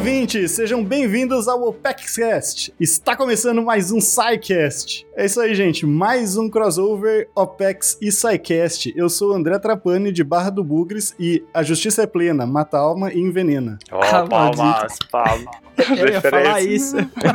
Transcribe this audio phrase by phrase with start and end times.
[0.00, 2.72] ouvintes, sejam bem-vindos ao OpexCast.
[2.80, 5.06] Está começando mais um SciCast.
[5.14, 8.94] É isso aí, gente, mais um crossover OPEX e SciCast.
[8.96, 12.78] Eu sou o André Trapani, de Barra do Bugres, e a justiça é plena, mata
[12.78, 13.78] a alma e envenena.
[13.92, 15.44] Oh, palmas, palmas.
[15.98, 16.94] Eu ia falar isso.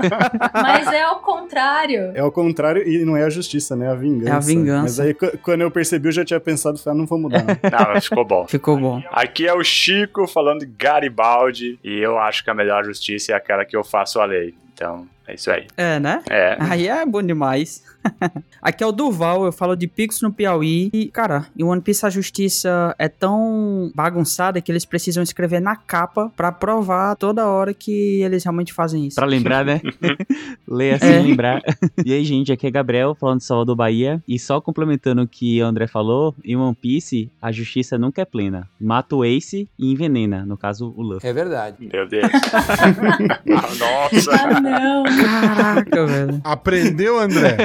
[0.53, 2.11] Mas é o contrário.
[2.13, 3.87] É o contrário e não é a justiça, né?
[3.87, 4.29] É a vingança.
[4.29, 4.81] É a vingança.
[4.83, 7.43] Mas aí, qu- quando eu percebi, eu já tinha pensado, falei, ah, não vou mudar.
[7.43, 7.55] não.
[7.55, 8.45] Não, mas ficou bom.
[8.47, 9.01] Ficou bom.
[9.11, 13.35] Aqui é o Chico falando de Garibaldi e eu acho que a melhor justiça é
[13.35, 14.55] aquela que eu faço a lei.
[14.73, 15.67] Então, é isso aí.
[15.77, 16.21] É, né?
[16.29, 16.57] É.
[16.59, 17.83] Aí é bom demais.
[18.61, 20.89] Aqui é o Durval, eu falo de Pix no Piauí.
[20.93, 25.75] E, cara, em One Piece a justiça é tão bagunçada que eles precisam escrever na
[25.75, 29.15] capa pra provar toda hora que eles realmente fazem isso.
[29.15, 29.81] Pra lembrar, né?
[30.67, 31.19] Leia sem É.
[31.21, 31.61] lembrar.
[32.05, 34.21] E aí, gente, aqui é Gabriel, falando de Salvador, Bahia.
[34.27, 38.25] E só complementando o que o André falou, em One Piece, a justiça nunca é
[38.25, 38.67] plena.
[38.79, 41.27] Mata o Ace e envenena, no caso, o Luffy.
[41.27, 41.89] É verdade.
[41.91, 42.29] Meu Deus.
[43.79, 44.31] Nossa.
[44.31, 45.03] Ah, não.
[45.21, 46.41] Caraca, velho.
[46.43, 47.57] Aprendeu, André?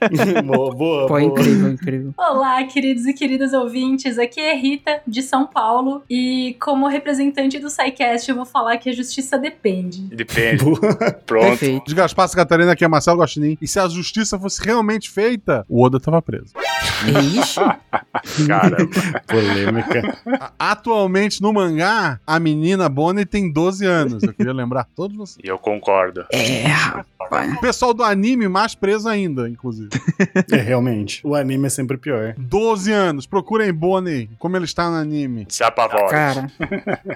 [0.44, 1.22] boa, boa, Pô, boa.
[1.22, 2.14] incrível, incrível.
[2.16, 4.18] Olá, queridos e queridas ouvintes.
[4.18, 6.02] Aqui é Rita, de São Paulo.
[6.08, 10.02] E como representante do SciCast, eu vou falar que a justiça depende.
[10.14, 10.64] Depende.
[11.26, 11.48] Pronto.
[11.48, 11.86] Perfeito.
[11.86, 13.56] De Gaspar Catarina, aqui é Marcelo Guaxinim.
[13.60, 16.52] E se a justiça fosse realmente feita, o Oda tava preso.
[17.38, 17.60] Ixi,
[18.46, 18.88] Caramba.
[19.26, 20.18] Polêmica.
[20.58, 24.22] Atualmente, no mangá, a menina Bonnie tem 12 anos.
[24.22, 25.38] Eu queria lembrar todos vocês.
[25.44, 26.24] E eu concordo.
[26.32, 26.64] é,
[27.18, 27.52] rapaz.
[27.54, 29.90] O pessoal do anime mais preso ainda, inclusive.
[30.50, 31.20] É, realmente.
[31.24, 32.34] O anime é sempre pior.
[32.38, 33.26] 12 anos.
[33.26, 35.46] Procurem Bonnie, como ele está no anime.
[35.48, 36.08] Se apavora.
[36.08, 36.52] Cara,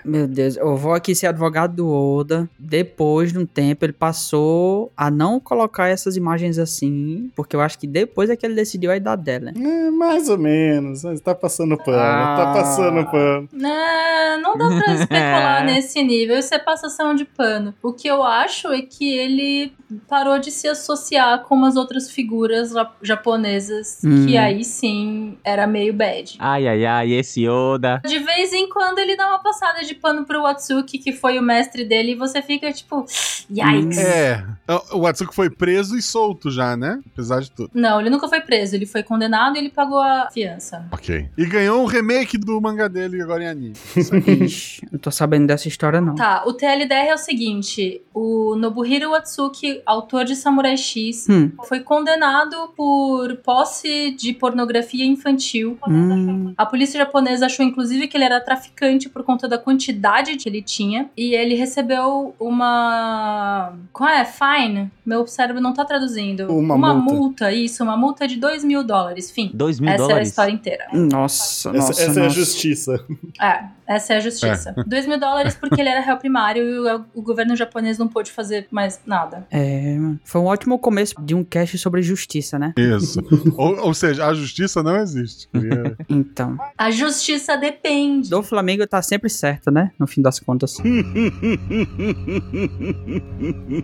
[0.04, 2.48] meu Deus, eu vou aqui ser advogado do Oda.
[2.58, 7.78] Depois de um tempo, ele passou a não colocar essas imagens assim, porque eu acho
[7.78, 9.50] que depois é que ele decidiu a idade dela.
[9.56, 11.04] É, mais ou menos.
[11.04, 11.98] Mas tá passando pano.
[11.98, 12.36] Ah.
[12.36, 13.48] Tá passando pano.
[13.52, 16.38] Não, não dá pra especular nesse nível.
[16.38, 17.74] Isso é passação de pano.
[17.82, 19.71] O que eu acho é que ele
[20.08, 22.72] parou de se associar com umas outras figuras
[23.02, 24.26] japonesas, Hum.
[24.26, 26.36] que aí sim era meio bad.
[26.38, 28.00] Ai, ai, ai, esse Oda.
[28.04, 31.42] De vez em quando ele dá uma passada de pano pro Watsuki, que foi o
[31.42, 33.04] mestre dele, e você fica tipo,
[33.50, 33.98] yikes.
[33.98, 34.44] É.
[34.92, 37.00] O Atsuki foi preso e solto já, né?
[37.12, 37.70] Apesar de tudo.
[37.74, 40.86] Não, ele nunca foi preso, ele foi condenado e ele pagou a fiança.
[40.90, 41.28] Ok.
[41.36, 43.74] E ganhou um remake do mangá dele agora em anime.
[44.42, 46.14] Ixi, não tô sabendo dessa história, não.
[46.14, 51.80] Tá, o TLDR é o seguinte: o Nobuhiro Watsuki, autor de Samurai X, Hum, foi
[51.80, 55.78] condenado por posse de pornografia infantil.
[55.88, 60.48] hum, A polícia japonesa achou, inclusive, que ele era traficante por conta da quantidade que
[60.48, 61.10] ele tinha.
[61.16, 63.72] E ele recebeu uma.
[63.92, 64.24] Qual é?
[64.24, 64.90] Fine?
[65.04, 66.46] Meu cérebro não tá traduzindo.
[66.52, 67.52] Uma multa.
[67.52, 69.30] isso, uma multa de 2 mil dólares.
[69.30, 69.50] Fim.
[69.52, 70.28] Dois mil Essa é a dólares.
[70.28, 70.86] história inteira.
[70.92, 72.34] nossa, Essa, nossa, essa é a nossa.
[72.36, 73.04] justiça.
[73.40, 74.74] É, essa é a justiça.
[74.86, 78.30] 2 mil dólares porque ele era réu primário e o, o governo japonês não pôde
[78.30, 79.46] fazer mais nada.
[79.50, 82.72] É, foi um ótimo começo de um cast sobre justiça, né?
[82.76, 83.20] Isso.
[83.56, 85.48] ou, ou seja, a justiça não existe.
[85.48, 88.28] Queria- Então, A justiça depende.
[88.30, 89.90] do Flamengo tá sempre certo, né?
[89.98, 90.76] No fim das contas.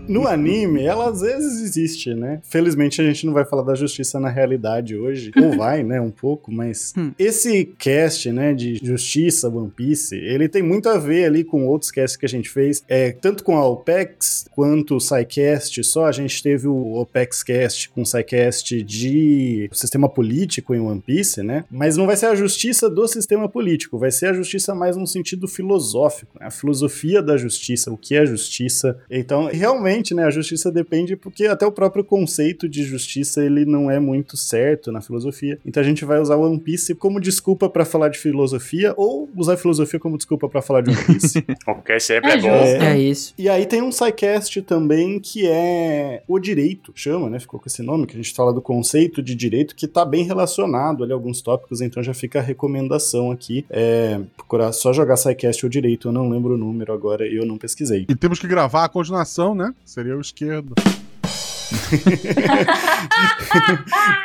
[0.09, 2.41] No anime, ela às vezes existe, né?
[2.45, 5.31] Felizmente a gente não vai falar da justiça na realidade hoje.
[5.37, 6.01] Ou vai, né?
[6.01, 7.13] Um pouco, mas Hum.
[7.19, 11.91] esse cast, né, de justiça One Piece, ele tem muito a ver ali com outros
[11.91, 12.83] casts que a gente fez.
[12.89, 17.91] É, tanto com a OPEX quanto o SciCast, só a gente teve o OPEX Cast
[17.91, 21.65] com o SciCast de sistema político em One Piece, né?
[21.71, 25.07] Mas não vai ser a justiça do sistema político, vai ser a justiça mais num
[25.07, 26.47] sentido filosófico, né?
[26.47, 28.99] A filosofia da justiça, o que é justiça.
[29.11, 33.91] Então, realmente, né, a justiça depende porque até o próprio conceito de justiça ele não
[33.91, 35.59] é muito certo na filosofia.
[35.65, 39.57] Então a gente vai usar One Piece como desculpa pra falar de filosofia ou usar
[39.57, 41.43] filosofia como desculpa pra falar de One Piece.
[41.65, 42.49] Porque sempre É é, bom.
[42.49, 42.83] justo.
[42.85, 43.35] É isso.
[43.39, 47.39] E aí tem um sidecast também que é o direito, chama, né?
[47.39, 50.25] Ficou com esse nome, que a gente fala do conceito de direito, que tá bem
[50.25, 53.65] relacionado ali a alguns tópicos, então já fica a recomendação aqui.
[53.71, 57.45] É procurar só jogar sidecast ou direito, eu não lembro o número agora e eu
[57.47, 58.07] não pesquisei.
[58.09, 59.75] E temos que gravar a continuação, né?
[59.85, 60.75] Seria o esquerdo.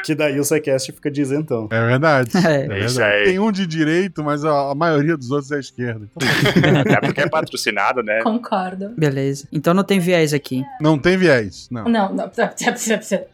[0.03, 1.67] Que daí o sidecast fica de isentão.
[1.71, 2.31] É verdade.
[2.37, 2.65] É.
[2.65, 3.23] É verdade.
[3.25, 6.07] Tem um de direito, mas a, a maioria dos outros é esquerda.
[6.15, 8.21] Então, Até porque é patrocinado, né?
[8.21, 8.89] Concordo.
[8.97, 9.47] Beleza.
[9.51, 10.63] Então não tem viés aqui.
[10.79, 11.67] não tem viés.
[11.71, 11.85] Não.
[11.85, 12.31] Não, não.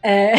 [0.02, 0.34] É.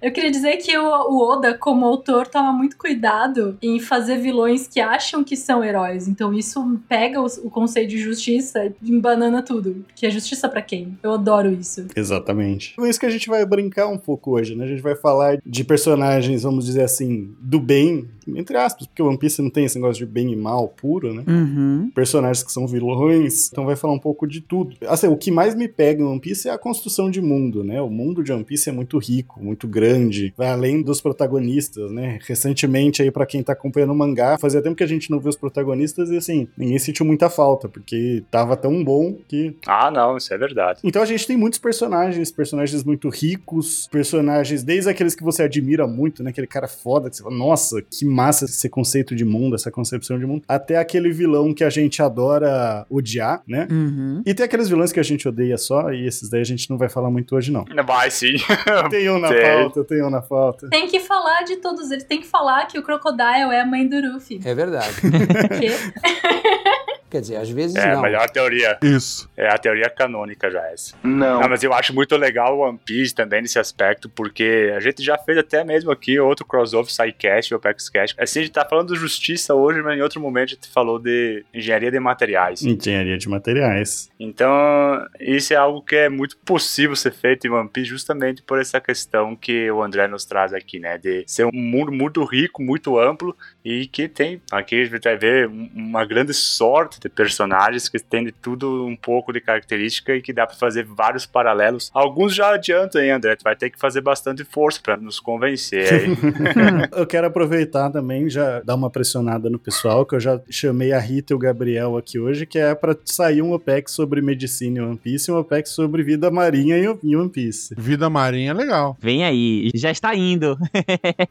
[0.00, 4.78] Eu queria dizer que o, Oda, como autor, toma muito cuidado em fazer vilões que
[4.78, 6.06] acham que são heróis.
[6.06, 9.84] Então isso pega o, o conceito de justiça e embanana tudo.
[9.94, 10.98] Que é justiça pra quem?
[11.02, 11.86] Eu adoro isso.
[11.96, 12.74] Exatamente.
[12.76, 14.64] Com isso que a gente vai brincar um pouco hoje, né?
[14.64, 19.06] A gente vai falar de personagens, vamos dizer assim, do bem, entre aspas, porque o
[19.06, 21.22] One Piece não tem esse negócio de bem e mal puro, né?
[21.26, 21.90] Uhum.
[21.94, 24.76] Personagens que são vilões, então vai falar um pouco de tudo.
[24.86, 27.80] Assim, o que mais me pega em One Piece é a construção de mundo, né?
[27.80, 32.18] O mundo de One Piece é muito rico, muito grande, vai além dos protagonistas, né?
[32.26, 35.28] Recentemente aí para quem tá acompanhando o mangá, fazia tempo que a gente não viu
[35.30, 40.16] os protagonistas e assim, ninguém sentiu muita falta, porque tava tão bom que Ah, não,
[40.16, 40.80] isso é verdade.
[40.84, 45.86] então a gente tem muitos personagens, personagens muito ricos, personagens desde aqueles que você admira
[45.86, 46.30] muito, né?
[46.30, 50.18] Aquele cara foda que você fala, nossa, que massa esse conceito de mundo, essa concepção
[50.18, 53.68] de mundo, até aquele vilão que a gente adora odiar, né?
[53.70, 54.22] Uhum.
[54.24, 56.78] E tem aqueles vilões que a gente odeia só, e esses daí a gente não
[56.78, 57.64] vai falar muito hoje, não.
[57.86, 58.36] Vai sim.
[58.90, 59.42] Tem um na Tem.
[59.42, 60.68] pauta, tem um na pauta.
[60.68, 62.04] Tem que falar de todos eles.
[62.04, 64.40] Tem que falar que o Crocodile é a mãe do Ruffy.
[64.44, 64.94] É verdade.
[65.00, 65.68] Porque
[67.10, 68.02] Quer dizer, às vezes É a não.
[68.02, 68.78] melhor teoria.
[68.82, 69.30] Isso.
[69.36, 70.94] É a teoria canônica já essa.
[71.02, 71.40] Não.
[71.48, 75.16] mas eu acho muito legal o One Piece também nesse aspecto, porque a gente já
[75.16, 78.16] fez até mesmo aqui outro crossover, SciCast, o OpexCast.
[78.18, 80.98] Assim, a gente tá falando de justiça hoje, mas em outro momento a gente falou
[80.98, 82.62] de engenharia de materiais.
[82.62, 84.10] Engenharia de materiais.
[84.18, 88.60] Então, isso é algo que é muito possível ser feito em One Piece justamente por
[88.60, 90.98] essa questão que o André nos traz aqui, né?
[90.98, 93.36] De ser um mundo muito rico, muito amplo
[93.68, 97.98] e que tem, aqui a gente vai ver um- uma grande sorte de personagens que
[97.98, 101.90] tem de tudo um pouco de característica e que dá pra fazer vários paralelos.
[101.92, 105.92] Alguns já adiantam aí, André, tu vai ter que fazer bastante força pra nos convencer
[105.92, 106.06] aí.
[106.96, 110.98] Eu quero aproveitar também, já dar uma pressionada no pessoal, que eu já chamei a
[111.00, 114.82] Rita e o Gabriel aqui hoje, que é pra sair um OPEX sobre medicina em
[114.82, 117.74] One Piece e um OPEX sobre vida marinha em One Piece.
[117.76, 118.96] Vida marinha é legal.
[119.00, 120.56] Vem aí, já está indo.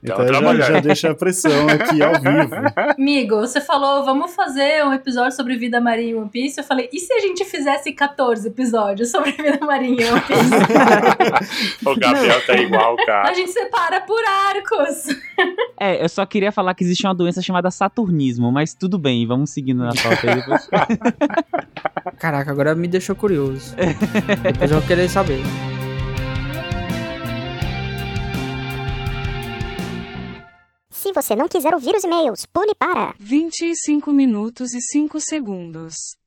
[0.03, 2.55] Então eu já, já deixa a pressão aqui ao vivo.
[2.97, 6.59] Amigo, você falou, vamos fazer um episódio sobre vida marinha em One Piece.
[6.59, 11.85] Eu falei, e se a gente fizesse 14 episódios sobre vida marinha em One Piece?
[11.85, 13.33] o Gabriel tá igual, a cara.
[13.33, 15.15] gente separa por arcos.
[15.77, 19.49] É, eu só queria falar que existe uma doença chamada saturnismo, mas tudo bem, vamos
[19.49, 20.69] seguindo na pauta aí depois.
[22.17, 23.75] Caraca, agora me deixou curioso.
[23.75, 25.41] Depois eu vou querer saber.
[31.05, 33.13] Se você não quiser ouvir os e-mails, pule para.
[33.19, 36.17] 25 minutos e 5 segundos.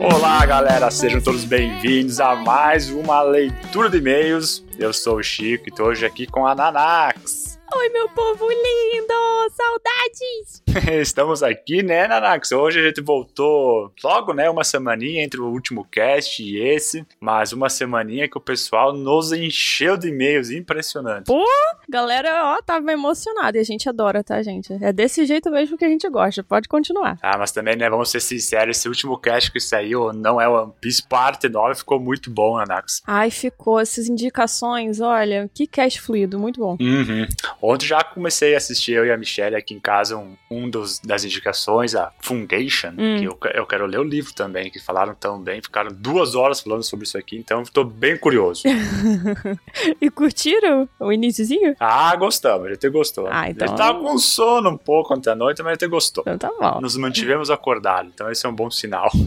[0.00, 4.64] Olá, galera, sejam todos bem-vindos a mais uma leitura de e-mails.
[4.78, 7.58] Eu sou o Chico e tô hoje aqui com a Nanax.
[7.74, 9.50] Oi, meu povo lindo!
[9.54, 10.65] Saudades!
[11.00, 12.52] Estamos aqui, né, Nanax?
[12.52, 17.52] Hoje a gente voltou logo, né, uma semaninha entre o último cast e esse, mas
[17.52, 21.26] uma semaninha que o pessoal nos encheu de e-mails, impressionante.
[21.26, 21.44] Pô,
[21.88, 24.72] galera, ó, tava emocionada e a gente adora, tá, gente?
[24.82, 26.42] É desse jeito mesmo que a gente gosta.
[26.42, 27.18] Pode continuar.
[27.22, 30.72] Ah, mas também, né, vamos ser sinceros, esse último cast que saiu, não é One
[30.80, 33.02] Piece parte 9, ficou muito bom, Nanax.
[33.06, 36.76] Ai, ficou essas indicações, olha, que cast fluido, muito bom.
[36.80, 37.26] Uhum.
[37.62, 40.98] Ontem já comecei a assistir, eu e a Michelle aqui em casa, um, um dos,
[41.00, 43.18] das indicações, a Foundation, Hum.
[43.18, 46.60] que eu, eu quero ler o livro também, que falaram tão bem, ficaram duas horas
[46.60, 48.62] falando sobre isso aqui, então tô bem curioso.
[50.00, 51.74] e curtiram o iníciozinho?
[51.78, 53.26] ah, gostamos, a gente gostou.
[53.30, 56.24] Ah, então- Ele tava com sono um pouco ontem à noite, mas a gente gostou.
[56.26, 56.80] Então tá bom.
[56.80, 59.10] Nos mantivemos acordados, então esse é um bom sinal.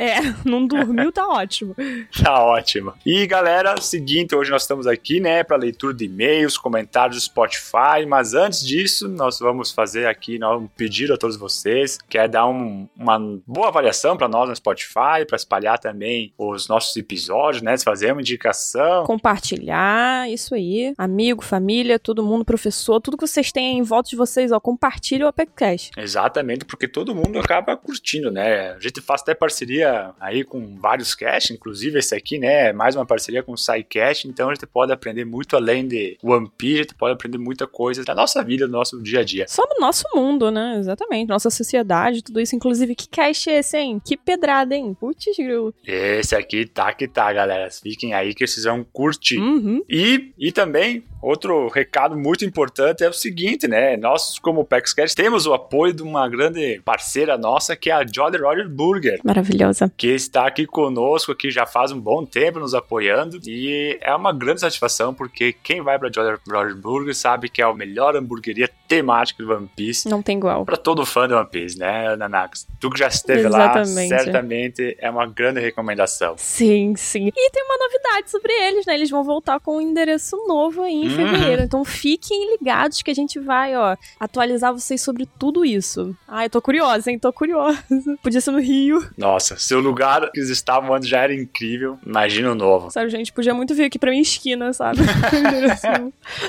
[0.00, 1.74] É, não dormiu, tá ótimo.
[2.22, 2.92] Tá ótimo.
[3.04, 8.06] E galera, seguinte, hoje nós estamos aqui, né, para leitura de e-mails, comentários do Spotify,
[8.06, 12.46] mas antes disso, nós vamos fazer aqui um pedido a todos vocês, que é dar
[12.46, 17.76] um- uma boa avaliação para nós no Spotify, para espalhar também os nossos episódios, né,
[17.76, 19.04] fazer uma indicação.
[19.04, 20.94] Compartilhar, isso aí.
[20.96, 25.24] Amigo, família, todo mundo, professor, tudo que vocês têm em volta de vocês, ó, compartilha
[25.24, 25.90] o APECast.
[25.96, 28.72] Exatamente, porque todo mundo acaba curtindo, né?
[28.72, 32.72] A gente faz até parceria aí com vários casts, inclusive esse aqui, né?
[32.72, 36.48] Mais uma parceria com o SciCast, então a gente pode aprender muito além de One
[36.56, 39.46] Piece, a gente pode aprender muita coisa da nossa vida, do nosso dia a dia.
[39.48, 40.57] Sobre o nosso mundo, né?
[40.78, 41.28] Exatamente.
[41.28, 42.54] Nossa sociedade, tudo isso.
[42.54, 44.00] Inclusive, que cast é esse, hein?
[44.04, 44.96] Que pedrada, hein?
[44.98, 45.74] Putz, grilo.
[45.86, 47.68] Esse aqui tá que tá, galera.
[47.70, 49.38] Fiquem aí que vocês vão curtir.
[49.38, 49.82] Uhum.
[49.88, 53.96] E, e também Outro recado muito importante é o seguinte, né?
[53.96, 58.38] Nós, como PaxCast, temos o apoio de uma grande parceira nossa, que é a Jolly
[58.38, 59.20] Roger Burger.
[59.24, 59.92] Maravilhosa.
[59.96, 63.40] Que está aqui conosco, aqui já faz um bom tempo nos apoiando.
[63.46, 67.64] E é uma grande satisfação, porque quem vai pra Jolly Roger Burger sabe que é
[67.64, 70.08] a melhor hamburgueria temática do One Piece.
[70.08, 70.64] Não tem igual.
[70.64, 72.66] Pra todo fã do One Piece, né, Nanax?
[72.80, 74.10] Tu que já esteve Exatamente.
[74.10, 76.34] lá, certamente é uma grande recomendação.
[76.38, 77.28] Sim, sim.
[77.28, 78.94] E tem uma novidade sobre eles, né?
[78.94, 81.30] Eles vão voltar com um endereço novo aí em Uhum.
[81.32, 81.62] fevereiro.
[81.62, 86.14] Então fiquem ligados que a gente vai, ó, atualizar vocês sobre tudo isso.
[86.26, 87.18] Ai, tô curiosa, hein?
[87.18, 87.78] Tô curiosa.
[88.22, 89.06] Podia ser no Rio.
[89.16, 92.90] Nossa, se o lugar que eles estavam antes já era incrível, imagina o novo.
[92.90, 94.98] Sério, gente, podia muito vir aqui pra minha esquina, sabe?
[95.34, 95.86] Endereço.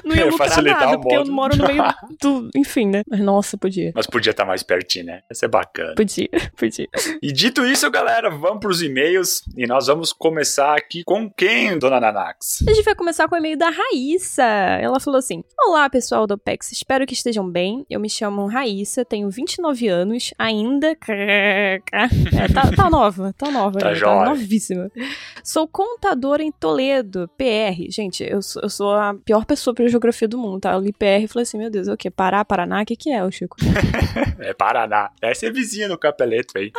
[0.03, 1.83] não ia lucrar Facilitar nada, porque eu moro no meio
[2.21, 2.49] do...
[2.55, 3.01] Enfim, né?
[3.09, 3.91] Mas nossa, podia.
[3.95, 5.21] Mas podia estar mais pertinho, né?
[5.29, 5.93] Ia ser bacana.
[5.95, 6.87] Podia, podia.
[7.21, 11.99] E dito isso, galera, vamos pros e-mails e nós vamos começar aqui com quem, dona
[11.99, 12.63] Nanax?
[12.67, 14.43] A gente vai começar com o e-mail da Raíssa.
[14.81, 17.85] Ela falou assim: Olá, pessoal do OPEX, espero que estejam bem.
[17.89, 20.95] Eu me chamo Raíssa, tenho 29 anos, ainda.
[21.09, 24.29] É, tá, tá nova, tá nova, Tá ainda, jovem.
[24.29, 24.91] novíssima.
[25.43, 27.89] Sou contadora em Toledo, PR.
[27.89, 30.73] Gente, eu sou, eu sou a pior pessoa pra geografia do mundo, tá?
[30.73, 32.09] Eu li PR e falei assim: Meu Deus, é o quê?
[32.09, 32.81] Pará, Paraná?
[32.81, 33.57] O que, que é, o Chico?
[34.39, 35.11] É Paraná.
[35.21, 36.71] Essa é vizinha do Capeleto aí.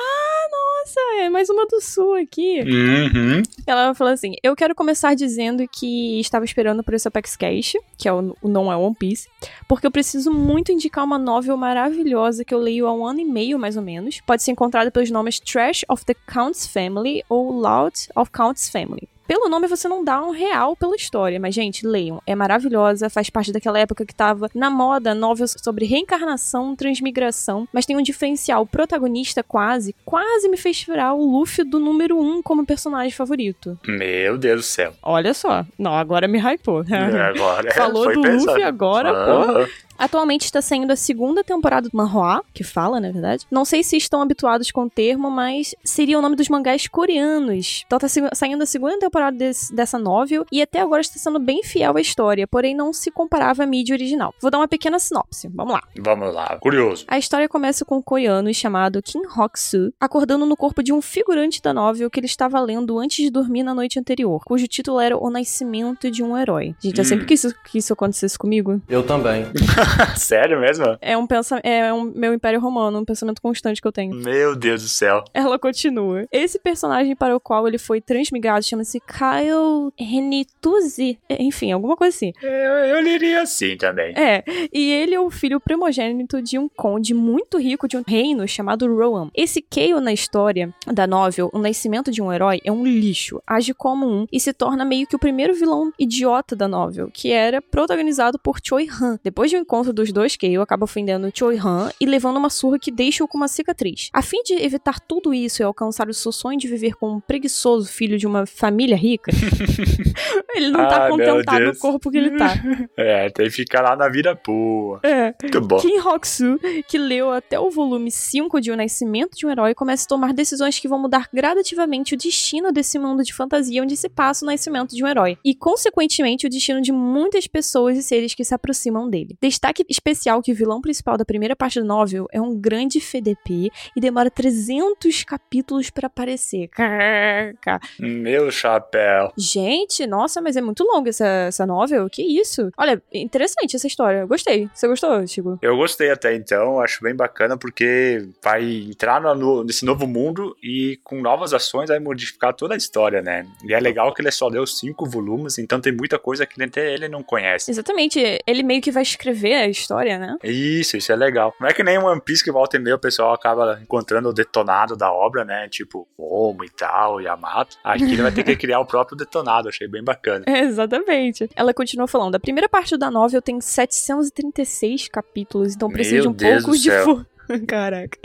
[0.81, 2.61] Nossa, é mais uma do Sul aqui.
[2.63, 3.43] Uhum.
[3.67, 8.09] Ela falou assim: Eu quero começar dizendo que estava esperando por esse Apex Cash, que
[8.09, 9.29] é o, o não é One Piece,
[9.69, 13.25] porque eu preciso muito indicar uma novel maravilhosa que eu leio há um ano e
[13.27, 14.23] meio, mais ou menos.
[14.27, 19.07] Pode ser encontrada pelos nomes Trash of the Count's Family ou Loud of Count's Family.
[19.31, 22.21] Pelo nome você não dá um real pela história, mas gente, leiam.
[22.27, 27.87] É maravilhosa, faz parte daquela época que tava na moda novels sobre reencarnação, transmigração, mas
[27.87, 28.63] tem um diferencial.
[28.63, 33.13] O protagonista quase, quase me fez virar o Luffy do número 1 um como personagem
[33.13, 33.79] favorito.
[33.87, 34.95] Meu Deus do céu.
[35.01, 35.65] Olha só.
[35.79, 36.81] Não, agora me hypou.
[36.81, 38.51] Agora, Falou foi do pensado.
[38.51, 39.69] Luffy agora, Ah,
[40.01, 43.47] Atualmente está saindo a segunda temporada do manhwa, que fala, na verdade.
[43.51, 47.85] Não sei se estão habituados com o termo, mas seria o nome dos mangás coreanos.
[47.87, 51.63] Então tá saindo a segunda temporada desse- dessa novel e até agora está sendo bem
[51.63, 54.35] fiel à história, porém não se comparava à mídia original.
[54.41, 55.49] Vou dar uma pequena sinopse.
[55.55, 55.83] Vamos lá.
[55.99, 57.05] Vamos lá, curioso.
[57.07, 61.61] A história começa com um coreano chamado Kim Hok-soo acordando no corpo de um figurante
[61.61, 65.17] da novel que ele estava lendo antes de dormir na noite anterior, cujo título era
[65.17, 66.75] O Nascimento de um Herói.
[66.81, 67.09] Gente, eu Hum.
[67.09, 68.81] sempre quis que isso acontecesse comigo.
[68.89, 69.45] Eu também.
[70.17, 70.97] Sério mesmo?
[71.01, 74.15] É um pensamento, é um meu império romano, um pensamento constante que eu tenho.
[74.15, 75.25] Meu Deus do céu.
[75.33, 76.27] Ela continua.
[76.31, 81.19] Esse personagem para o qual ele foi transmigrado chama-se Kyle Renituzi.
[81.29, 82.33] Enfim, alguma coisa assim.
[82.43, 84.15] Eu, eu liria assim também.
[84.17, 88.47] É, e ele é o filho primogênito de um conde muito rico de um reino
[88.47, 89.31] chamado Rohan.
[89.35, 93.73] Esse Kale na história da novel, O Nascimento de um Herói, é um lixo, age
[93.75, 97.63] como um e se torna meio que o primeiro vilão idiota da novel, que era
[97.63, 99.19] protagonizado por Choi Han.
[99.23, 102.79] Depois de um encontro dos dois, Kale acaba ofendendo Choi Han e levando uma surra
[102.79, 104.11] que deixa-o com uma cicatriz.
[104.13, 107.21] A fim de evitar tudo isso e alcançar o seu sonho de viver como um
[107.21, 109.31] preguiçoso filho de uma família rica,
[110.55, 112.55] ele não tá Ai, meu contentado no corpo que ele tá.
[112.97, 115.01] É, tem que ficar lá na vida boa.
[115.03, 115.35] É.
[115.43, 115.79] Muito bom.
[115.79, 120.05] Kim Hok-soo, que leu até o volume 5 de O Nascimento de um Herói, começa
[120.05, 124.09] a tomar decisões que vão mudar gradativamente o destino desse mundo de fantasia onde se
[124.09, 125.39] passa o nascimento de um herói.
[125.45, 129.37] E, consequentemente, o destino de muitas pessoas e seres que se aproximam dele.
[129.41, 133.71] Destaque especial que o vilão principal da primeira parte do novel é um grande FDP
[133.97, 136.69] e demora 300 capítulos pra aparecer.
[136.69, 137.81] Caraca.
[137.99, 139.33] Meu chapéu.
[139.37, 142.09] Gente, nossa, mas é muito longa essa, essa novel.
[142.11, 142.71] Que isso?
[142.77, 144.19] Olha, interessante essa história.
[144.21, 144.69] Eu gostei.
[144.75, 145.59] Você gostou, Chico?
[145.63, 150.99] Eu gostei até então, acho bem bacana porque vai entrar no- nesse novo mundo e
[151.05, 153.47] com novas ações vai modificar toda a história, né?
[153.65, 156.93] E é legal que ele só deu cinco volumes, então tem muita coisa que até
[156.93, 157.71] ele não conhece.
[157.71, 158.21] Exatamente.
[158.47, 160.37] Ele meio que vai escrever a história, né?
[160.43, 161.55] Isso, isso é legal.
[161.61, 164.33] Não é que nem One Piece que volta e meia o pessoal acaba encontrando o
[164.33, 165.69] detonado da obra, né?
[165.69, 167.77] Tipo, Momo e tal, Yamato.
[167.83, 170.45] Aqui ele vai ter que criar o próprio detonado, achei bem bacana.
[170.47, 171.49] É, exatamente.
[171.55, 172.35] Ela continua falando.
[172.35, 176.79] A primeira parte da novel tem 736 capítulos, então precisa Meu de um Deus pouco
[176.79, 177.27] de céu.
[177.67, 178.19] Caraca.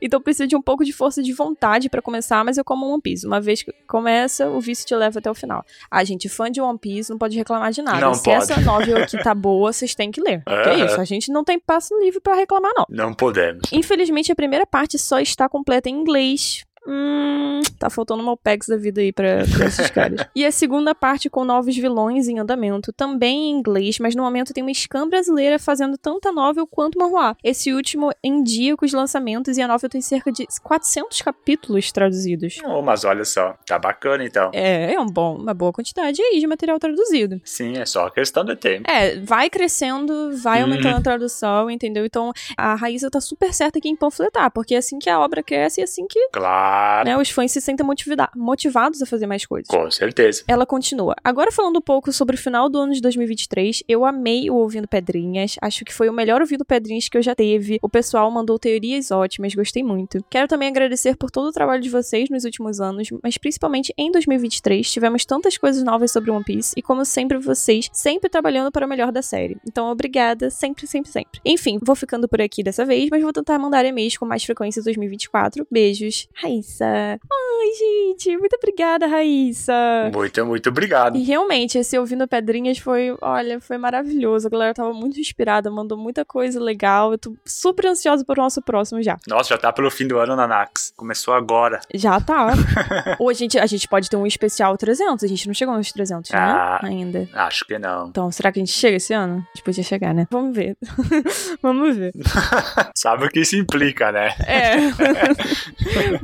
[0.00, 3.00] Então precisa de um pouco de força de vontade pra começar, mas eu como One
[3.02, 3.26] Piece.
[3.26, 5.64] Uma vez que começa, o vício te leva até o final.
[5.90, 8.00] Ah, gente, fã de One Piece não pode reclamar de nada.
[8.00, 8.36] Não Se pode.
[8.36, 10.42] essa novel aqui tá boa, vocês têm que ler.
[10.44, 12.84] Que é isso, a gente não tem passo livre pra reclamar, não.
[12.88, 13.72] Não podemos.
[13.72, 16.64] Infelizmente, a primeira parte só está completa em inglês.
[16.86, 20.26] Hum, tá faltando uma OPEX da vida aí pra, pra esses caras.
[20.34, 24.52] E a segunda parte com novos vilões em andamento, também em inglês, mas no momento
[24.52, 27.36] tem uma scan brasileira fazendo tanto a novel quanto manhua.
[27.42, 31.90] Esse último em dia com os lançamentos e a novel tem cerca de 400 capítulos
[31.92, 32.58] traduzidos.
[32.64, 34.50] Oh, mas olha só, tá bacana então.
[34.52, 37.40] É, é um bom, uma boa quantidade aí de material traduzido.
[37.44, 38.90] Sim, é só questão de tempo.
[38.90, 40.64] É, vai crescendo, vai Uhum.
[40.70, 42.04] aumentando a tradução, entendeu?
[42.04, 45.42] Então a Raíssa tá super certa aqui em panfletar, porque é assim que a obra
[45.42, 46.73] cresce e é assim que Claro,
[47.04, 49.68] né, os fãs se sentem motivida- motivados a fazer mais coisas.
[49.68, 50.42] com certeza.
[50.48, 51.14] Ela continua.
[51.24, 54.88] Agora falando um pouco sobre o final do ano de 2023, eu amei o Ouvindo
[54.88, 55.56] Pedrinhas.
[55.60, 57.78] Acho que foi o melhor Ouvindo Pedrinhas que eu já teve.
[57.82, 60.24] O pessoal mandou teorias ótimas, gostei muito.
[60.30, 64.10] Quero também agradecer por todo o trabalho de vocês nos últimos anos, mas principalmente em
[64.10, 68.86] 2023 tivemos tantas coisas novas sobre One Piece e como sempre vocês sempre trabalhando para
[68.86, 69.56] o melhor da série.
[69.66, 71.40] Então obrigada, sempre, sempre, sempre.
[71.44, 74.80] Enfim, vou ficando por aqui dessa vez, mas vou tentar mandar e-mails com mais frequência
[74.80, 75.66] em 2024.
[75.70, 76.28] Beijos.
[76.64, 76.86] Raíssa.
[76.86, 80.10] Ai, gente, muito obrigada, Raíssa.
[80.12, 81.16] Muito, muito obrigado.
[81.16, 84.46] E realmente, esse Ouvindo Pedrinhas foi, olha, foi maravilhoso.
[84.46, 87.12] A galera tava muito inspirada, mandou muita coisa legal.
[87.12, 89.16] Eu tô super ansiosa pro nosso próximo já.
[89.28, 90.92] Nossa, já tá pelo fim do ano, Nanax.
[90.96, 91.80] Começou agora.
[91.94, 92.52] Já tá.
[93.18, 95.22] Ou a gente, a gente pode ter um especial 300.
[95.22, 96.80] A gente não chegou nos 300, Ah.
[96.82, 96.88] né?
[96.88, 97.28] Ainda.
[97.34, 98.08] Acho que não.
[98.08, 99.34] Então, será que a gente chega esse ano?
[99.36, 100.26] A gente podia chegar, né?
[100.30, 100.76] Vamos ver.
[101.62, 102.12] Vamos ver.
[102.96, 104.34] Sabe o que isso implica, né?
[104.46, 104.76] É.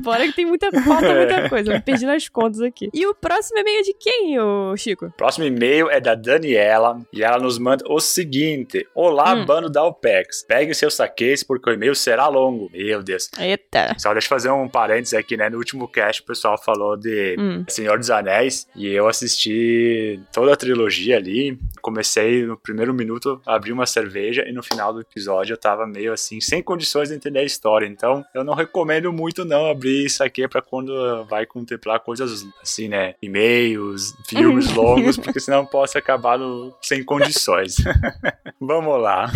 [0.01, 1.73] Bora que tem muita falta, muita coisa.
[1.73, 2.89] Me perdi nas contas aqui.
[2.93, 5.13] E o próximo e-mail é de quem, ô Chico?
[5.17, 9.45] Próximo e-mail é da Daniela e ela nos manda o seguinte: Olá, Hum.
[9.45, 10.45] bando da OPEX.
[10.47, 12.71] Pegue seus saques porque o e-mail será longo.
[12.73, 13.31] Meu Deus.
[13.39, 13.95] Eita.
[13.99, 15.49] Só deixa eu fazer um parênteses aqui, né?
[15.49, 17.65] No último cast o pessoal falou de Hum.
[17.69, 21.59] Senhor dos Anéis e eu assisti toda a trilogia ali.
[21.81, 25.87] Comecei no primeiro minuto a abrir uma cerveja e no final do episódio eu tava
[25.87, 27.87] meio assim, sem condições de entender a história.
[27.87, 32.89] Então eu não recomendo muito não abrir isso aqui pra quando vai contemplar coisas assim,
[32.89, 33.15] né?
[33.23, 37.77] E-mails, filmes longos, porque senão posso acabar no- sem condições.
[38.61, 39.31] Vamos lá.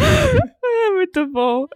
[0.77, 1.67] É muito bom.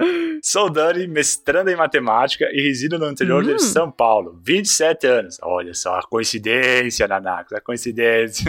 [0.43, 3.57] Sou Dani, mestrando em matemática e resido no interior Hum.
[3.57, 4.39] de São Paulo.
[4.45, 5.39] 27 anos.
[5.43, 8.45] Olha só, a coincidência, Nanacos, a coincidência.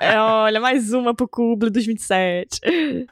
[0.00, 2.60] É, olha, mais uma pro Cublo dos 27.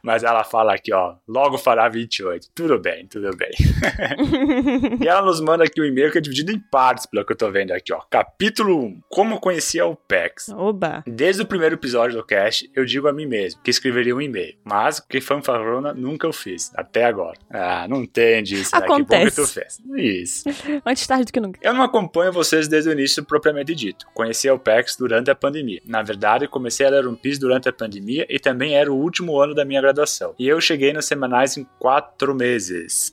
[0.02, 2.49] Mas ela fala aqui, ó, logo fará 28.
[2.54, 3.50] Tudo bem, tudo bem.
[5.02, 7.37] e ela nos manda aqui o e-mail que é dividido em partes, pelo que eu
[7.37, 8.00] tô vendo aqui, ó.
[8.11, 9.00] Capítulo 1.
[9.09, 10.49] Como conhecia o PEX.
[10.50, 11.02] Oba.
[11.06, 14.54] Desde o primeiro episódio do cast, eu digo a mim mesmo que escreveria um e-mail.
[14.64, 17.37] Mas que fanfarrona nunca eu fiz, até agora.
[17.50, 18.80] Ah, não tem disso, né?
[18.82, 19.37] Que bom que Acontece.
[19.37, 19.80] tu fez.
[19.96, 20.44] Isso.
[20.85, 21.61] Antes tarde do que nunca.
[21.62, 24.06] Eu não acompanho vocês desde o início propriamente dito.
[24.14, 25.80] Conheci o PEX durante a pandemia.
[25.85, 29.38] Na verdade, comecei a ler One Piece durante a pandemia e também era o último
[29.40, 30.35] ano da minha graduação.
[30.38, 33.12] E eu cheguei nos semanais em quatro meses.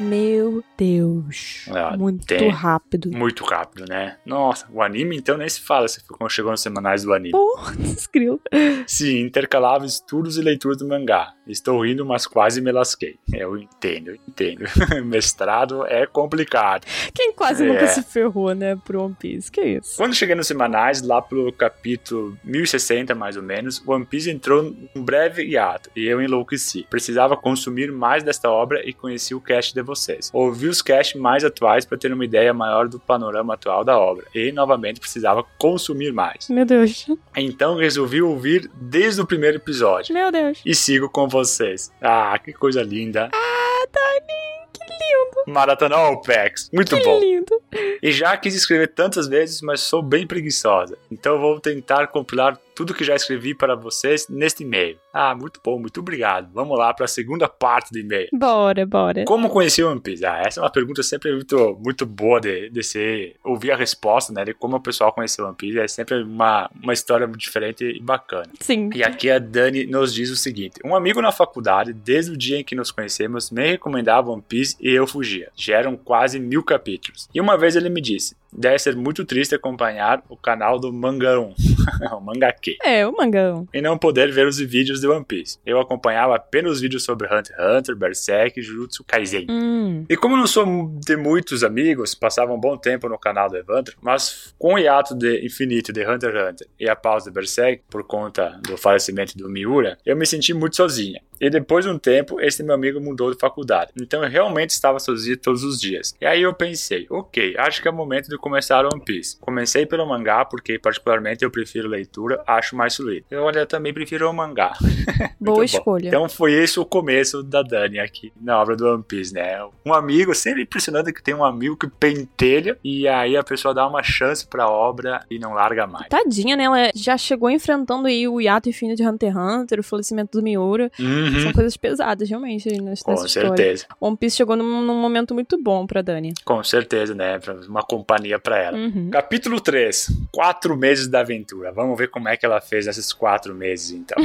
[0.00, 1.66] Meu Deus.
[1.70, 2.48] Ah, Muito tem.
[2.50, 3.10] rápido.
[3.10, 4.16] Muito rápido, né?
[4.24, 7.32] Nossa, o anime então nem se fala se quando chegou nos semanais do anime.
[7.32, 8.40] Porra, escreveu.
[8.86, 11.32] Sim, intercalava estudos e leituras do mangá.
[11.48, 13.16] Estou rindo, mas quase me lasquei.
[13.34, 14.64] É, Eu entendo, eu entendo.
[15.04, 16.86] Mestrado é complicado.
[17.12, 17.66] Quem quase É.
[17.66, 19.50] nunca se ferrou, né, pro One Piece?
[19.50, 19.96] Que isso?
[19.96, 24.62] Quando cheguei nos semanais, lá pelo capítulo 1060 mais ou menos, One Piece entrou
[24.94, 26.86] num breve hiato e eu enlouqueci.
[26.88, 30.30] Precisava consumir mais desta obra e conheci o cast de vocês.
[30.32, 34.26] Ouvi os casts mais atuais para ter uma ideia maior do panorama atual da obra
[34.34, 36.48] e novamente precisava consumir mais.
[36.48, 37.06] Meu Deus.
[37.36, 40.60] Então resolvi ouvir desde o primeiro episódio Meu Deus.
[40.64, 41.92] e sigo com vocês.
[42.00, 43.28] Ah, que coisa linda.
[43.32, 45.52] Ah, Dani, que lindo.
[45.52, 46.70] Maratona OPEX.
[46.72, 47.18] Muito Que bom.
[47.20, 47.62] lindo.
[48.02, 50.96] E já quis escrever tantas vezes, mas sou bem preguiçosa.
[51.10, 54.96] Então vou tentar compilar tudo que já escrevi para vocês neste e-mail.
[55.12, 56.48] Ah, muito bom, muito obrigado.
[56.54, 58.28] Vamos lá para a segunda parte do e-mail.
[58.32, 59.24] Bora, bora.
[59.24, 60.24] Como conheci o One Piece?
[60.24, 64.32] Ah, essa é uma pergunta sempre muito, muito boa de, de ser, ouvir a resposta,
[64.32, 64.44] né?
[64.44, 65.76] De como o pessoal conheceu o One Piece.
[65.76, 68.48] É sempre uma, uma história diferente e bacana.
[68.60, 68.90] Sim.
[68.94, 72.60] E aqui a Dani nos diz o seguinte: Um amigo na faculdade, desde o dia
[72.60, 75.50] em que nos conhecemos, me recomendava One Piece e eu fugia.
[75.56, 77.28] Já eram quase mil capítulos.
[77.34, 81.54] E uma vez ele me disse: Deve ser muito triste acompanhar o canal do Mangão,
[82.12, 83.68] o Mangake, É, o mangão.
[83.72, 85.58] e não poder ver os vídeos de One Piece.
[85.66, 89.46] Eu acompanhava apenas os vídeos sobre Hunter x Hunter, Berserk e Jujutsu Kaisen.
[89.50, 90.04] Hum.
[90.08, 90.64] E como não sou
[91.04, 95.14] de muitos amigos, passava um bom tempo no canal do Evandro, mas com o hiato
[95.14, 99.36] de infinito de Hunter x Hunter e a pausa de Berserk por conta do falecimento
[99.36, 101.20] do Miura, eu me senti muito sozinha.
[101.40, 103.92] E depois de um tempo, esse meu amigo mudou de faculdade.
[104.00, 106.14] Então eu realmente estava sozinho todos os dias.
[106.20, 109.38] E aí eu pensei, ok, acho que é o momento de começar One Piece.
[109.40, 113.26] Comecei pelo mangá, porque particularmente eu prefiro leitura, acho mais fluido.
[113.30, 114.72] Eu olha, também prefiro o mangá.
[115.40, 115.62] Boa bom.
[115.62, 116.08] escolha.
[116.08, 119.58] Então foi esse o começo da Dani aqui na obra do One Piece, né?
[119.84, 123.86] Um amigo, sempre impressionante que tem um amigo que pentelha e aí a pessoa dá
[123.86, 126.08] uma chance pra obra e não larga mais.
[126.08, 126.64] Tadinha, né?
[126.64, 130.42] Ela já chegou enfrentando aí o hiato infinito de Hunter x Hunter, o falecimento do
[130.42, 130.90] Miura.
[131.36, 131.42] Uhum.
[131.42, 135.60] São coisas pesadas, realmente, nessa Com nessa certeza, One Piece chegou num, num momento muito
[135.62, 136.32] bom pra Dani.
[136.44, 137.38] com certeza, né?
[137.68, 138.76] Uma companhia pra ela.
[138.78, 139.10] Uhum.
[139.10, 140.10] Capítulo 3.
[140.32, 141.72] Quatro meses da aventura.
[141.72, 144.16] Vamos ver como é que ela fez nesses quatro meses, então.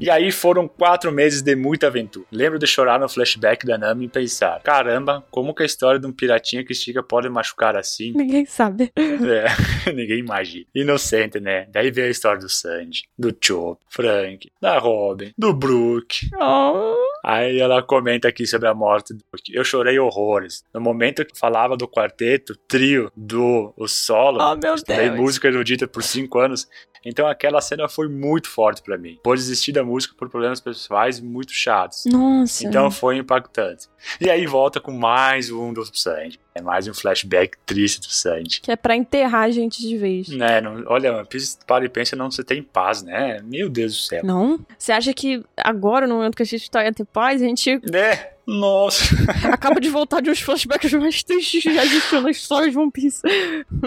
[0.00, 2.26] E aí foram quatro meses de muita aventura.
[2.30, 6.06] Lembro de chorar no flashback da Nami e pensar: caramba, como que a história de
[6.06, 8.12] um piratinha que estica pode machucar assim?
[8.14, 8.92] Ninguém sabe.
[9.28, 9.46] É,
[9.92, 10.64] ninguém imagina.
[10.74, 11.66] Inocente, né?
[11.70, 16.27] Daí veio a história do Sandy, do Chop, Frank, da Robin, do Brook.
[16.40, 16.94] Oh.
[17.24, 19.20] Aí ela comenta aqui sobre a morte do.
[19.52, 20.64] Eu chorei horrores.
[20.72, 25.20] No momento que falava do quarteto, trio, do o solo, Oh, meu estudei Deus.
[25.20, 26.68] música erudita por cinco anos.
[27.04, 29.18] Então aquela cena foi muito forte pra mim.
[29.22, 32.04] Por desistir da música por problemas pessoais muito chatos.
[32.06, 32.66] Nossa.
[32.66, 33.86] Então foi impactante.
[34.20, 36.38] E aí volta com mais um do Sandy.
[36.54, 38.60] É mais um flashback triste do Sandy.
[38.60, 40.28] Que é pra enterrar a gente de vez.
[40.28, 41.24] Né, não, olha,
[41.66, 43.40] para e pensa, não você tem paz, né?
[43.44, 44.24] Meu Deus do céu.
[44.24, 44.58] Não?
[44.76, 47.80] Você acha que agora, no momento que a gente tá em ter paz, a gente
[47.90, 48.38] Né?
[48.48, 49.14] Nossa.
[49.52, 52.90] acaba de voltar de uns flashbacks mais tristes que já existiam na história de One
[52.90, 53.20] Piece?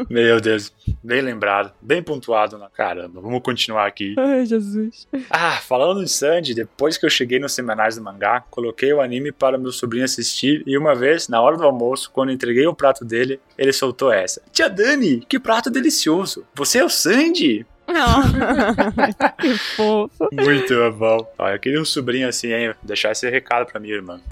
[0.07, 0.71] Meu Deus.
[1.03, 3.19] Bem lembrado, bem pontuado na caramba.
[3.19, 4.13] Vamos continuar aqui.
[4.19, 5.07] Ai, Jesus.
[5.31, 9.31] Ah, falando em Sandy, depois que eu cheguei nos semanais do mangá, coloquei o anime
[9.31, 13.03] para meu sobrinho assistir e uma vez, na hora do almoço, quando entreguei o prato
[13.03, 14.43] dele, ele soltou essa.
[14.51, 16.45] Tia Dani, que prato delicioso!
[16.53, 17.65] Você é o Sandy?
[19.39, 20.29] que fofo.
[20.31, 21.33] Muito bom.
[21.37, 22.73] Ó, eu queria um sobrinho assim, hein?
[22.81, 24.19] Deixar esse recado pra minha irmã.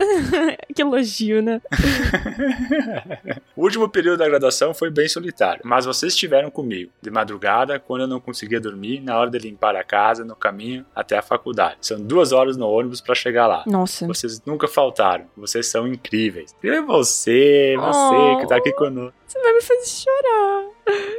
[0.75, 1.61] Que elogio, né?
[3.55, 8.01] O último período da graduação foi bem solitário, mas vocês estiveram comigo, de madrugada, quando
[8.01, 11.77] eu não conseguia dormir, na hora de limpar a casa, no caminho até a faculdade.
[11.81, 13.63] São duas horas no ônibus pra chegar lá.
[13.67, 14.07] Nossa.
[14.07, 16.55] Vocês nunca faltaram, vocês são incríveis.
[16.63, 18.37] E é você, você Oh.
[18.39, 19.13] que tá aqui conosco.
[19.29, 20.65] Você vai me fazer chorar.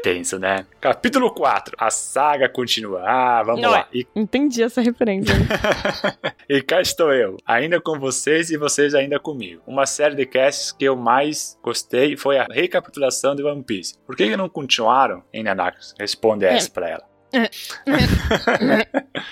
[0.02, 0.66] Tenso, né?
[0.80, 1.76] Capítulo 4.
[1.78, 3.04] A saga continua.
[3.06, 3.86] Ah, vamos Não lá.
[3.94, 3.98] é.
[3.98, 5.32] E, Entendi essa referência.
[6.48, 9.62] e cá estou eu, ainda com vocês e vocês ainda comigo.
[9.64, 13.94] Uma série de casts que eu mais gostei foi a recapitulação de One Piece.
[14.04, 15.94] Por que que não continuaram em Nanakos?
[15.96, 17.09] Responde essa pra ela.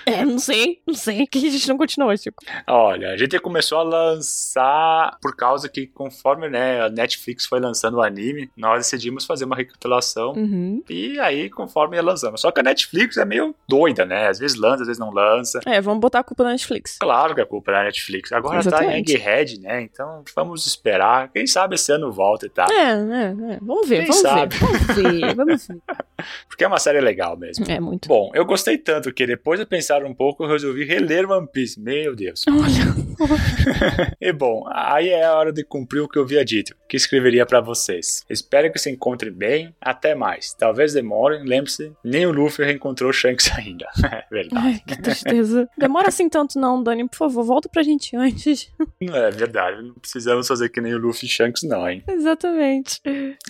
[0.07, 1.27] É, não sei, não sei.
[1.27, 2.43] Que a gente não continuou, Chico.
[2.67, 7.99] Olha, a gente começou a lançar por causa que conforme né, a Netflix foi lançando
[7.99, 10.83] o anime, nós decidimos fazer uma recapitulação Uhum.
[10.89, 12.39] e aí conforme ia lançando.
[12.39, 14.29] Só que a Netflix é meio doida, né?
[14.29, 15.61] Às vezes lança, às vezes não lança.
[15.67, 16.99] É, vamos botar a culpa na Netflix.
[16.99, 18.33] Claro que a culpa é da Netflix.
[18.33, 19.15] Agora tá em Exatamente.
[19.15, 19.83] Egghead, né?
[19.83, 21.31] Então vamos esperar.
[21.33, 22.71] Quem sabe esse ano volta e tal.
[22.71, 23.59] É, é, é.
[23.61, 24.57] Vamos ver, Quem vamos sabe?
[24.57, 25.79] ver, vamos ver, vamos ver.
[26.49, 27.65] Porque é uma série legal mesmo.
[27.71, 28.09] É muito.
[28.09, 31.81] Bom, eu gostei tanto que depois de pensar um pouco, eu resolvi reler One Piece.
[31.81, 32.44] Meu Deus.
[32.48, 33.09] Olha.
[34.20, 37.46] E bom, aí é a hora de cumprir o que eu havia dito, que escreveria
[37.46, 38.24] pra vocês.
[38.29, 40.55] Espero que se encontrem bem, até mais.
[40.55, 43.87] Talvez demorem, lembre-se, nem o Luffy reencontrou o Shanks ainda.
[44.05, 44.66] É verdade.
[44.66, 45.68] Ai, que tristeza.
[45.77, 47.09] Demora assim tanto não, Dani.
[47.09, 48.70] Por favor, volta pra gente antes.
[49.01, 52.03] Não é verdade, não precisamos fazer que nem o Luffy e Shanks não, hein.
[52.09, 53.01] Exatamente.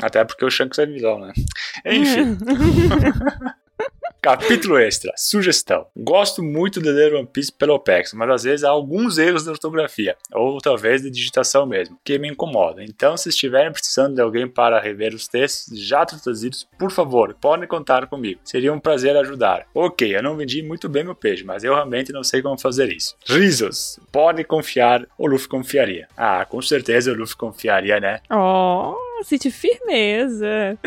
[0.00, 1.32] Até porque o Shanks é vilão, né.
[1.84, 2.36] Enfim.
[4.28, 5.10] Capítulo extra.
[5.16, 5.86] Sugestão.
[5.96, 9.48] Gosto muito de ler One Piece pelo OPEX, mas às vezes há alguns erros de
[9.48, 12.84] ortografia, ou talvez de digitação mesmo, que me incomodam.
[12.84, 17.66] Então, se estiverem precisando de alguém para rever os textos já traduzidos, por favor, podem
[17.66, 18.38] contar comigo.
[18.44, 19.66] Seria um prazer ajudar.
[19.74, 22.92] Ok, eu não vendi muito bem meu peixe, mas eu realmente não sei como fazer
[22.92, 23.16] isso.
[23.26, 23.98] Risos.
[24.12, 26.06] Pode confiar, o Luffy confiaria.
[26.14, 28.20] Ah, com certeza o Luffy confiaria, né?
[28.30, 30.78] Oh, senti firmeza.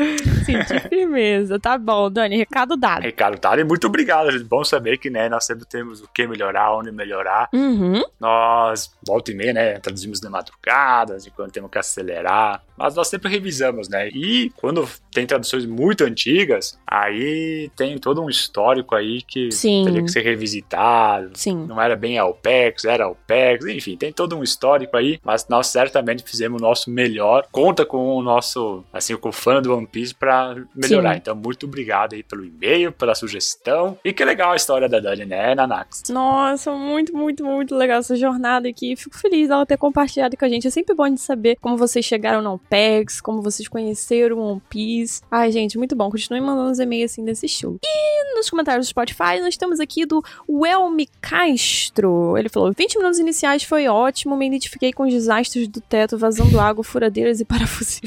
[0.46, 1.60] Senti firmeza.
[1.60, 3.04] Tá bom, Dani, recado dado.
[3.04, 4.32] Ricardo Tari, muito obrigado.
[4.32, 4.44] gente.
[4.44, 7.50] Bom saber que né, nós sempre temos o que melhorar, onde melhorar.
[7.54, 8.04] Uhum.
[8.20, 13.08] Nós, volta e meia, né, traduzimos de madrugada, de quando temos que acelerar, mas nós
[13.08, 14.10] sempre revisamos, né?
[14.10, 19.84] E quando tem traduções muito antigas, aí tem todo um histórico aí que Sim.
[19.86, 21.32] teria que ser revisitado.
[21.36, 21.66] Sim.
[21.68, 26.24] Não era bem Alpex, era Alpex, enfim, tem todo um histórico aí, mas nós certamente
[26.24, 27.46] fizemos o nosso melhor.
[27.52, 31.14] Conta com o nosso, assim, com o fã do One Piece pra melhorar.
[31.14, 31.18] Sim.
[31.18, 33.98] Então, muito obrigado aí pelo e-mail, pela sugestão.
[34.04, 36.04] E que legal a história da Dani, né, Nanax?
[36.10, 38.96] Nossa, muito, muito, muito legal essa jornada aqui.
[38.96, 40.68] Fico feliz dela ter compartilhado com a gente.
[40.68, 44.62] É sempre bom de saber como vocês chegaram no OPEX, como vocês conheceram o One
[44.70, 45.22] Piece.
[45.30, 46.10] Ai, gente, muito bom.
[46.10, 47.80] Continuem mandando os e-mails assim desse estilo.
[47.84, 52.38] E nos comentários do Spotify, nós temos aqui do Welme Castro.
[52.38, 56.60] Ele falou: 20 minutos iniciais foi ótimo, me identifiquei com os desastres do teto, vazando
[56.60, 57.46] água, furadeiras e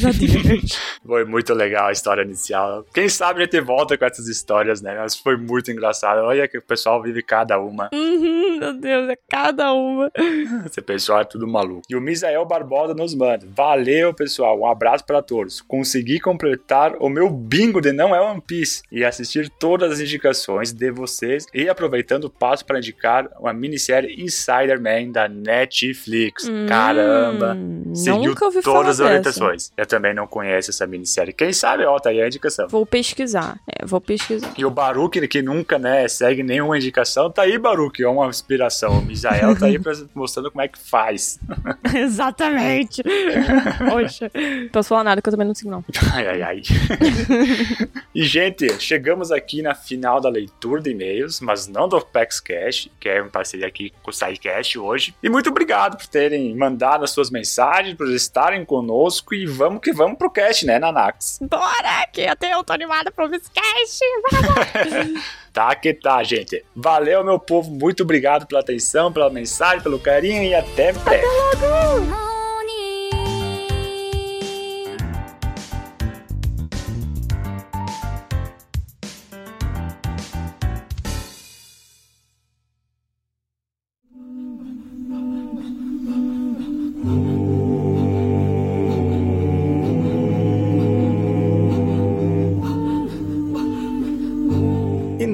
[0.04, 0.78] parafusadeiras.
[1.06, 2.84] Foi muito legal a história inicial.
[2.94, 4.96] Quem sabe a gente volta com essas histórias, né?
[4.98, 6.20] Mas foi muito engraçado.
[6.20, 7.90] Olha que o pessoal vive cada uma.
[7.92, 10.10] uhum, meu Deus, é cada uma.
[10.66, 11.82] Esse pessoal é tudo maluco.
[11.90, 13.46] E o Misael Barbosa nos manda.
[13.54, 14.58] Valeu, pessoal.
[14.58, 15.60] Um abraço para todos.
[15.60, 20.72] Consegui completar o meu bingo de não é One Piece e assistir todas as indicações
[20.72, 21.46] de vocês.
[21.52, 26.48] E aproveitando, passo para indicar uma minissérie Insider Man da Netflix.
[26.48, 27.56] Hum, Caramba!
[27.94, 29.04] Seguiu todas as dessa.
[29.04, 29.70] orientações.
[29.76, 31.32] Eu também não conheço essa minissérie.
[31.32, 32.66] Quem sabe, ó, tá aí a indicação.
[32.68, 33.60] Vou pesquisar.
[33.68, 34.52] É, vou pesquisar.
[34.58, 38.98] E o Baruch, que nunca, né, segue nenhuma indicação, tá aí, Baruch, é uma inspiração.
[38.98, 41.38] O Misael tá aí pra- mostrando como é que faz.
[41.94, 43.02] Exatamente.
[43.88, 44.30] Poxa.
[44.72, 45.84] Posso falar nada que eu também não sigo, não.
[46.12, 46.62] Ai, ai, ai.
[48.14, 52.88] e, gente, chegamos aqui na final da leitura de e-mails, mas não do Pex Cash,
[52.98, 55.14] que é uma parceria aqui com o SciCast hoje.
[55.22, 59.92] E muito obrigado por terem mandado as suas mensagens, por estarem conosco e vamos que
[59.92, 61.38] vamos pro cast, né, Nanax?
[61.42, 64.00] Bora, que tenho, eu tô animada pro Viscast.
[65.54, 66.64] Tá que tá, gente.
[66.74, 67.70] Valeu, meu povo.
[67.70, 71.24] Muito obrigado pela atenção, pela mensagem, pelo carinho e até breve.
[71.24, 72.33] E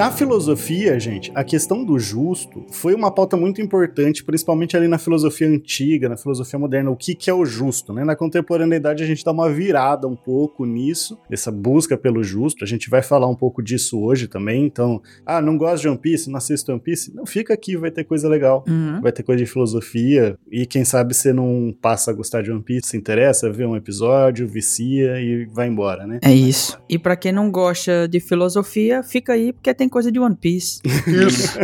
[0.00, 4.96] na filosofia, gente, a questão do justo foi uma pauta muito importante, principalmente ali na
[4.96, 8.02] filosofia antiga, na filosofia moderna, o que, que é o justo, né?
[8.02, 12.66] Na contemporaneidade a gente dá uma virada um pouco nisso, essa busca pelo justo, a
[12.66, 16.30] gente vai falar um pouco disso hoje também, então, ah, não gosto de One Piece,
[16.30, 17.14] não assisto One Piece?
[17.14, 19.02] Não, fica aqui, vai ter coisa legal, Uhum.
[19.02, 22.62] vai ter coisa de filosofia, e quem sabe você não passa a gostar de One
[22.62, 26.20] Piece, se interessa, vê um episódio, vicia e vai embora, né?
[26.22, 26.80] É isso.
[26.88, 30.80] E pra quem não gosta de filosofia, fica aí porque tem coisa de One Piece.
[31.06, 31.58] Isso.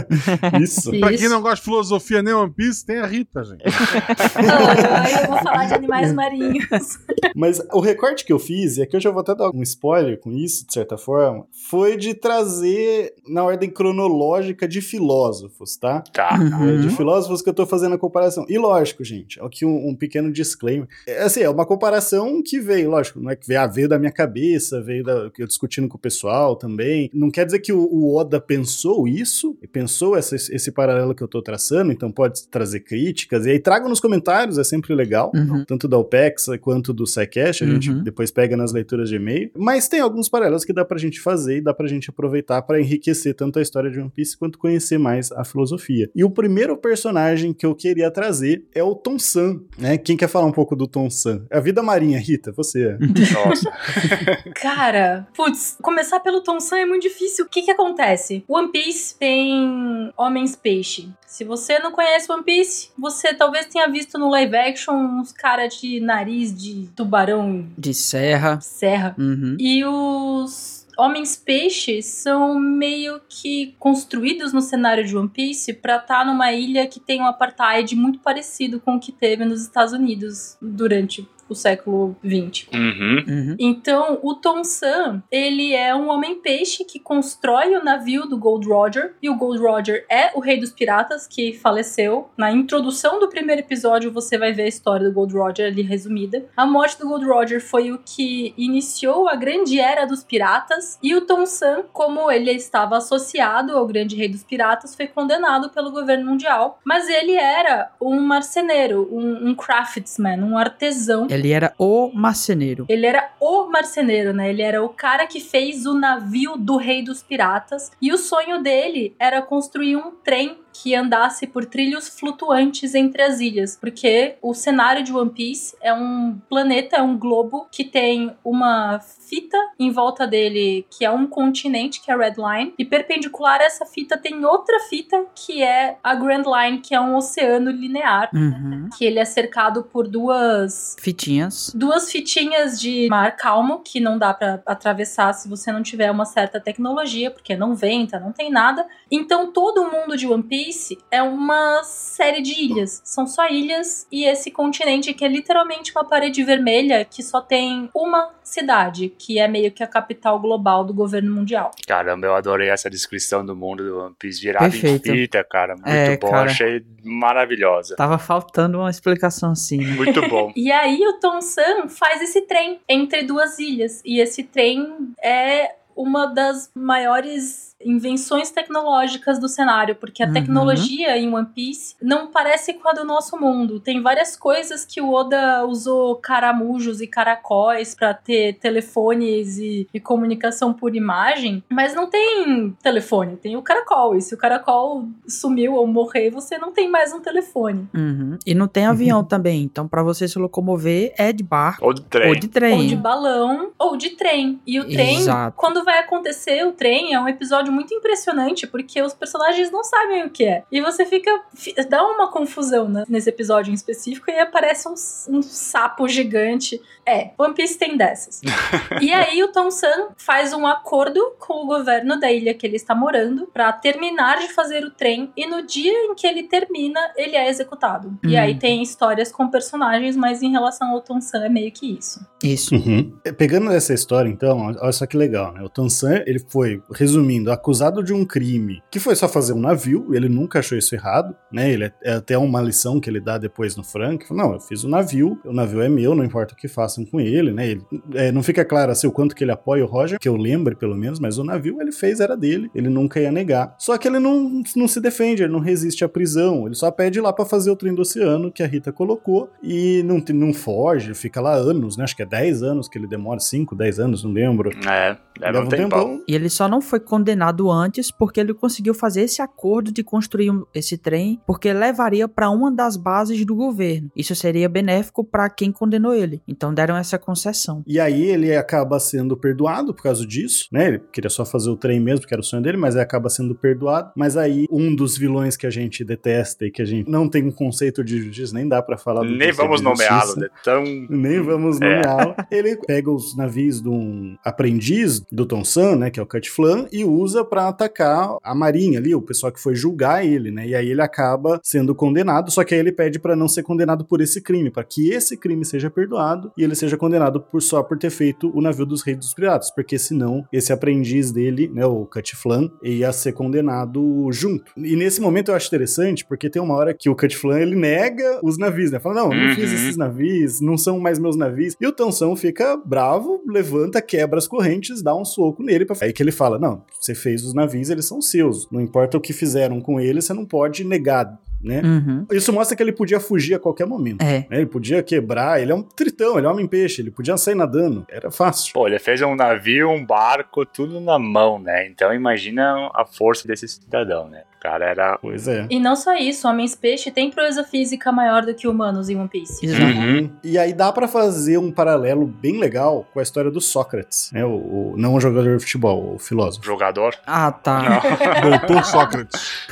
[0.62, 0.90] Isso.
[1.00, 3.64] pra quem não gosta de filosofia nem One Piece, tem a Rita, gente.
[4.36, 6.98] Não, eu vou falar de animais marinhos.
[7.34, 10.18] Mas o recorte que eu fiz, e aqui eu já vou até dar um spoiler
[10.20, 16.00] com isso, de certa forma, foi de trazer na ordem cronológica de filósofos, tá?
[16.12, 16.38] Tá.
[16.62, 18.44] É, De filósofos que eu tô fazendo a comparação.
[18.48, 20.88] E lógico, gente, aqui um, um pequeno disclaimer.
[21.06, 23.98] É, assim, é uma comparação que veio, lógico, não é que veio, ah, veio da
[23.98, 27.10] minha cabeça, veio da, que eu discutindo com o pessoal também.
[27.12, 31.22] Não quer dizer que o, o Oda pensou isso, e pensou essa- esse paralelo que
[31.22, 33.44] eu tô traçando, então pode trazer críticas.
[33.46, 35.64] E aí trago nos comentários, é sempre legal Uhum.
[35.64, 38.02] tanto da OPEX quanto do SciCast, a gente Uhum.
[38.02, 39.50] depois pega nas leituras de e-mail.
[39.56, 42.80] Mas tem alguns paralelos que dá pra gente fazer e dá pra gente aproveitar pra
[42.80, 46.10] enriquecer tanto a história de One Piece quanto conhecer mais a filosofia.
[46.14, 49.98] E o primeiro personagem que eu queria trazer é o Tom San, né?
[49.98, 51.44] Quem quer falar um pouco do Tom San?
[51.50, 52.96] A vida marinha, Rita, você.
[53.34, 53.70] Nossa.
[54.54, 57.44] Cara, putz, começar pelo Tom San é muito difícil.
[57.44, 58.05] O que que acontece?
[58.48, 61.08] One Piece tem homens peixe.
[61.26, 65.66] Se você não conhece One Piece, você talvez tenha visto no live action uns cara
[65.66, 68.60] de nariz de tubarão De serra.
[68.60, 69.14] serra.
[69.18, 69.56] Uhum.
[69.58, 76.24] E os homens peixes são meio que construídos no cenário de One Piece pra estar
[76.24, 80.56] numa ilha que tem um apartheid muito parecido com o que teve nos Estados Unidos
[80.60, 82.68] durante o século XX.
[82.72, 83.24] Uhum.
[83.28, 83.56] Uhum.
[83.58, 89.14] Então, o Tom San, ele é um homem-peixe que constrói o navio do Gold Roger.
[89.22, 92.30] E o Gold Roger é o rei dos piratas que faleceu.
[92.36, 96.44] Na introdução do primeiro episódio, você vai ver a história do Gold Roger ali resumida.
[96.56, 100.98] A morte do Gold Roger foi o que iniciou a grande era dos piratas.
[101.02, 105.70] E o Tom San, como ele estava associado ao grande rei dos piratas, foi condenado
[105.70, 106.80] pelo governo mundial.
[106.84, 111.26] Mas ele era um marceneiro, um, um craftsman, um artesão.
[111.36, 112.86] Ele era o marceneiro.
[112.88, 114.50] Ele era o marceneiro, né?
[114.50, 117.90] Ele era o cara que fez o navio do rei dos piratas.
[118.00, 123.40] E o sonho dele era construir um trem que andasse por trilhos flutuantes entre as
[123.40, 128.32] ilhas, porque o cenário de One Piece é um planeta, é um globo que tem
[128.44, 132.84] uma fita em volta dele, que é um continente, que é a Red Line, e
[132.84, 137.16] perpendicular a essa fita tem outra fita, que é a Grand Line, que é um
[137.16, 138.88] oceano linear, Uhum.
[138.96, 141.72] que ele é cercado por duas Fitinhas.
[141.74, 146.24] duas fitinhas de mar calmo que não dá pra atravessar se você não tiver uma
[146.24, 148.86] certa tecnologia, porque não venta, não tem nada.
[149.10, 150.65] Então todo o mundo de One Piece
[151.10, 153.00] é uma série de ilhas.
[153.04, 157.88] São só ilhas e esse continente que é literalmente uma parede vermelha que só tem
[157.94, 161.70] uma cidade, que é meio que a capital global do governo mundial.
[161.86, 165.08] Caramba, eu adorei essa descrição do mundo do One Piece virado Perfeito.
[165.08, 165.74] em fita, cara.
[165.74, 166.50] Muito É, bom, cara.
[166.50, 167.96] achei maravilhosa.
[167.96, 169.92] Tava faltando uma explicação assim, né?
[169.94, 170.52] Muito bom.
[170.56, 174.00] E aí o Tom San faz esse trem entre duas ilhas.
[174.04, 180.32] E esse trem é uma das maiores invenções tecnológicas do cenário, porque a Uhum.
[180.32, 183.78] tecnologia em One Piece não parece com a do nosso mundo.
[183.80, 190.00] Tem várias coisas que o Oda usou caramujos e caracóis pra ter telefones e, e
[190.00, 194.16] comunicação por imagem, mas não tem telefone, tem o caracol.
[194.16, 197.88] E se o caracol sumiu ou morrer, você não tem mais um telefone.
[197.94, 198.38] Uhum.
[198.46, 202.02] E não tem avião também, então pra você se locomover é de barco Ou de
[202.02, 202.28] trem.
[202.28, 202.78] ou de trem.
[202.80, 204.60] Ou de balão, ou de trem.
[204.66, 205.56] E o trem, Exato.
[205.56, 210.24] quando vai acontecer o trem, é um episódio muito impressionante, porque os personagens não sabem
[210.24, 210.64] o que é.
[210.70, 211.30] E você fica.
[211.54, 214.94] fi- dá uma confusão né, nesse episódio em específico e aparece um,
[215.36, 216.80] um sapo gigante.
[217.04, 218.40] É, One Piece tem dessas.
[219.00, 222.76] e aí o Tom San faz um acordo com o governo da ilha que ele
[222.76, 227.00] está morando pra terminar de fazer o trem e no dia em que ele termina,
[227.16, 228.16] ele é executado.
[228.24, 228.40] E Hum.
[228.40, 232.20] aí tem histórias com personagens, mas em relação ao Tom San é meio que isso.
[232.42, 232.74] Isso.
[232.74, 233.16] Uhum.
[233.38, 235.62] Pegando essa história, então, olha só que legal, né?
[235.62, 240.14] O Tansan, ele foi, resumindo, acusado de um crime que foi só fazer um navio,
[240.14, 241.70] ele nunca achou isso errado, né?
[241.70, 244.88] Ele é até uma lição que ele dá depois no Frank, não, eu fiz o
[244.88, 247.68] navio, o navio é meu, não importa o que façam com ele, né?
[247.68, 247.82] Ele,
[248.14, 250.74] é, não fica claro assim o quanto que ele apoia o Roger, que eu lembre
[250.74, 253.74] pelo menos, mas o navio ele fez era dele, ele nunca ia negar.
[253.78, 257.20] Só que ele não, não se defende, ele não resiste à prisão, ele só pede
[257.20, 261.14] lá pra fazer o trem do oceano que a Rita colocou e não, não foge,
[261.14, 262.04] fica lá anos, né?
[262.04, 264.70] Acho que é 10 anos que ele demora, 5, 10 anos, não lembro.
[264.88, 266.22] É, leva um tempão.
[266.26, 270.50] E ele só não foi condenado antes porque ele conseguiu fazer esse acordo de construir
[270.50, 274.10] um- esse trem, porque levaria para uma das bases do governo.
[274.16, 276.40] Isso seria benéfico para quem condenou ele.
[276.46, 277.82] Então deram essa concessão.
[277.86, 280.88] E aí ele acaba sendo perdoado por causa disso, né?
[280.88, 283.28] Ele queria só fazer o trem mesmo, que era o sonho dele, mas aí acaba
[283.28, 284.12] sendo perdoado.
[284.16, 287.44] Mas aí um dos vilões que a gente detesta e que a gente não tem
[287.46, 290.40] um conceito de justiça, nem dá pra falar do Nem vamos de nomeá-lo, justiça.
[290.40, 290.48] né?
[290.64, 290.84] Tão.
[291.08, 291.96] Nem vamos É.
[291.96, 292.34] nomeá-lo.
[292.50, 296.50] Ele pega os navios de um aprendiz do Tom San, né, que é o Cut
[296.50, 300.66] Flan, e usa pra atacar a marinha ali, o pessoal que foi julgar ele, né?
[300.68, 304.04] E aí ele acaba sendo condenado, só que aí ele pede pra não ser condenado
[304.04, 307.82] por esse crime, pra que esse crime seja perdoado e ele seja condenado por só
[307.82, 311.84] por ter feito o navio dos reis dos piratas, porque senão esse aprendiz dele, né,
[311.86, 314.72] o Cut Flan, ia ser condenado junto.
[314.76, 317.74] E nesse momento eu acho interessante, porque tem uma hora que o Cut Flan ele
[317.76, 318.98] nega os navios, né?
[318.98, 319.74] Fala: "Não, não fiz Uhum.
[319.76, 321.74] esses navios, não são mais meus navios".
[321.80, 326.12] E o Tansão fica bravo, levanta, quebra as correntes, dá um soco nele para aí
[326.12, 328.70] que ele fala: "Não, você fez os navios, eles são seus.
[328.70, 331.38] Não importa o que fizeram com eles, você não pode negar".
[331.62, 331.80] Né?
[331.82, 332.26] Uhum.
[332.30, 334.22] Isso mostra que ele podia fugir a qualquer momento.
[334.22, 334.46] É.
[334.48, 334.58] né?
[334.58, 338.06] Ele podia quebrar, ele é um tritão, ele é um homem-peixe, ele podia sair nadando,
[338.08, 338.72] era fácil.
[338.72, 341.88] Pô, ele fez um navio, um barco, tudo na mão, né?
[341.88, 344.44] Então imagina a força desse cidadão, né?
[344.60, 345.18] Cara era.
[345.20, 345.66] Pois é.
[345.70, 349.64] E não só isso, homens-peixe têm proeza física maior do que humanos em One Piece.
[349.64, 349.82] Exato.
[349.84, 350.30] Uhum.
[350.42, 354.44] E aí dá pra fazer um paralelo bem legal com a história do Sócrates, né?
[354.44, 356.64] O, o- não o jogador de futebol, o filósofo.
[356.64, 357.14] Jogador?
[357.26, 358.00] Ah, tá.
[358.42, 359.66] Doutor Sócrates.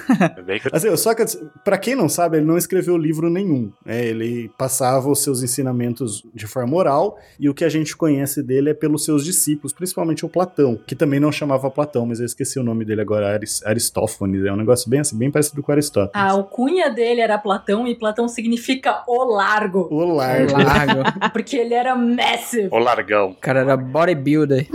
[0.62, 3.72] Que- Assim, o Sócrates, pra quem não sabe, ele não escreveu livro nenhum.
[3.84, 4.04] né?
[4.04, 8.70] Ele passava os seus ensinamentos de forma oral e o que a gente conhece dele
[8.70, 12.58] é pelos seus discípulos, principalmente o Platão, que também não chamava Platão, mas eu esqueci
[12.58, 14.44] o nome dele agora, Aris- Aristófanes.
[14.44, 16.14] É um negócio bem assim, bem parecido com Aristóteles.
[16.14, 20.52] A alcunha dele era Platão e Platão significa o largo, O largo.
[20.52, 21.02] Largo.
[21.32, 22.68] porque ele era massive.
[22.70, 23.30] O largão.
[23.30, 24.66] O cara era bodybuilder.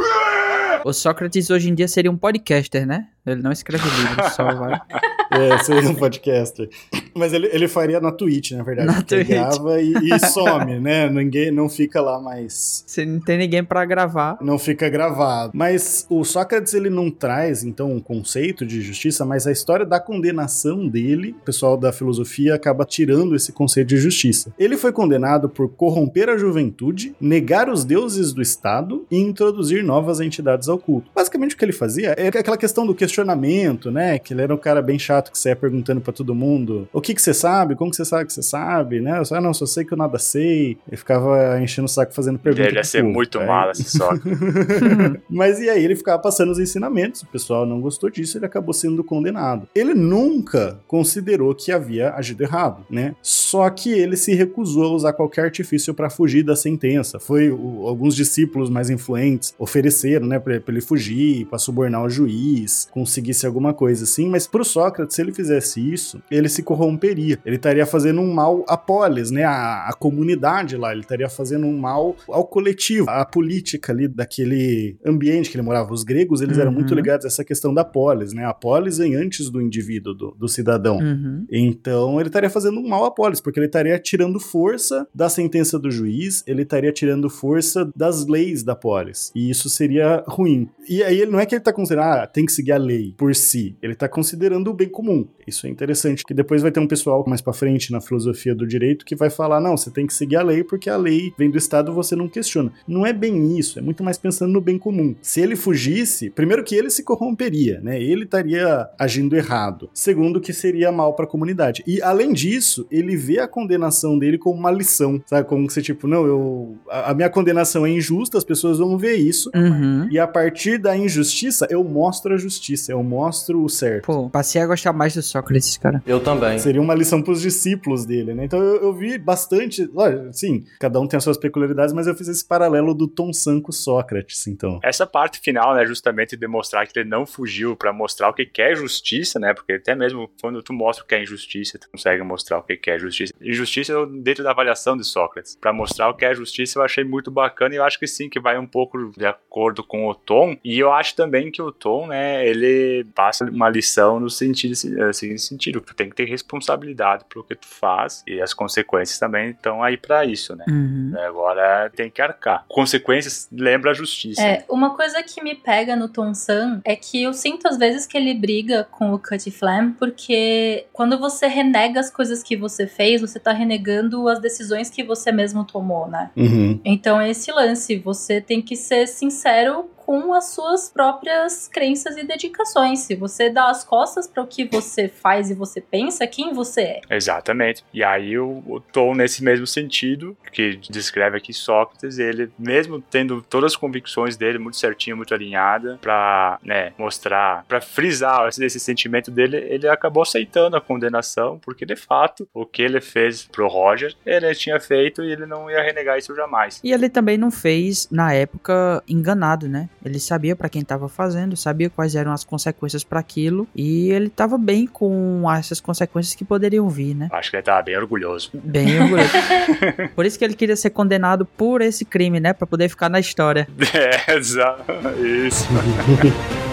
[0.85, 3.07] O Sócrates hoje em dia seria um podcaster, né?
[3.25, 4.79] Ele não escreve livros, só vai.
[5.31, 6.69] É, seria um podcaster.
[7.15, 8.87] Mas ele, ele faria na Twitch, na verdade.
[8.87, 9.27] Na Twitch.
[9.27, 11.09] grava e, e some, né?
[11.09, 12.83] Ninguém não fica lá mais.
[12.87, 14.37] Se não tem ninguém pra gravar.
[14.41, 15.51] Não fica gravado.
[15.53, 19.99] Mas o Sócrates, ele não traz, então, um conceito de justiça, mas a história da
[19.99, 24.53] condenação dele, o pessoal da filosofia acaba tirando esse conceito de justiça.
[24.57, 30.19] Ele foi condenado por corromper a juventude, negar os deuses do Estado e introduzir novas
[30.19, 31.11] entidades ao culto.
[31.13, 34.17] Basicamente, o que ele fazia é aquela questão do questionamento, né?
[34.17, 36.87] Que ele era um cara bem chato chato que você ia perguntando pra todo mundo:
[36.93, 37.75] o que que você sabe?
[37.75, 39.01] Como que você sabe que você sabe?
[39.01, 39.19] Né?
[39.19, 40.77] Eu só, ah, não, só sei que eu nada sei.
[40.87, 42.67] Ele ficava enchendo o saco fazendo perguntas.
[42.67, 44.39] Ele ia ser muito mal esse Sócrates.
[45.29, 48.73] Mas e aí ele ficava passando os ensinamentos, o pessoal não gostou disso, ele acabou
[48.73, 49.67] sendo condenado.
[49.75, 53.15] Ele nunca considerou que havia agido errado, né?
[53.21, 57.19] Só que ele se recusou a usar qualquer artifício para fugir da sentença.
[57.19, 62.87] Foi o, alguns discípulos mais influentes ofereceram, né, para ele fugir, para subornar o juiz,
[62.91, 67.39] conseguisse alguma coisa assim, mas pro Sócrates, se ele fizesse isso, ele se corromperia.
[67.45, 71.65] Ele estaria fazendo um mal à polis, né, a, a comunidade lá, ele estaria fazendo
[71.65, 75.93] um mal ao coletivo, à política ali daquele ambiente que ele morava.
[75.93, 76.75] Os gregos, eles eram Uhum.
[76.75, 78.45] muito ligados a essa questão da polis, né?
[78.45, 80.97] A polis vem antes do indivíduo, do, do cidadão.
[80.97, 81.45] Uhum.
[81.51, 85.77] Então ele estaria fazendo um mal à polis, porque ele estaria tirando força da sentença
[85.79, 89.31] do juiz, ele estaria tirando força das leis da polis.
[89.35, 90.69] E isso seria ruim.
[90.87, 93.13] E aí ele não é que ele tá considerando, ah, tem que seguir a lei
[93.17, 93.75] por si.
[93.81, 95.25] Ele tá considerando o bem comum.
[95.47, 98.67] Isso é interessante, que depois vai ter um pessoal mais pra frente na filosofia do
[98.67, 101.49] direito que vai falar, não, você tem que seguir a lei porque a lei vem
[101.49, 102.71] do Estado você não questiona.
[102.87, 105.15] Não é bem isso, é muito mais pensando no bem comum.
[105.21, 108.01] Se ele fugisse, primeiro que ele se corromperia, né?
[108.01, 109.89] Ele estaria agindo errado.
[109.93, 111.83] Segundo que seria mal pra comunidade.
[111.87, 115.47] E além disso, ele vê a condenação dele como uma lição, sabe?
[115.47, 119.15] Como se tipo, não, eu a, a minha condenação é injusta, as pessoas vão ver
[119.15, 119.49] isso.
[119.55, 120.07] Uhum.
[120.11, 124.05] E a partir da injustiça, eu mostro a justiça, eu mostro o certo.
[124.05, 126.01] Pô, passei a gostar mais do Sócrates, cara.
[126.05, 126.59] Eu também.
[126.59, 128.45] Seria uma lição pros discípulos dele, né?
[128.45, 129.85] Então eu, eu vi bastante.
[129.93, 133.33] Lógico, sim, cada um tem as suas peculiaridades, mas eu fiz esse paralelo do Tom
[133.33, 134.79] San com Sócrates, então.
[134.83, 138.75] Essa parte final, né, justamente demonstrar que ele não fugiu pra mostrar o que é
[138.75, 139.53] justiça, né?
[139.53, 142.89] Porque até mesmo quando tu mostra o que é injustiça, tu consegue mostrar o que
[142.89, 143.33] é justiça.
[143.41, 145.55] Injustiça dentro da avaliação de Sócrates.
[145.55, 148.29] Pra mostrar o que é justiça, eu achei muito bacana e eu acho que sim,
[148.29, 150.55] que vai um pouco de acordo com o Tom.
[150.63, 154.75] E eu acho também que o Tom, né, ele passa uma lição no sentido
[155.13, 159.51] seguinte sentido, tu tem que ter responsabilidade pelo que tu faz e as consequências também
[159.51, 160.65] estão aí pra isso, né?
[160.67, 161.13] Uhum.
[161.27, 162.65] Agora tem que arcar.
[162.67, 164.41] Consequências lembra a justiça.
[164.41, 168.05] É, uma coisa que me pega no Tom San é que eu sinto às vezes
[168.05, 172.87] que ele briga com o Cut Flam, porque quando você renega as coisas que você
[172.87, 176.31] fez, você tá renegando as decisões que você mesmo tomou, né?
[176.35, 176.79] Uhum.
[176.83, 182.23] Então é esse lance, você tem que ser sincero com as suas próprias crenças e
[182.23, 183.01] dedicações.
[183.01, 186.81] Se você dá as costas para o que você faz e você pensa, quem você
[186.81, 187.01] é.
[187.11, 187.85] Exatamente.
[187.93, 193.39] E aí o, o Tom, nesse mesmo sentido, que descreve aqui Sócrates, ele, mesmo tendo
[193.43, 198.79] todas as convicções dele muito certinho, muito alinhada, pra né, mostrar, pra frisar esse, esse
[198.79, 203.67] sentimento dele, ele acabou aceitando a condenação, porque de fato, o que ele fez pro
[203.67, 206.81] Roger, ele tinha feito e ele não ia renegar isso jamais.
[206.83, 209.87] E ele também não fez, na época, enganado, né?
[210.03, 214.29] Ele sabia pra quem tava fazendo, sabia quais eram as consequências pra aquilo, e ele
[214.29, 217.27] tava bem com essas consequências que poderiam vir, né?
[217.31, 218.51] Acho que ele tava bem orgulhoso.
[218.53, 219.29] Bem orgulhoso.
[220.15, 222.53] Por isso que ele queria ser condenado por esse crime, né?
[222.53, 223.67] Pra poder ficar na história.
[223.91, 224.83] É, exato.
[225.19, 225.67] Isso.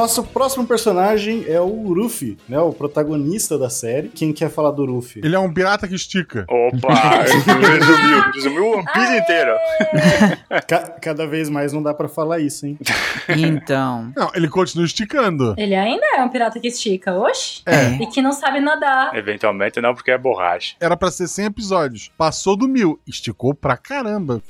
[0.00, 2.58] nosso próximo personagem é o Ruffy, né?
[2.58, 4.08] O protagonista da série.
[4.08, 5.20] Quem quer falar do Ruffy?
[5.22, 6.46] Ele é um pirata que estica.
[6.48, 9.50] Opa, resumiu, resumiu o One Piece inteiro.
[10.66, 12.78] Ca- cada vez mais não dá pra falar isso, hein?
[13.28, 14.10] Então.
[14.16, 15.54] Não, ele continua esticando.
[15.58, 17.60] Ele ainda é um pirata que estica, oxe.
[17.66, 18.02] É.
[18.02, 19.14] E que não sabe nadar.
[19.14, 20.74] Eventualmente não, porque é borracha.
[20.80, 22.10] Era pra ser 100 episódios.
[22.16, 22.98] Passou do mil.
[23.06, 24.42] Esticou pra caramba.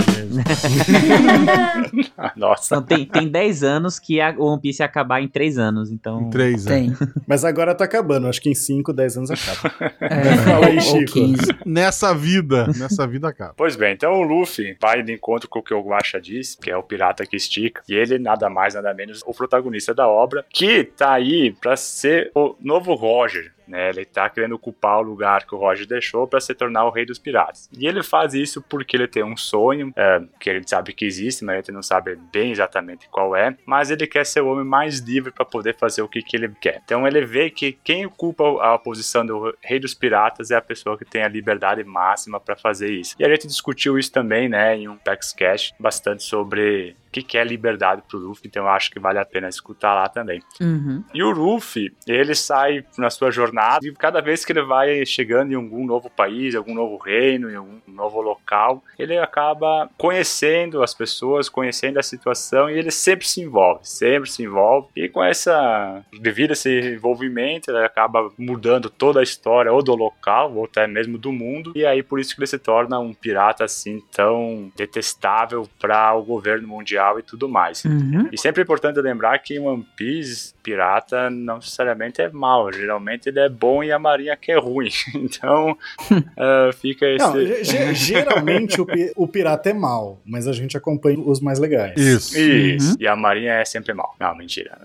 [2.36, 2.76] Nossa.
[2.76, 6.20] Então tem, tem 10 anos que a One Piece ia acabar em 3 anos, então...
[6.20, 6.88] Em três Tem.
[6.88, 6.99] anos.
[7.26, 8.26] Mas agora tá acabando.
[8.26, 9.70] Acho que em 5, 10 anos acaba.
[10.01, 11.12] É, Fala aí, ou Chico.
[11.12, 11.43] 15.
[11.64, 12.66] Nessa vida.
[12.78, 13.55] Nessa vida acaba.
[13.57, 16.70] Pois bem, então o Luffy vai de encontro com o que o Guaxa diz, que
[16.70, 20.45] é o pirata que estica, e ele nada mais, nada menos, o protagonista da obra,
[20.51, 23.53] que tá aí pra ser o novo Roger.
[23.70, 26.90] Né, ele tá querendo ocupar o lugar que o Roger deixou pra se tornar o
[26.90, 27.70] rei dos piratas.
[27.72, 31.44] E ele faz isso porque ele tem um sonho, é, que ele sabe que existe,
[31.44, 33.56] mas ele não sabe bem exatamente qual é.
[33.64, 36.48] Mas ele quer ser o homem mais livre pra poder fazer o que, que ele
[36.60, 36.82] quer.
[36.84, 40.98] Então ele vê que quem ocupa a posição do rei dos piratas é a pessoa
[40.98, 43.14] que tem a liberdade máxima pra fazer isso.
[43.18, 47.44] E a gente discutiu isso também, né, em um PaxCast, bastante sobre que, que é
[47.44, 50.40] liberdade pro Luffy, então eu acho que vale a pena escutar lá também.
[50.61, 51.04] Uhum.
[51.12, 55.52] E o Luffy, ele sai na sua jornada e cada vez que ele vai chegando
[55.52, 60.94] em algum novo país, algum novo reino, em algum novo local, ele acaba conhecendo as
[60.94, 64.88] pessoas, conhecendo a situação e ele sempre se envolve, sempre se envolve.
[64.94, 69.94] E com essa, devido a esse envolvimento, ele acaba mudando toda a história ou do
[69.94, 71.72] local ou até mesmo do mundo.
[71.74, 76.22] E aí por isso que ele se torna um pirata assim tão detestável para o
[76.22, 77.84] governo mundial e tudo mais.
[77.84, 78.28] Uhum.
[78.30, 83.40] E sempre é importante lembrar que One Piece, pirata não necessariamente é mal, geralmente ele
[83.40, 84.90] é bom e a marinha que é ruim.
[85.14, 85.76] Então,
[86.11, 87.18] uh, fica esse.
[87.24, 91.40] Não, ge- ge- geralmente o, pi- o pirata é mal, mas a gente acompanha os
[91.40, 91.94] mais legais.
[92.00, 92.38] Isso.
[92.38, 92.90] Isso.
[92.90, 92.96] Uhum.
[93.00, 94.14] E a marinha é sempre mal.
[94.18, 94.78] Não, mentira.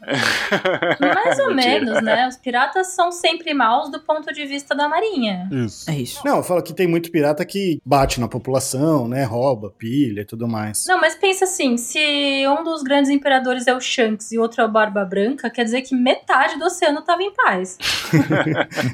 [1.00, 1.80] Mais ou Mentira.
[1.86, 2.28] menos, né?
[2.28, 5.48] Os piratas são sempre maus do ponto de vista da marinha.
[5.52, 5.90] Isso.
[5.90, 6.22] É isso.
[6.26, 9.24] Não, eu falo que tem muito pirata que bate na população, né?
[9.24, 10.86] Rouba, pilha e tudo mais.
[10.88, 12.00] Não, mas pensa assim, se
[12.48, 15.82] um dos grandes imperadores é o Shanks e outro é o Barba Branca, quer dizer
[15.82, 17.78] que metade do oceano tava em paz.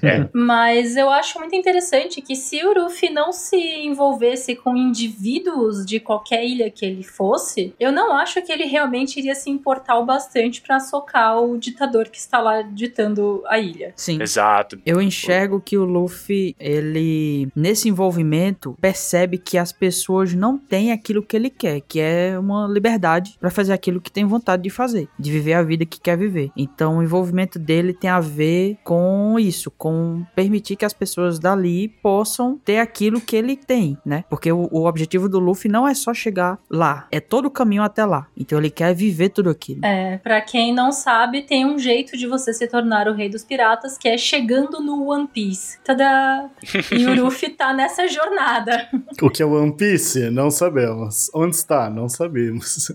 [0.04, 0.28] É.
[0.34, 6.00] Mas eu acho muito interessante que se o Ruffy não se envolvesse com indivíduos de
[6.00, 10.06] qualquer ilha que ele fosse, eu não acho que ele realmente iria se importar o
[10.06, 13.94] bastante pra socar o ditador que está lá ditando a ilha.
[13.96, 14.22] Sim.
[14.22, 14.80] Exato.
[14.86, 21.22] Eu enxergo que o Luffy, ele, nesse envolvimento, percebe que as pessoas não têm aquilo
[21.22, 25.08] que ele quer, que é uma liberdade pra fazer aquilo que tem vontade de fazer,
[25.18, 26.52] de viver a vida que quer viver.
[26.62, 31.88] Então, o envolvimento dele tem a ver com isso, com permitir que as pessoas dali
[31.88, 34.24] possam ter aquilo que ele tem, né?
[34.30, 37.84] Porque o, o objetivo do Luffy não é só chegar lá, é todo o caminho
[37.84, 38.28] até lá.
[38.38, 39.86] Então, ele quer viver tudo aquilo.
[39.86, 43.44] É, pra quem não sabe, tem um jeito de você se tornar o rei dos
[43.44, 45.80] piratas, que é chegando no One Piece.
[45.84, 46.50] Tadá!
[46.92, 48.90] E o Ruffy tá nessa jornada.
[49.22, 50.30] O que é One Piece?
[50.30, 51.30] Não sabemos.
[51.34, 51.90] Onde está?
[51.90, 52.92] Não sabemos.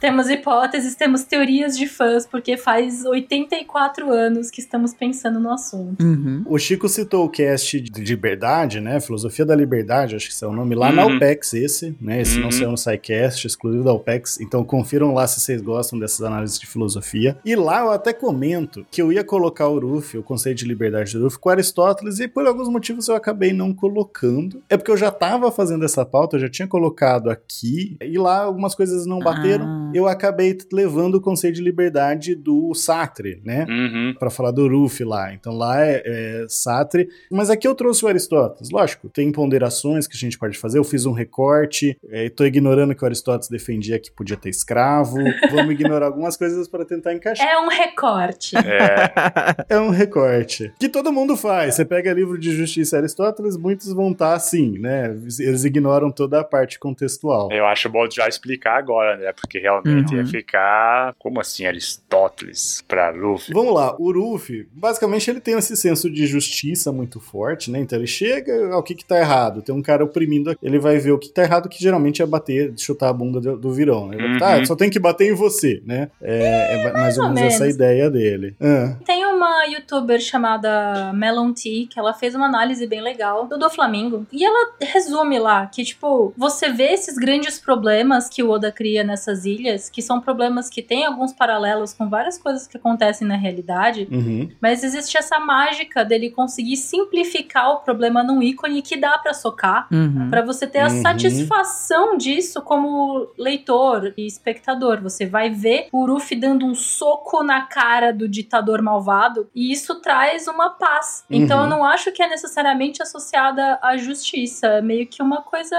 [0.00, 6.02] Temos hipóteses, temos teorias de fãs, porque faz 84 anos que estamos pensando no assunto.
[6.04, 6.42] Uhum.
[6.46, 9.00] O Chico citou o cast de liberdade, né?
[9.00, 11.16] Filosofia da Liberdade, acho que esse é o nome, lá na Uhum.
[11.16, 12.20] OPEX, esse, né?
[12.20, 12.50] Esse não Uhum.
[12.52, 14.40] saiu no SciCast, exclusivo da OPEX.
[14.40, 17.36] Então confiram lá se vocês gostam dessas análises de filosofia.
[17.44, 21.12] E lá eu até comento que eu ia colocar o Ruff, o conceito de liberdade
[21.16, 24.62] do Ruff, com Aristóteles, e por alguns motivos eu acabei não colocando.
[24.68, 28.42] É porque eu já tava fazendo essa pauta, eu já tinha colocado aqui, e lá
[28.42, 29.64] algumas coisas não bateram.
[29.66, 29.90] Ah.
[29.94, 33.66] Eu acabei levando o conceito de liberdade do Sartre, né?
[33.68, 34.14] Uhum.
[34.18, 35.32] Pra falar do Ruff lá.
[35.34, 37.08] Então lá é, é Sartre.
[37.30, 38.70] Mas aqui eu trouxe o Aristóteles.
[38.70, 40.78] Lógico, tem ponderações que a gente pode fazer.
[40.78, 41.96] Eu fiz um recorte.
[42.08, 45.16] É, tô ignorando que o Aristóteles defendia que podia ter escravo.
[45.50, 47.46] Vamos ignorar algumas coisas para tentar encaixar.
[47.46, 48.56] É um recorte.
[48.56, 50.72] É, É um recorte.
[50.78, 51.74] Que todo mundo faz.
[51.74, 55.10] Você pega livro de Justiça Aristóteles, muitos vão estar assim, né?
[55.40, 57.48] Eles ignoram toda a parte contextual.
[57.52, 59.32] eu acho bom já explicar agora, né?
[59.32, 60.20] Porque realmente Uhum.
[60.20, 61.14] ia ficar.
[61.18, 63.52] Como assim, Aristóteles pra Luffy?
[63.54, 67.78] Vamos lá, o Ruffy, basicamente ele tem esse senso de justiça muito forte, né?
[67.80, 69.62] Então ele chega, ao que que tá errado?
[69.62, 72.72] Tem um cara oprimindo, ele vai ver o que tá errado, que geralmente é bater,
[72.76, 74.16] chutar a bunda do, do virão, né?
[74.16, 74.60] Ele vai, Uhum.
[74.60, 76.10] Tá, só tem que bater em você, né?
[76.20, 77.74] É, é mais ou ou menos essa menos.
[77.74, 78.54] ideia dele.
[78.60, 83.58] Ah, Tem uma youtuber chamada Melon T, que ela fez uma análise bem legal do
[83.58, 84.26] do Flamingo.
[84.32, 89.02] E ela resume lá que, tipo, você vê esses grandes problemas que o Oda cria
[89.04, 93.36] nessas ilhas, que são problemas que têm alguns paralelos com várias coisas que acontecem na
[93.36, 94.08] realidade.
[94.10, 94.48] uhum.
[94.60, 99.86] Mas existe essa mágica dele conseguir simplificar o problema num ícone que dá pra socar.
[99.92, 100.28] Uhum.
[100.30, 101.02] Pra você ter a Uhum.
[101.02, 105.00] satisfação disso como leitor e espectador.
[105.02, 110.00] Você vai ver o Ruffy dando um soco na cara do ditador malvado e isso
[110.00, 111.24] traz uma paz.
[111.30, 111.64] Então Uhum.
[111.64, 114.66] eu não acho que é necessariamente associada à justiça.
[114.66, 115.76] É meio que uma coisa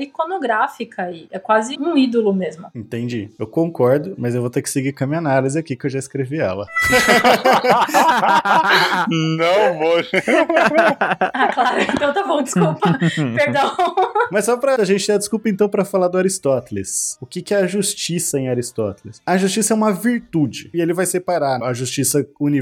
[0.00, 1.26] iconográfica aí.
[1.30, 2.68] É quase um ídolo mesmo.
[2.74, 3.30] Entendi.
[3.38, 5.90] Eu concordo, mas eu vou ter que seguir com a minha análise aqui, que eu
[5.90, 6.66] já escrevi ela.
[9.08, 9.96] Não vou.
[11.34, 11.82] Ah, claro.
[11.82, 12.98] Então tá bom, desculpa.
[13.36, 13.74] Perdão.
[14.30, 17.16] Mas só pra gente ter a desculpa, então, pra falar do Aristóteles.
[17.20, 19.20] O que, que é a justiça em Aristóteles?
[19.26, 20.70] A justiça é uma virtude.
[20.74, 22.57] E ele vai separar a justiça universal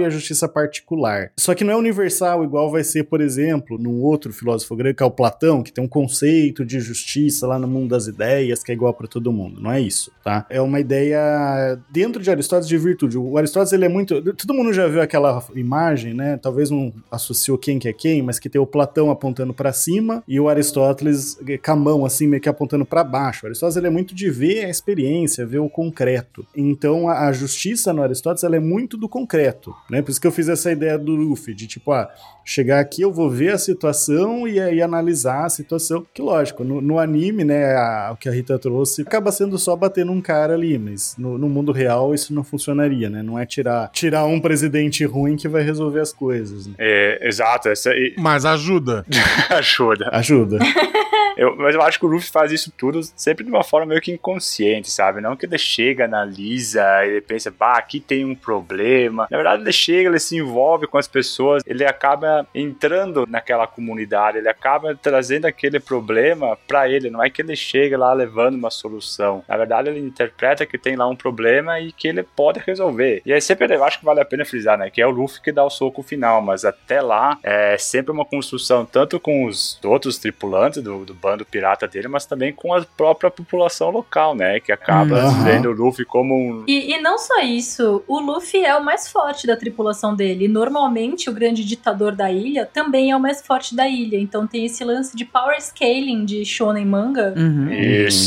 [0.00, 1.30] e a justiça particular.
[1.38, 5.02] Só que não é universal igual vai ser, por exemplo, num outro filósofo grego, que
[5.02, 8.72] é o Platão, que tem um conceito de justiça lá no mundo das ideias, que
[8.72, 9.60] é igual pra todo mundo.
[9.60, 10.46] Não é isso, tá?
[10.50, 13.18] É uma ideia dentro de Aristóteles de virtude.
[13.18, 14.22] O Aristóteles, ele é muito...
[14.34, 16.36] Todo mundo já viu aquela imagem, né?
[16.36, 20.22] Talvez não associou quem que é quem, mas que tem o Platão apontando pra cima
[20.26, 23.44] e o Aristóteles eh, com a mão assim meio que apontando pra baixo.
[23.44, 26.46] O Aristóteles ele é muito de ver a experiência, ver o concreto.
[26.56, 30.00] Então a, a justiça no Aristóteles ela é muito do concreto concreto, né?
[30.00, 32.08] Por isso que eu fiz essa ideia do Luffy, de tipo, ah,
[32.44, 36.06] chegar aqui eu vou ver a situação e aí analisar a situação.
[36.14, 39.76] Que lógico, no, no anime, né, a- o que a Rita trouxe, acaba sendo só
[39.76, 43.22] bater num cara ali, mas no, no mundo real isso não funcionaria, né?
[43.22, 46.66] Não é tirar, tirar um presidente ruim que vai resolver as coisas.
[46.66, 46.74] Né?
[46.78, 49.04] É, exato, essa aí Mas ajuda.
[49.50, 50.08] ajuda.
[50.12, 50.58] Ajuda.
[51.38, 54.00] Eu- mas eu acho que o Luffy faz isso tudo sempre de uma forma meio
[54.00, 55.20] que inconsciente, sabe?
[55.20, 59.17] Não que ele chega, analisa, ele pensa, bah, aqui tem um problema.
[59.30, 64.38] Na verdade, ele chega, ele se envolve com as pessoas, ele acaba entrando naquela comunidade,
[64.38, 67.10] ele acaba trazendo aquele problema pra ele.
[67.10, 69.42] Não é que ele chega lá levando uma solução.
[69.48, 73.22] Na verdade, ele interpreta que tem lá um problema e que ele pode resolver.
[73.24, 74.90] E aí sempre eu acho que vale a pena frisar, né?
[74.90, 78.24] Que é o Luffy que dá o soco final, mas até lá é sempre uma
[78.24, 82.82] construção, tanto com os outros tripulantes do, do bando pirata dele, mas também com a
[82.96, 84.60] própria população local, né?
[84.60, 85.42] Que acaba Uhum.
[85.44, 86.64] vendo o Luffy como um.
[86.66, 90.44] E, e não só isso, o Luffy é o mais forte da tripulação dele.
[90.44, 94.18] E Normalmente, o grande ditador da ilha também é o mais forte da ilha.
[94.18, 97.68] Então tem esse lance de power scaling de shonen manga, Uhum.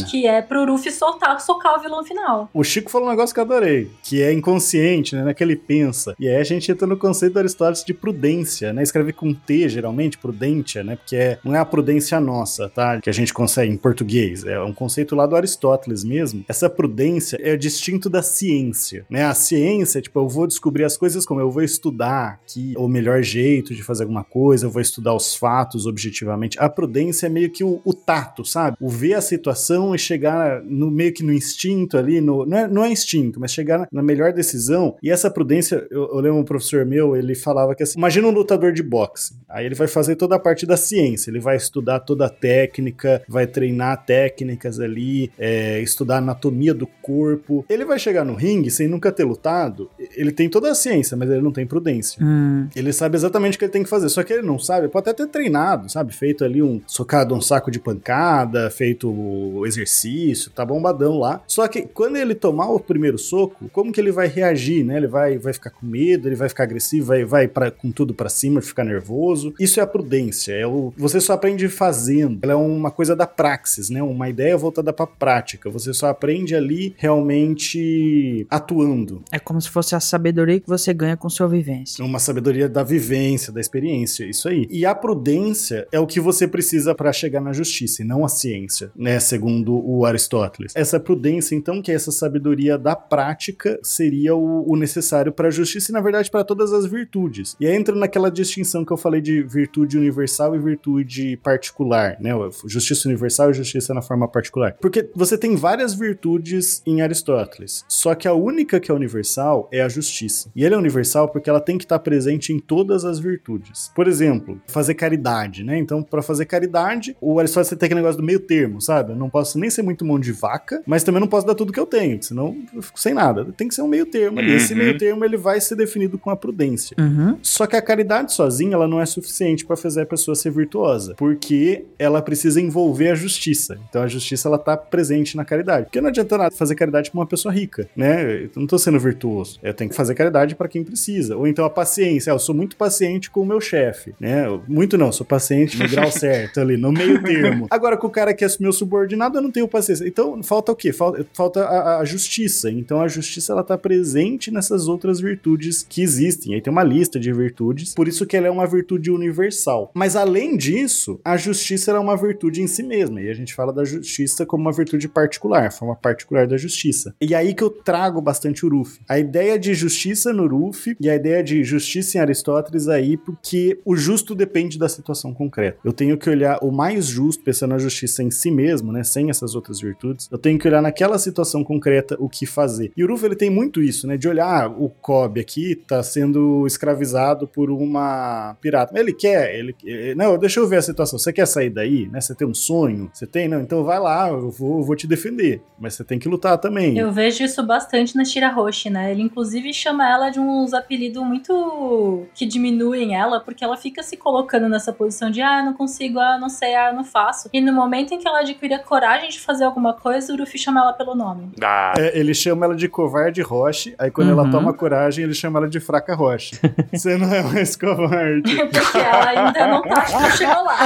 [0.09, 2.49] Que é pro Luffy soltar, socar o vilão final.
[2.53, 5.21] O Chico falou um negócio que eu adorei, que é inconsciente, né?
[5.23, 6.15] Não é que ele pensa.
[6.19, 8.81] E aí a gente entra no conceito do Aristóteles de prudência, né?
[8.83, 10.95] Escreve com T, geralmente, prudência, né?
[10.95, 12.99] Porque é- não é a prudência nossa, tá?
[13.01, 14.45] Que a gente consegue em português.
[14.45, 16.43] É um conceito lá do Aristóteles mesmo.
[16.47, 19.25] Essa prudência é distinto da ciência, né?
[19.25, 23.21] A ciência, tipo, eu vou descobrir as coisas como eu vou estudar que o melhor
[23.21, 26.57] jeito de fazer alguma coisa, eu vou estudar os fatos objetivamente.
[26.59, 28.77] A prudência é meio que o, o tato, sabe?
[28.79, 32.67] O ver a situação e chegar no meio que no instinto ali, no, não, é,
[32.67, 34.95] não é instinto, mas chegar na, na melhor decisão.
[35.01, 38.31] E essa prudência, eu, eu lembro um professor meu, ele falava que assim, imagina um
[38.31, 39.35] lutador de boxe.
[39.49, 43.21] Aí ele vai fazer toda a parte da ciência, ele vai estudar toda a técnica,
[43.27, 47.65] vai treinar técnicas ali, é, estudar anatomia do corpo.
[47.69, 51.29] Ele vai chegar no ringue sem nunca ter lutado, ele tem toda a ciência, mas
[51.29, 52.23] ele não tem prudência.
[52.23, 52.67] Hum.
[52.75, 55.09] Ele sabe exatamente o que ele tem que fazer, só que ele não sabe, pode
[55.09, 56.13] até ter treinado, sabe?
[56.13, 61.41] Feito ali um socado um saco de pancada, feito o exercício, tá bombadão lá.
[61.47, 64.97] Só que quando ele tomar o primeiro soco, como que ele vai reagir, né?
[64.97, 68.13] Ele vai, vai ficar com medo, ele vai ficar agressivo, vai, vai pra, com tudo
[68.13, 69.53] pra cima, ficar nervoso.
[69.59, 72.39] Isso é a prudência, é o você só aprende fazendo.
[72.41, 74.01] Ela é uma coisa da praxis, né?
[74.03, 75.69] Uma ideia voltada pra prática.
[75.69, 79.23] Você só aprende ali realmente atuando.
[79.31, 82.03] É como se fosse a sabedoria que você ganha com sua vivência.
[82.03, 84.67] Uma sabedoria da vivência, da experiência, isso aí.
[84.69, 88.29] E a prudência é o que você precisa para chegar na justiça, e não a
[88.29, 89.19] ciência, né?
[89.19, 90.73] Segundo o Aristóteles.
[90.75, 95.51] Essa prudência, então, que é essa sabedoria da prática, seria o, o necessário para a
[95.51, 97.55] justiça e, na verdade, para todas as virtudes.
[97.59, 102.31] E aí entra naquela distinção que eu falei de virtude universal e virtude particular, né?
[102.65, 104.75] Justiça universal e justiça na forma particular.
[104.81, 109.81] Porque você tem várias virtudes em Aristóteles, só que a única que é universal é
[109.81, 110.40] a justiça.
[110.55, 113.91] E ela é universal porque ela tem que estar presente em todas as virtudes.
[113.95, 115.77] Por exemplo, fazer caridade, né?
[115.77, 119.11] Então, para fazer caridade, o Aristóteles tem aquele negócio do meio termo, sabe?
[119.11, 121.71] Eu não posso nem ser muito mão de vaca, mas também não posso dar tudo
[121.73, 123.45] que eu tenho, senão eu fico sem nada.
[123.55, 124.51] Tem que ser um meio termo ali.
[124.53, 124.79] Esse Uhum.
[124.79, 126.95] meio termo ele vai ser definido com a prudência.
[126.99, 127.37] Uhum.
[127.41, 131.13] Só que a caridade sozinha ela não é suficiente para fazer a pessoa ser virtuosa,
[131.15, 133.77] porque ela precisa envolver a justiça.
[133.89, 135.85] Então a justiça ela tá presente na caridade.
[135.85, 138.43] Porque não adianta nada fazer caridade para uma pessoa rica, né?
[138.43, 139.59] Eu não tô sendo virtuoso.
[139.61, 141.35] Eu tenho que fazer caridade para quem precisa.
[141.35, 144.45] Ou então a paciência, Ah, eu sou muito paciente com o meu chefe, né?
[144.67, 147.67] Muito não, sou paciente no grau certo ali, no meio termo.
[147.69, 150.07] Agora com o cara que é meu subordinado, eu não tenho paciência.
[150.07, 150.91] Então falta o quê?
[150.91, 152.69] Falta, falta a, a justiça.
[152.69, 156.53] Então a justiça ela tá presente nessas outras virtudes que existem.
[156.53, 159.91] Aí tem uma lista de virtudes, por isso que ela é uma virtude universal.
[159.93, 163.21] Mas além disso, a justiça é uma virtude em si mesma.
[163.21, 167.13] E a gente fala da justiça como uma virtude particular, forma particular da justiça.
[167.21, 168.99] E aí que eu trago bastante o Ruff.
[169.07, 173.79] A ideia de justiça no Ruff e a ideia de justiça em Aristóteles aí, porque
[173.83, 175.79] o justo depende da situação concreta.
[175.83, 179.29] Eu tenho que olhar o mais justo, pensando na justiça em si mesmo, né, sem
[179.29, 180.27] essas outras virtudes.
[180.31, 182.91] Eu tenho que olhar naquela situação concreta o que fazer.
[182.95, 186.03] E o Ruff ele tem muito isso, né, de olhar ah, o Kobe aqui tá
[186.03, 188.99] sendo escravizado por uma pirata.
[188.99, 191.17] Ele quer, ele eh, não, deixa eu ver a situação.
[191.17, 192.19] Você quer sair daí, né?
[192.19, 193.09] Você tem um sonho?
[193.13, 193.61] Você tem, não?
[193.61, 195.61] Então vai lá, eu vou, eu vou te defender.
[195.79, 196.97] Mas você tem que lutar também.
[196.97, 199.11] Eu vejo isso bastante na Shirahoshi, né?
[199.11, 204.17] Ele inclusive chama ela de uns apelidos muito que diminuem ela, porque ela fica se
[204.17, 207.49] colocando nessa posição de ah, não consigo, ah, não sei, ah, não faço.
[207.53, 210.57] E no momento em que ela adquire a coragem de fazer alguma coisa, o Ruffy
[210.59, 211.51] chama ela pelo nome.
[211.61, 214.51] Ah, É, ele chama ela de covarde Roche, aí quando ela Uhum.
[214.51, 216.55] toma coragem, ele chama ela de fraca Roche.
[216.91, 218.55] Você não é mais covarde.
[218.55, 220.79] Porque porque ela ainda não tá, não chegou lá.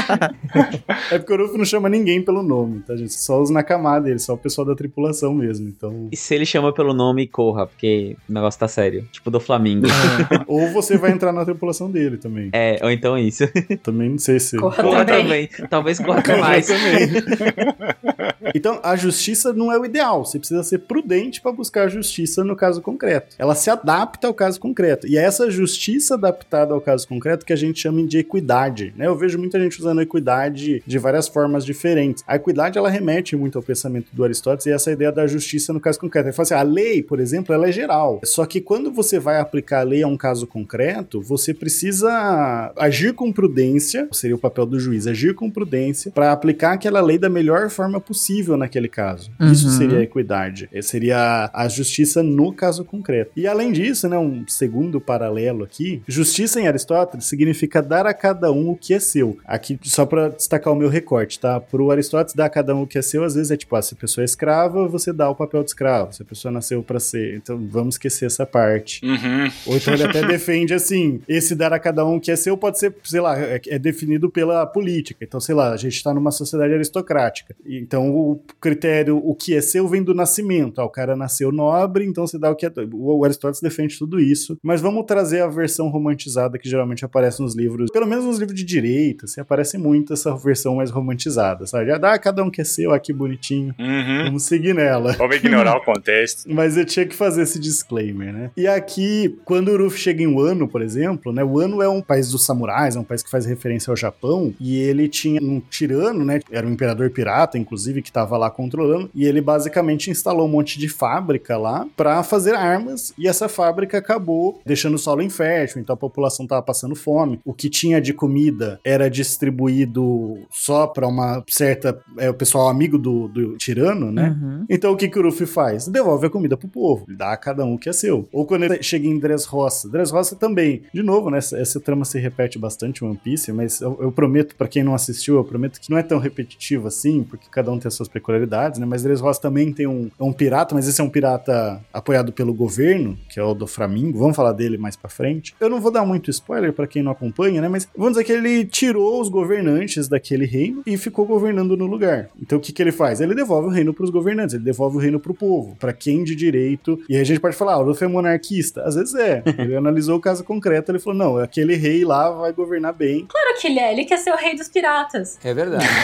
[1.12, 3.14] É porque o Ruff não chama ninguém pelo nome, tá, gente?
[3.14, 5.68] Só os Nakama dele, só o pessoal da tripulação mesmo.
[5.68, 6.10] Então.
[6.12, 9.05] E se ele chama pelo nome, corra, porque o negócio tá sério.
[9.12, 9.88] Tipo do Flamengo.
[10.48, 12.50] Ou você vai entrar na tripulação dele também.
[12.54, 13.44] é, ou então isso.
[13.84, 14.58] Também não sei se.
[14.58, 15.48] Corra Corra também.
[15.48, 15.70] também.
[15.70, 16.68] Talvez corra Corra mais.
[16.68, 17.10] também.
[18.54, 20.26] Então, a justiça não é o ideal.
[20.26, 23.36] Você precisa ser prudente para buscar a justiça no caso concreto.
[23.38, 25.08] Ela se adapta ao caso concreto.
[25.08, 28.94] E é essa justiça adaptada ao caso concreto que a gente chama de equidade.
[28.98, 29.08] Né?
[29.08, 32.24] Eu vejo muita gente usando equidade de várias formas diferentes.
[32.28, 35.80] A equidade ela remete muito ao pensamento do Aristóteles e essa ideia da justiça no
[35.80, 36.28] caso concreto.
[36.28, 38.22] Ele fala assim: a lei, por exemplo, ela é geral.
[38.24, 43.14] Só que quando você vai aplicar a lei a um caso concreto, você precisa agir
[43.14, 47.30] com prudência, seria o papel do juiz, agir com prudência para aplicar aquela lei da
[47.30, 48.15] melhor forma possível
[48.58, 49.32] naquele caso.
[49.52, 49.74] Isso Uhum.
[49.78, 50.70] seria a equidade.
[50.74, 53.32] Eh, Seria a justiça no caso concreto.
[53.36, 58.52] E além disso, né, um segundo paralelo aqui, justiça em Aristóteles significa dar a cada
[58.52, 59.38] um o que é seu.
[59.46, 61.60] Aqui, só para destacar o meu recorte, tá?
[61.60, 63.82] Pro Aristóteles, dar a cada um o que é seu, às vezes é tipo, ah,
[63.82, 66.14] se a pessoa é escrava, você dá o papel de escravo.
[66.14, 67.36] Se a pessoa nasceu para ser.
[67.36, 69.04] Então, vamos esquecer essa parte.
[69.06, 69.50] Uhum.
[69.68, 72.56] Ou então ele até defende assim: esse dar a cada um o que é seu
[72.58, 75.24] pode ser, sei lá, é, é definido pela política.
[75.26, 77.56] Então, sei lá, a gente está numa sociedade aristocrática.
[77.66, 80.80] Então, o critério, o que é seu, vem do nascimento.
[80.80, 82.72] Ah, o cara nasceu nobre, então você dá o que é.
[82.94, 84.58] O Aristóteles defende tudo isso.
[84.64, 88.58] Mas vamos trazer a versão romantizada que geralmente aparece nos livros, pelo menos nos livros
[88.58, 91.88] de direita, assim, aparece muito essa versão mais romantizada, sabe?
[91.88, 93.74] Já dá a cada um que é seu, aqui bonitinho.
[93.80, 94.26] Uhum.
[94.26, 95.14] Vamos seguir nela.
[95.14, 96.46] Vamos ignorar o contexto.
[96.52, 98.52] Mas eu tinha que fazer esse disclaimer, né?
[98.58, 101.44] E aqui, quando o Ruff chega em Wano, por exemplo, né?
[101.44, 104.78] Wano é um país dos samurais, é um país que faz referência ao Japão, e
[104.78, 106.40] ele tinha um tirano, né?
[106.52, 110.80] Era um imperador pirata, inclusive, que tava lá controlando, e ele basicamente instalou um monte
[110.80, 115.94] de fábrica lá pra fazer armas, e essa fábrica acabou deixando o solo infértil, então
[115.94, 117.40] a população tava passando fome.
[117.46, 122.00] O que tinha de comida era distribuído só pra uma certa.
[122.18, 124.38] É, o pessoal amigo do, do tirano, né?
[124.42, 124.66] Uhum.
[124.70, 125.88] Então o que, que o Ruffy faz?
[125.88, 128.28] Devolve a comida pro povo, dá a cada um o que é seu.
[128.32, 130.84] Ou quando ele chega em Dressrosa, Dressrosa também.
[130.94, 131.38] De novo, né?
[131.38, 134.96] Essa, essa trama se repete bastante One Piece, mas eu, eu prometo, pra quem não
[134.96, 138.10] assistiu, eu prometo que não é tão repetitivo assim, porque cada um tem as suas
[138.10, 138.86] peculiaridades, né?
[138.86, 142.54] Mas Dressrosa também tem um, é um pirata, mas esse é um pirata apoiado pelo
[142.54, 144.20] governo, que é o do Flamingo.
[144.20, 145.56] Vamos falar dele mais pra frente.
[145.60, 147.68] Eu não vou dar muito spoiler pra quem não acompanha, né?
[147.68, 152.30] Mas vamos dizer que ele tirou os governantes daquele reino e ficou governando no lugar.
[152.42, 153.22] Então o que, que ele faz?
[153.22, 156.36] Ele devolve o reino pros governantes, ele devolve o reino pro povo, pra quem de
[156.36, 157.00] direito.
[157.10, 158.84] E aí a gente pode falar, ah, o Luffy é monarquista.
[158.84, 159.44] Às vezes é.
[159.58, 163.26] Ele analisou o caso concreto, ele falou, não, aquele rei lá vai governar bem.
[163.28, 165.40] Claro que ele é, ele quer ser o rei dos piratas.
[165.44, 165.86] É verdade.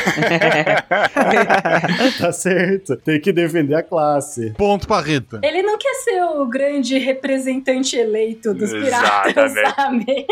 [2.20, 2.96] tá certo.
[2.98, 4.52] Tem que defender a classe.
[4.58, 5.40] Ponto pra Rita.
[5.44, 9.76] Ele não quer ser o grande representante eleito dos piratas, Exatamente.
[9.76, 10.28] sabe?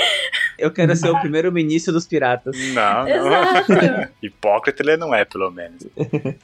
[0.58, 2.56] Eu quero ser o primeiro-ministro dos piratas.
[2.74, 3.08] Não, não.
[3.08, 3.74] Exato,
[4.22, 5.86] Hipócrita ele não é, pelo menos.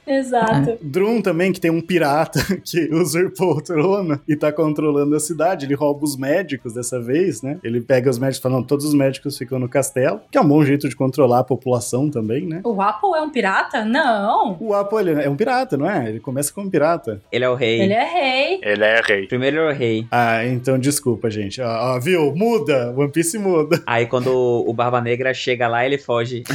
[0.05, 0.77] exato.
[0.81, 5.65] Drum também, que tem um pirata que usurpou o trono e tá controlando a cidade.
[5.65, 7.57] Ele rouba os médicos dessa vez, né?
[7.63, 10.63] Ele pega os médicos falando, todos os médicos ficam no castelo, que é um bom
[10.63, 12.61] jeito de controlar a população também, né?
[12.63, 13.83] O Apple é um pirata?
[13.83, 14.57] Não.
[14.59, 16.09] O Apo, ele é um pirata, não é?
[16.09, 17.21] Ele começa como um pirata.
[17.31, 17.81] Ele é o rei.
[17.81, 18.59] Ele é rei.
[18.61, 19.27] Ele é rei.
[19.27, 20.07] Primeiro ele é o rei.
[20.11, 21.61] Ah, então desculpa, gente.
[21.61, 22.33] Ó, ó, viu?
[22.35, 22.93] Muda.
[22.95, 23.81] One Piece muda.
[23.85, 26.43] Aí quando o Barba Negra chega lá, ele foge.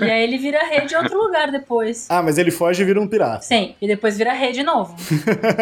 [0.00, 2.06] E aí ele vira rei de outro lugar depois.
[2.10, 3.42] Ah, mas ele foge e vira um pirata.
[3.42, 4.94] Sim, e depois vira rei de novo.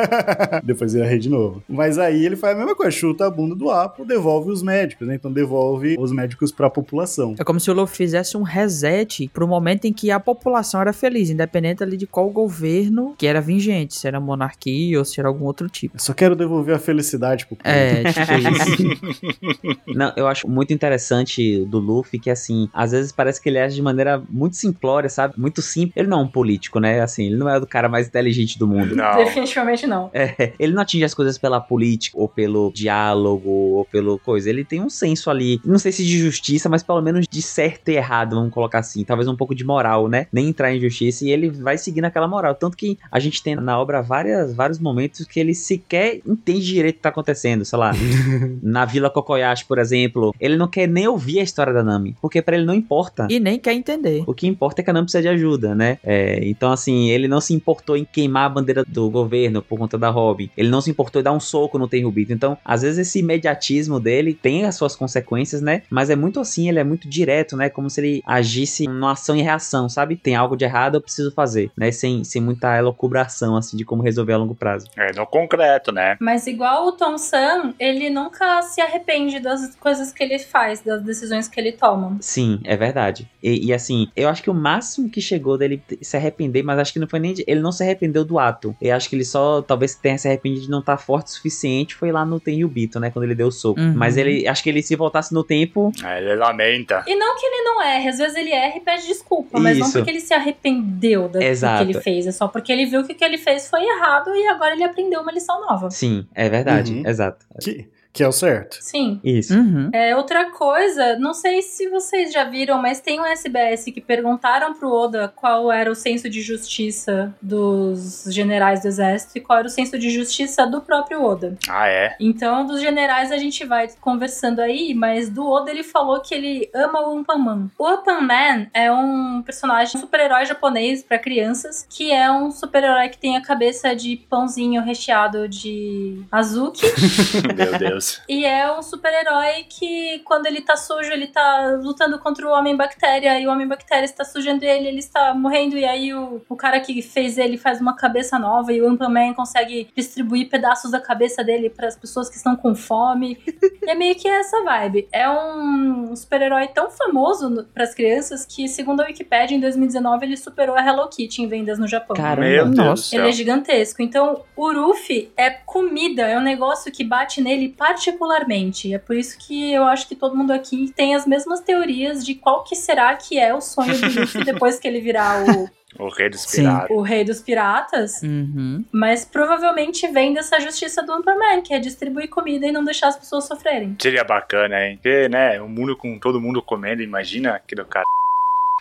[0.65, 1.63] Depois vira rei de novo.
[1.69, 5.07] Mas aí ele faz a mesma coisa, chuta a bunda do Apo, devolve os médicos,
[5.07, 5.15] né?
[5.15, 7.35] Então devolve os médicos pra população.
[7.39, 10.93] É como se o Luffy fizesse um reset pro momento em que a população era
[10.93, 15.29] feliz, independente ali de qual governo que era vigente, se era monarquia ou se era
[15.29, 15.97] algum outro tipo.
[15.97, 17.69] Eu só quero devolver a felicidade pro povo.
[17.69, 19.83] É, tipo isso.
[19.95, 23.75] Não, eu acho muito interessante do Luffy que, assim, às vezes parece que ele age
[23.75, 25.35] de maneira muito simplória, sabe?
[25.37, 25.97] Muito simples.
[25.97, 27.01] Ele não é um político, né?
[27.01, 28.95] Assim, ele não é o cara mais inteligente do mundo.
[28.97, 29.17] Não.
[29.17, 30.11] Definitivamente não.
[30.13, 34.49] É, ele não atinge as coisas pela política, ou pelo diálogo, ou pelo coisa.
[34.49, 37.89] Ele tem um senso ali, não sei se de justiça, mas pelo menos de certo
[37.91, 39.05] e errado, vamos colocar assim.
[39.05, 40.27] Talvez um pouco de moral, né?
[40.33, 42.55] Nem entrar em justiça, e ele vai seguindo aquela moral.
[42.55, 46.95] Tanto que a gente tem na obra várias, vários momentos que ele sequer entende direito
[46.95, 47.65] o que tá acontecendo.
[47.65, 47.93] Sei lá,
[48.63, 52.43] na Vila Kokoyashi, por exemplo, ele não quer nem ouvir a história da Nami, porque
[52.43, 53.27] pra ele não importa.
[53.31, 54.25] E nem quer entender.
[54.27, 55.99] O que importa é que a Nami precisa de ajuda, né?
[56.03, 59.99] É, então, assim, ele não se importou em queimar a bandeira do governo por conta
[59.99, 60.51] da Robin.
[60.57, 62.33] Ele não se importou em dar um soco no Tenryubito.
[62.33, 65.83] Então, às vezes, esse imediatismo dele tem as suas consequências, né?
[65.91, 67.69] Mas é muito assim, ele é muito direto, né?
[67.69, 70.17] Como se ele agisse numa ação e reação, sabe?
[70.17, 71.53] Tem algo de errado, eu preciso fazer.
[71.53, 71.91] fazer, né?
[71.93, 74.89] Sem, sem muita elocubração, assim, de como resolver a longo prazo.
[74.97, 76.17] É, no concreto, né?
[76.21, 81.03] Mas igual o Tom Sam, ele nunca se arrepende das coisas que ele faz, das
[81.03, 82.17] decisões que ele toma.
[82.21, 83.29] Sim, é verdade.
[83.43, 86.93] E, e, assim, eu acho que o máximo que chegou dele se arrepender, mas acho
[86.93, 87.35] que não foi nem.
[87.35, 88.75] De, ele não se arrependeu do ato.
[88.81, 91.95] Eu acho que ele só talvez tenha se arrependido de não estar forte o suficiente.
[91.95, 93.11] Foi lá no Tenryubito, né?
[93.11, 93.81] Quando ele deu o soco.
[93.81, 93.95] Uhum.
[93.95, 94.47] Mas ele.
[94.47, 95.93] Acho que ele se voltasse no tempo.
[96.03, 97.05] Aí ele lamenta.
[97.07, 99.87] E não que ele não erre, às vezes ele erra e pede desculpa, mas não
[99.87, 99.99] Isso.
[99.99, 101.85] porque ele se arrependeu do Exato.
[101.85, 104.35] que ele fez, é só porque ele viu que o que ele fez foi errado
[104.35, 105.91] e agora ele aprendeu uma lição nova.
[105.91, 106.93] Sim, é verdade.
[106.93, 107.07] Uhum.
[107.07, 107.47] Exato.
[107.61, 108.79] Que, que é o certo.
[108.81, 109.21] Sim.
[109.25, 109.55] Isso.
[109.55, 109.91] Uhum.
[109.93, 114.75] É, outra coisa, não sei se vocês já viram, mas tem um SBS que perguntaram
[114.75, 119.69] pro Oda qual era o senso de justiça dos generais do exército e qual era
[119.69, 121.57] o senso de justiça do próprio Oda.
[121.69, 122.15] Ah, é?
[122.21, 126.71] Então, dos generais a gente vai conversando aí, mas do Oda ele falou que ele
[126.75, 127.71] ama o Unpaman.
[127.79, 133.19] O Unpaman é um personagem, um super-herói japonês pra crianças, que é um super-herói que
[133.19, 136.87] tem a cabeça de pãozinho recheado de azuki.
[137.57, 138.02] Meu Deus.
[138.29, 143.39] E é um super-herói que, quando ele tá sujo, ele tá lutando contra o Homem-Bactéria,
[143.39, 147.01] e o Homem-Bactéria está sujando ele, ele está morrendo, e aí o, o cara que
[147.03, 151.71] fez ele faz uma cabeça nova, e o Ampaman consegue distribuir pedaços da cabeça dele
[151.71, 153.39] para as pessoas que estão com fome.
[153.83, 155.09] e é meio que essa vibe.
[155.13, 160.37] É um super-herói tão famoso para as crianças que, segundo a Wikipedia, em 2019 ele
[160.37, 162.17] superou a Hello Kitty em vendas no Japão.
[162.17, 162.49] Caramba.
[162.49, 163.21] Meu Deus céu.
[163.21, 164.03] Ele é gigantesco.
[164.03, 168.93] Então, o Ruffy é comida, é um negócio que bate nele particularmente.
[168.93, 172.35] É por isso que eu acho que todo mundo aqui tem as mesmas teorias de
[172.35, 176.09] qual que será que é o sonho do Ruffy depois que ele virar o, O
[176.09, 176.63] rei dos Sim.
[176.63, 176.91] piratas.
[176.91, 178.23] o rei dos piratas.
[178.23, 178.85] Uhum.
[178.91, 183.17] Mas provavelmente vem dessa justiça do Superman, que é distribuir comida e não deixar as
[183.17, 183.97] pessoas sofrerem.
[184.01, 184.97] Seria bacana, hein?
[184.97, 188.07] Porque, né, o mundo com todo mundo comendo, imagina aquilo, cara.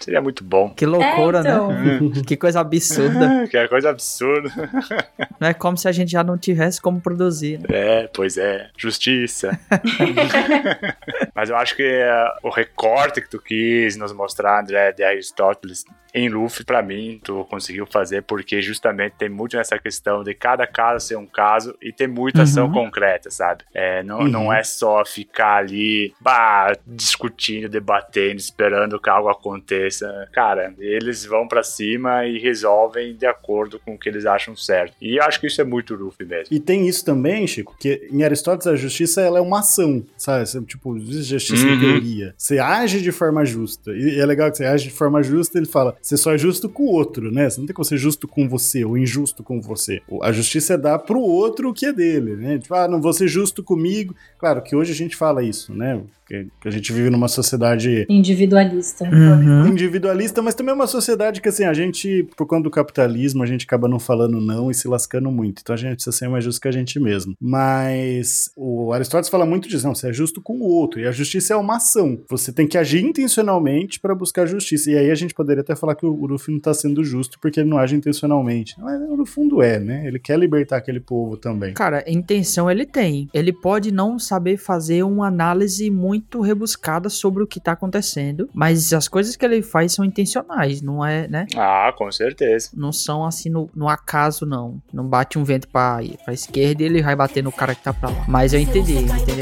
[0.03, 0.69] Seria muito bom.
[0.69, 1.71] Que loucura, é, então.
[1.71, 1.99] né?
[2.25, 3.47] Que coisa absurda.
[3.49, 4.49] que é coisa absurda.
[5.39, 7.59] Não é como se a gente já não tivesse como produzir.
[7.59, 7.65] né?
[7.69, 8.69] É, pois é.
[8.77, 9.59] Justiça.
[11.33, 15.83] Mas eu acho que é, o recorte que tu quis nos mostrar, André, de Aristóteles
[16.13, 20.67] em Luffy, pra mim, tu conseguiu fazer porque justamente tem muito nessa questão de cada
[20.67, 22.73] caso ser um caso e ter muita ação Uhum.
[22.73, 23.63] concreta, sabe?
[23.73, 24.27] É, não, Uhum.
[24.27, 30.27] não é só ficar ali, bah, discutindo, debatendo, esperando que algo aconteça.
[30.33, 34.95] Cara, eles vão pra cima e resolvem de acordo com o que eles acham certo.
[35.01, 36.53] E eu acho que isso é muito Luffy mesmo.
[36.55, 40.41] E tem isso também, Chico, que em Aristóteles a justiça ela é uma ação, sabe?
[40.65, 41.73] Tipo, justiça Uhum.
[41.75, 42.33] em teoria.
[42.37, 43.91] Você age de forma justa.
[43.91, 46.67] E é legal que você age de forma justa, ele fala, você só é justo
[46.67, 47.49] com o outro, né?
[47.49, 50.01] Você não tem como ser justo com você ou injusto com você.
[50.21, 52.57] A justiça é dar pro outro o que é dele, né?
[52.57, 54.15] Tipo, ah, não vou ser justo comigo.
[54.37, 56.01] Claro que hoje a gente fala isso, né?
[56.31, 59.03] Que que a gente vive numa sociedade Individualista.
[59.05, 59.67] Uhum.
[59.67, 63.45] individualista, mas também é uma sociedade que, assim, a gente, por conta do capitalismo, a
[63.45, 65.61] gente acaba não falando não e se lascando muito.
[65.61, 67.35] Então a gente precisa ser mais justo que a gente mesmo.
[67.41, 70.99] Mas o Aristóteles fala muito disso, não, você é justo com o outro.
[70.99, 72.19] E a justiça é uma ação.
[72.29, 74.91] Você tem que agir intencionalmente para buscar justiça.
[74.91, 77.59] E aí a gente poderia até falar que o Luffy não tá sendo justo porque
[77.59, 78.75] ele não age intencionalmente.
[78.79, 80.07] Mas no fundo é, né?
[80.07, 81.73] Ele quer libertar aquele povo também.
[81.73, 83.27] Cara, intenção ele tem.
[83.33, 88.93] Ele pode não saber fazer uma análise muito rebuscada sobre o que tá acontecendo, mas
[88.93, 91.47] as coisas que ele faz são intencionais, não é, né?
[91.55, 92.69] Ah, com certeza.
[92.73, 94.81] Não são assim no, no acaso, não.
[94.93, 97.93] Não bate um vento pra, pra esquerda e ele vai bater no cara que tá
[97.93, 98.25] pra lá.
[98.27, 99.41] Mas eu entendi, eu entendi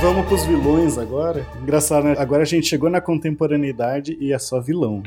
[0.00, 1.44] Vamos pros vilões agora.
[1.60, 2.14] Engraçado, né?
[2.16, 5.02] Agora a gente chegou na contemporaneidade e é só vilão.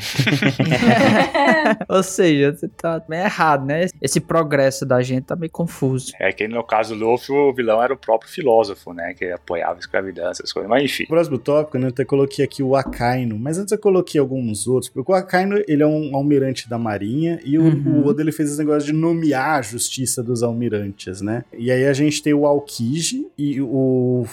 [1.88, 3.88] Ou seja, você tá meio errado, né?
[4.02, 6.12] Esse progresso da gente tá meio confuso.
[6.20, 9.14] É que no caso do Luffy, o vilão era o próprio filósofo, né?
[9.18, 10.70] Que apoiava a escravidão, essas coisas.
[10.70, 11.06] Mas enfim.
[11.06, 11.86] Próximo tópico, né?
[11.86, 15.64] Eu até coloquei aqui o Akainu, mas antes eu coloquei alguns outros, porque o Akainu,
[15.70, 18.02] ele é um almirante da marinha, e o, Uhum.
[18.04, 21.46] o Oda, ele fez esse negócio de nomear a justiça dos almirantes, né?
[21.58, 24.26] E aí a gente tem o Aokiji e o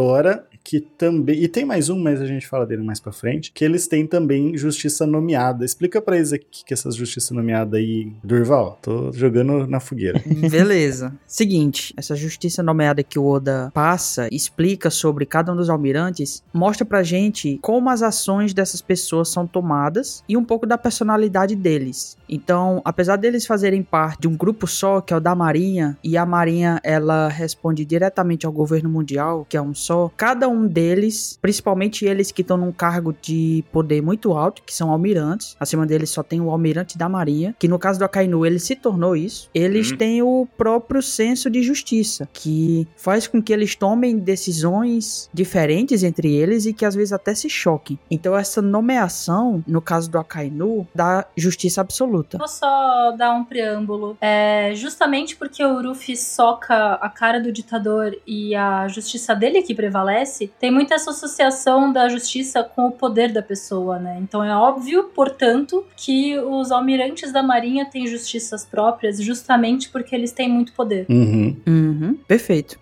[0.00, 1.42] Fujitora, que também...
[1.42, 4.06] E tem mais um, mas a gente fala dele mais pra frente, que eles têm
[4.06, 5.64] também justiça nomeada.
[5.64, 8.12] Explica pra eles aqui que essa justiça nomeada aí...
[8.22, 10.22] Durval, tô jogando na fogueira.
[10.48, 11.12] Beleza.
[11.26, 16.84] Seguinte, essa justiça nomeada que o Oda passa, explica sobre cada um dos almirantes, mostra
[16.84, 22.16] pra gente como as ações dessas pessoas são tomadas e um pouco da personalidade deles.
[22.28, 26.16] Então, apesar deles fazerem parte de um grupo só, que é o da Marinha, e
[26.16, 30.66] a Marinha ela responde diretamente ao governo mundial, que é um só, cada um um
[30.66, 35.86] deles, principalmente eles que estão num cargo de poder muito alto, que são almirantes, acima
[35.86, 39.16] deles só tem o almirante da marinha, que no caso do Akainu ele se tornou
[39.16, 39.96] isso, eles Hum.
[39.96, 46.34] têm o próprio senso de justiça, que faz com que eles tomem decisões diferentes entre
[46.34, 47.98] eles e que às vezes até se choquem.
[48.10, 52.38] Então essa nomeação, no caso do Akainu, dá justiça absoluta.
[52.38, 54.16] Vou só dar um preâmbulo.
[54.20, 59.74] É, justamente porque o Ruffy soca a cara do ditador e a justiça dele que
[59.74, 64.18] prevalece, tem muita essa associação da justiça com o poder da pessoa, né?
[64.20, 70.32] Então é óbvio, portanto, que os almirantes da marinha têm justiças próprias justamente porque eles
[70.32, 71.06] têm muito poder.
[71.08, 71.56] Uhum.
[71.66, 72.78] Uhum, perfeito.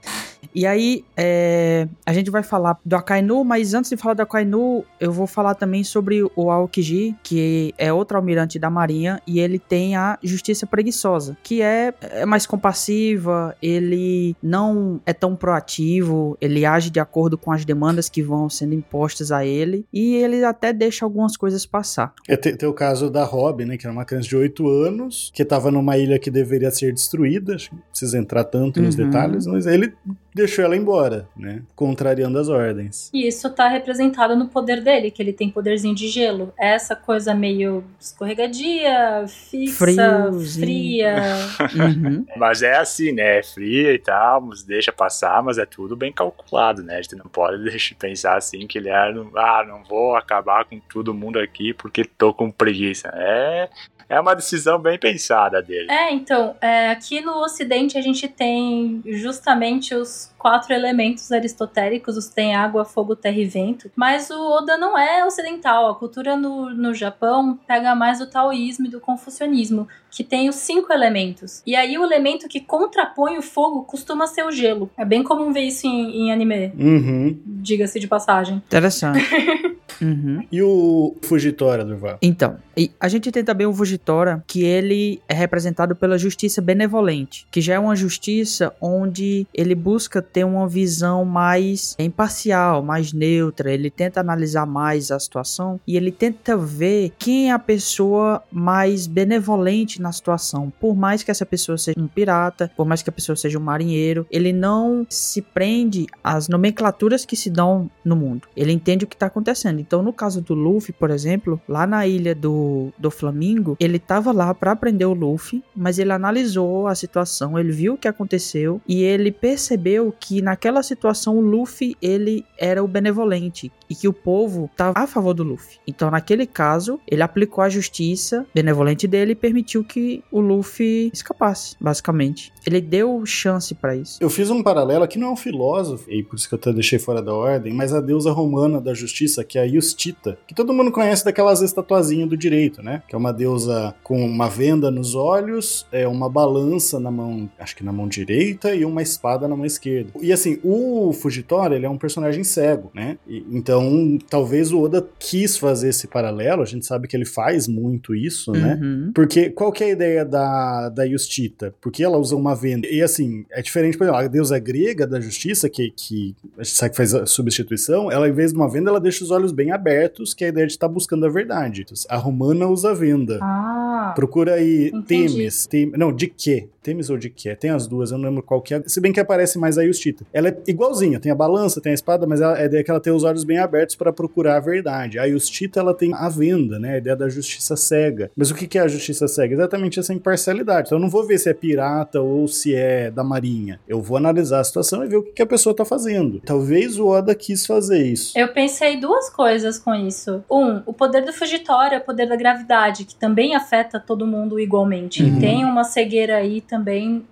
[0.54, 4.84] E aí, é, a gente vai falar do Akainu, mas antes de falar do Akainu,
[5.00, 9.58] eu vou falar também sobre o Aokiji, que é outro almirante da marinha, e ele
[9.58, 16.64] tem a justiça preguiçosa, que é, é mais compassiva, ele não é tão proativo, ele
[16.64, 20.72] age de acordo com as demandas que vão sendo impostas a ele, e ele até
[20.72, 22.12] deixa algumas coisas passar.
[22.28, 25.30] É, tem, tem o caso da Robin, né, que era uma criança de 8 anos,
[25.34, 28.96] que tava numa ilha que deveria ser destruída, acho que não precisa entrar tanto nos
[28.98, 29.04] Uhum.
[29.06, 29.92] detalhes, mas ele
[30.38, 33.10] deixou ela embora, né, contrariando as ordens.
[33.12, 36.52] E isso tá representado no poder dele, que ele tem poderzinho de gelo.
[36.58, 40.64] É Essa coisa meio escorregadia, fixa, Friozinho.
[40.66, 41.16] fria.
[41.78, 42.24] Uhum.
[42.36, 43.38] Mas é assim, né?
[43.38, 46.96] É fria e tal, mas deixa passar, mas é tudo bem calculado, né?
[46.96, 50.78] A gente não pode deixar pensar assim que ele é, ah, não vou acabar com
[50.80, 53.08] todo mundo aqui porque tô com preguiça.
[53.14, 53.68] É,
[54.08, 55.90] é uma decisão bem pensada dele.
[55.90, 62.28] É, então, é, aqui no Ocidente a gente tem justamente os quatro elementos aristotélicos, os
[62.28, 63.90] tem água, fogo, terra e vento.
[63.96, 65.90] Mas o Oda não é ocidental.
[65.90, 70.54] A cultura no, no Japão pega mais do taoísmo e do confucionismo, que tem os
[70.56, 71.62] cinco elementos.
[71.66, 74.90] E aí o elemento que contrapõe o fogo costuma ser o gelo.
[74.96, 77.38] É bem comum ver isso em, em anime, Uhum.
[77.44, 78.56] diga-se de passagem.
[78.56, 79.18] Interessante.
[80.00, 80.46] Uhum.
[80.52, 82.18] E o Fugitória, Durval?
[82.22, 87.44] Então, e a gente tem também o Vugitora, que ele é representado pela justiça benevolente,
[87.50, 93.72] que já é uma justiça onde ele busca ter uma visão mais imparcial, mais neutra,
[93.72, 99.08] ele tenta analisar mais a situação e ele tenta ver quem é a pessoa mais
[99.08, 100.72] benevolente na situação.
[100.80, 103.62] Por mais que essa pessoa seja um pirata, por mais que a pessoa seja um
[103.62, 108.46] marinheiro, ele não se prende às nomenclaturas que se dão no mundo.
[108.56, 109.80] Ele entende o que está acontecendo.
[109.80, 112.67] Então, no caso do Luffy, por exemplo, lá na ilha do,
[112.98, 117.72] do Flamingo, ele tava lá para prender o Luffy, mas ele analisou a situação, ele
[117.72, 122.88] viu o que aconteceu e ele percebeu que naquela situação o Luffy ele era o
[122.88, 125.78] benevolente e que o povo estava a favor do Luffy.
[125.86, 131.76] Então, naquele caso, ele aplicou a justiça benevolente dele e permitiu que o Luffy escapasse,
[131.80, 132.52] basicamente.
[132.66, 134.18] Ele deu chance para isso.
[134.20, 136.72] Eu fiz um paralelo aqui, não é um filósofo, e por isso que eu até
[136.72, 140.54] deixei fora da ordem, mas a deusa romana da justiça, que é a Justita, que
[140.54, 143.02] todo mundo conhece daquelas estatuazinhas do direito, né?
[143.08, 147.76] Que é uma deusa com uma venda nos olhos, é uma balança na mão, acho
[147.76, 150.10] que na mão direita, e uma espada na mão esquerda.
[150.20, 153.18] E assim, o Fugitória, ele é um personagem cego, né?
[153.26, 157.66] E- então, talvez o Oda quis fazer esse paralelo, a gente sabe que ele faz
[157.68, 158.78] muito isso, né?
[158.80, 159.12] Uhum.
[159.14, 161.74] Porque qual que é a ideia da, da Justita?
[161.80, 162.86] Porque ela usa uma venda.
[162.88, 166.74] E assim, é diferente, por exemplo, a deusa grega da justiça, que, que a gente
[166.76, 169.52] sabe que faz a substituição, ela, em vez de uma venda, ela deixa os olhos
[169.52, 171.84] bem abertos, que é a ideia de estar buscando a verdade.
[172.08, 172.16] A
[172.48, 173.38] romana usa venda.
[173.42, 175.34] Ah, Procura aí Entendi.
[175.34, 175.66] Temis.
[175.66, 176.68] Tem, não, de quê?
[176.88, 177.54] Temis ou de quê?
[177.54, 178.82] Tem as duas, eu não lembro qual que é.
[178.86, 180.24] Se bem que aparece mais a Justita.
[180.32, 182.90] Ela é igualzinha, tem a balança, tem a espada, mas ela, a ideia é que
[182.90, 185.18] ela tem os olhos bem abertos para procurar a verdade.
[185.18, 186.94] A Justita, ela tem a venda, né?
[186.94, 188.30] A ideia da justiça cega.
[188.34, 189.54] Mas o que que é a justiça cega?
[189.54, 190.88] Exatamente essa imparcialidade.
[190.88, 193.78] Então eu não vou ver se é pirata ou se é da marinha.
[193.86, 196.40] Eu vou analisar a situação e ver o que, que a pessoa tá fazendo.
[196.40, 198.38] Talvez o Oda quis fazer isso.
[198.38, 200.42] Eu pensei duas coisas com isso.
[200.50, 204.58] Um, o poder do Fugitório é o poder da gravidade, que também afeta todo mundo
[204.58, 205.22] igualmente.
[205.22, 205.38] Uhum.
[205.38, 206.77] Tem uma cegueira aí também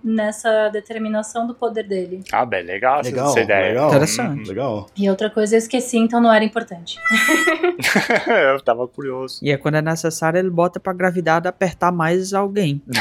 [0.03, 2.23] nessa determinação do poder dele.
[2.31, 3.67] Ah, bem, legal, essa- Legal, essa ideia.
[3.69, 3.89] legal.
[3.89, 4.47] Interessante.
[4.49, 4.87] Legal.
[4.95, 6.97] E outra coisa eu esqueci, então não era importante.
[8.53, 9.39] eu tava curioso.
[9.41, 12.81] E é quando é necessário, ele bota pra gravidade apertar mais alguém.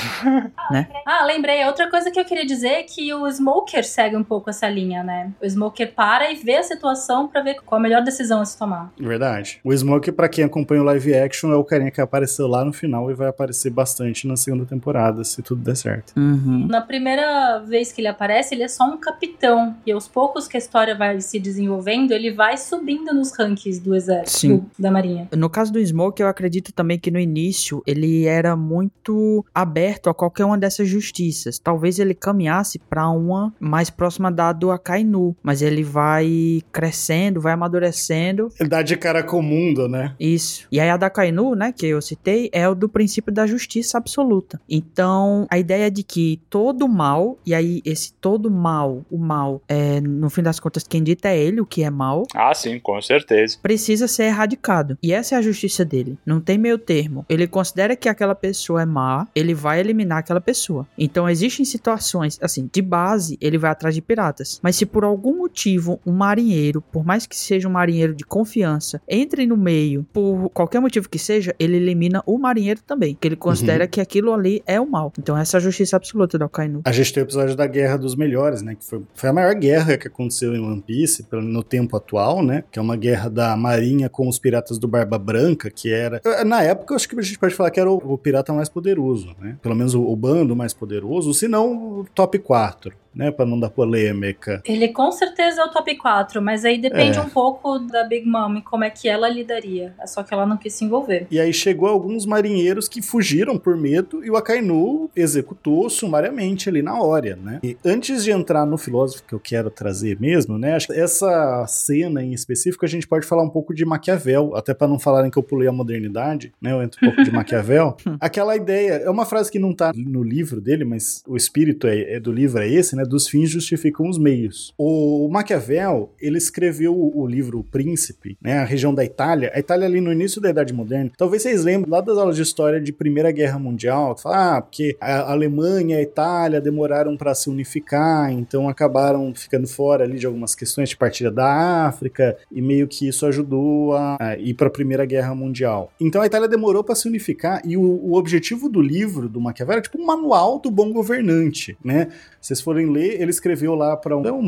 [1.07, 1.65] Ah, lembrei.
[1.65, 5.05] Outra coisa que eu queria dizer é que o Smoker segue um pouco essa linha,
[5.05, 5.31] né?
[5.41, 8.59] O Smoker para e vê a situação pra ver qual a melhor decisão a se
[8.59, 8.93] tomar.
[8.99, 9.61] Verdade.
[9.63, 12.73] O Smoke, pra quem acompanha o live action, é o carinha que apareceu lá no
[12.73, 16.13] final e vai aparecer aparecer bastante na segunda temporada, se tudo der certo.
[16.27, 16.67] Uhum.
[16.69, 19.77] Na primeira vez que ele aparece, ele é só um capitão.
[19.87, 23.95] E aos poucos que a história vai se desenvolvendo, ele vai subindo nos rankings do
[23.95, 24.57] exército, Sim.
[24.59, 25.29] do- da marinha.
[25.37, 30.15] No caso do Smoke, eu acredito também que no início ele era muito aberto a
[30.15, 31.59] qualquer uma dessas justiças.
[31.59, 37.53] Talvez ele caminhasse pra uma mais próxima da do Akainu, mas ele vai crescendo, vai
[37.53, 38.51] amadurecendo.
[38.59, 40.15] Ele dá de cara com o mundo, né?
[40.19, 40.67] Isso.
[40.71, 43.99] E aí a da Akainu, né, que eu citei, é o do princípio da justiça
[43.99, 44.61] absoluta.
[44.69, 46.16] Então, a ideia de que
[46.51, 51.03] todo mal, e aí esse todo mal, o mal, é, no fim das contas, quem
[51.03, 53.59] dita é ele, o que é mal, Ah, sim, com certeza.
[53.63, 54.97] precisa ser erradicado.
[55.03, 56.17] E essa é a justiça dele.
[56.25, 57.25] Não tem meio termo.
[57.29, 60.87] Ele considera que aquela pessoa é má, ele vai eliminar aquela pessoa.
[60.99, 64.59] Então existem situações, assim, de base, ele vai atrás de piratas.
[64.63, 69.01] Mas se por algum motivo um marinheiro, por mais que seja um marinheiro de confiança,
[69.09, 73.17] entre no meio, por qualquer motivo que seja, ele elimina o marinheiro também.
[73.21, 75.13] Que ele considera que aquilo ali é o mal.
[75.19, 75.97] Então essa é a justiça
[76.45, 76.89] absoluta.
[76.89, 78.75] A gente tem o episódio da Guerra dos Melhores, né?
[78.75, 82.65] Que foi, foi a maior guerra que aconteceu em One Piece no tempo atual, né?
[82.71, 86.21] Que é uma guerra da Marinha com os piratas do Barba Branca, que era.
[86.45, 88.69] Na época, eu acho que a gente pode falar que era o, o pirata mais
[88.69, 89.57] poderoso, né?
[89.63, 93.31] Pelo menos o, o bando mais poderoso, se não o top 4, né?
[93.31, 94.63] Pra não dar polêmica.
[94.65, 97.21] Ele com certeza é o top 4, mas aí depende É.
[97.21, 99.95] um pouco da Big Mom e como é que ela lidaria.
[100.01, 101.27] É só que ela não quis se envolver.
[101.31, 106.83] E aí chegou alguns marinheiros que fugiram por medo e o Akainu executou sumariamente ali
[106.83, 107.61] na hora, né?
[107.63, 110.77] E antes de entrar no filósofo que eu quero trazer mesmo, né?
[110.91, 114.99] Essa cena em específico a gente pode falar um pouco de Maquiavel, até para não
[114.99, 116.73] falarem que eu pulei a modernidade, né?
[116.73, 117.97] Eu entro um pouco de Maquiavel.
[118.21, 122.15] Aquela ideia, é uma frase que não tá no livro dele, mas o espírito é,
[122.15, 123.05] é do livro é esse, né?
[123.07, 124.75] Dos fins justificam os meios.
[124.77, 128.59] O Maquiavel, ele escreveu o, livro O Príncipe, né?
[128.59, 129.51] A região da Itália.
[129.55, 131.11] A Itália ali no início da Idade Moderna.
[131.17, 134.63] Talvez vocês lembrem lá das aulas de história de Primeira Guerra Mundial, que fala, ah,
[134.63, 140.19] porque a Alemanha e a Itália demoraram para se unificar, então acabaram ficando fora ali
[140.19, 144.55] de algumas questões de partilha da África e meio que isso ajudou a, a ir
[144.55, 145.93] para a Primeira Guerra Mundial.
[146.01, 149.79] Então a Itália demorou para se unificar e o, o objetivo do livro do Maquiavel
[149.79, 152.09] é tipo um manual do bom governante, né?
[152.41, 154.47] Se vocês forem ler, ele escreveu lá para um, é um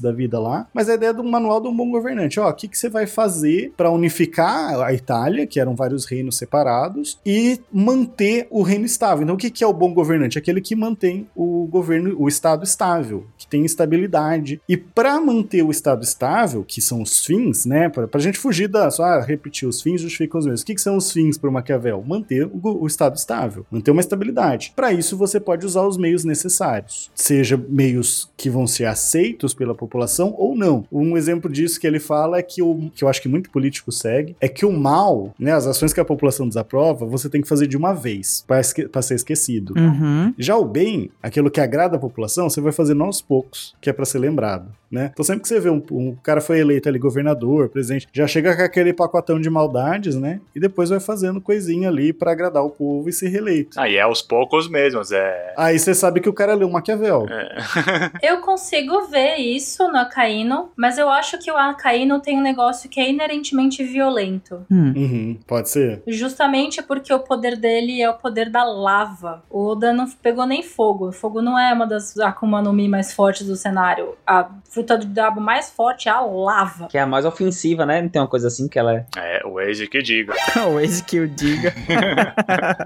[0.00, 2.68] da vida lá, mas a ideia do manual de um bom governante, ó, o que,
[2.68, 8.46] que você vai fazer para unificar a Itália, que eram vários reinos separados, e manter
[8.50, 9.22] o reino estável.
[9.22, 10.38] Então, o que, que é o bom governante?
[10.38, 14.60] Aquele que mantém o governo, o estado estável, que tem estabilidade.
[14.68, 18.68] E para manter o estado estável, que são os fins, né, para a gente fugir
[18.68, 20.62] da só ah, repetir os fins justificam os meios.
[20.62, 22.02] O que, que são os fins para o Maquiavel?
[22.06, 24.72] Manter o, o estado estável, manter uma estabilidade.
[24.74, 29.74] Para isso, você pode usar os meios necessários, seja meios que vão ser aceitos pela
[29.74, 30.84] população ou não.
[30.92, 33.90] Um exemplo disso que ele fala é que o que eu acho que muito político
[33.90, 37.48] segue é que o mal, né, as ações que a população desaprova, você tem que
[37.48, 39.74] fazer de uma vez para ser esquecido.
[39.76, 40.34] Uhum.
[40.38, 43.92] Já o bem, aquilo que agrada a população, você vai fazendo aos poucos, que é
[43.92, 45.10] pra ser lembrado, né?
[45.12, 48.54] Então sempre que você vê um, um cara foi eleito ali governador, presidente, já chega
[48.54, 50.40] com aquele pacotão de maldades, né?
[50.54, 53.80] E depois vai fazendo coisinha ali pra agradar o povo e ser reeleito.
[53.80, 55.54] Aí é aos poucos mesmos, é.
[55.56, 57.26] Aí você sabe que o cara leu Maquiavel.
[58.22, 62.88] Eu consigo ver isso no Akaino, mas eu acho que o Akaino tem um negócio
[62.88, 64.66] que é inerentemente violento.
[64.70, 66.02] Uhum, pode ser.
[66.06, 69.42] Justamente porque o poder dele é o poder da lava.
[69.50, 71.12] O Oda não pegou nem fogo.
[71.12, 74.16] Fogo não é uma das Akuma no Mi mais fortes do cenário.
[74.26, 76.88] A fruta do diabo mais forte é a lava.
[76.88, 78.02] Que é a mais ofensiva, né?
[78.02, 79.06] Não tem uma coisa assim que ela é.
[79.16, 80.34] É, o Waze que diga.
[80.68, 81.74] o Waze que o diga.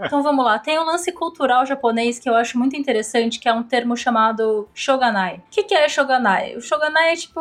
[0.04, 0.58] Então vamos lá.
[0.58, 4.68] Tem um lance cultural japonês que eu acho muito interessante, que é um termo chamado
[4.74, 5.36] Shoganai.
[5.36, 6.56] O que, que é Shoganai?
[6.56, 7.40] O Shoganai é tipo.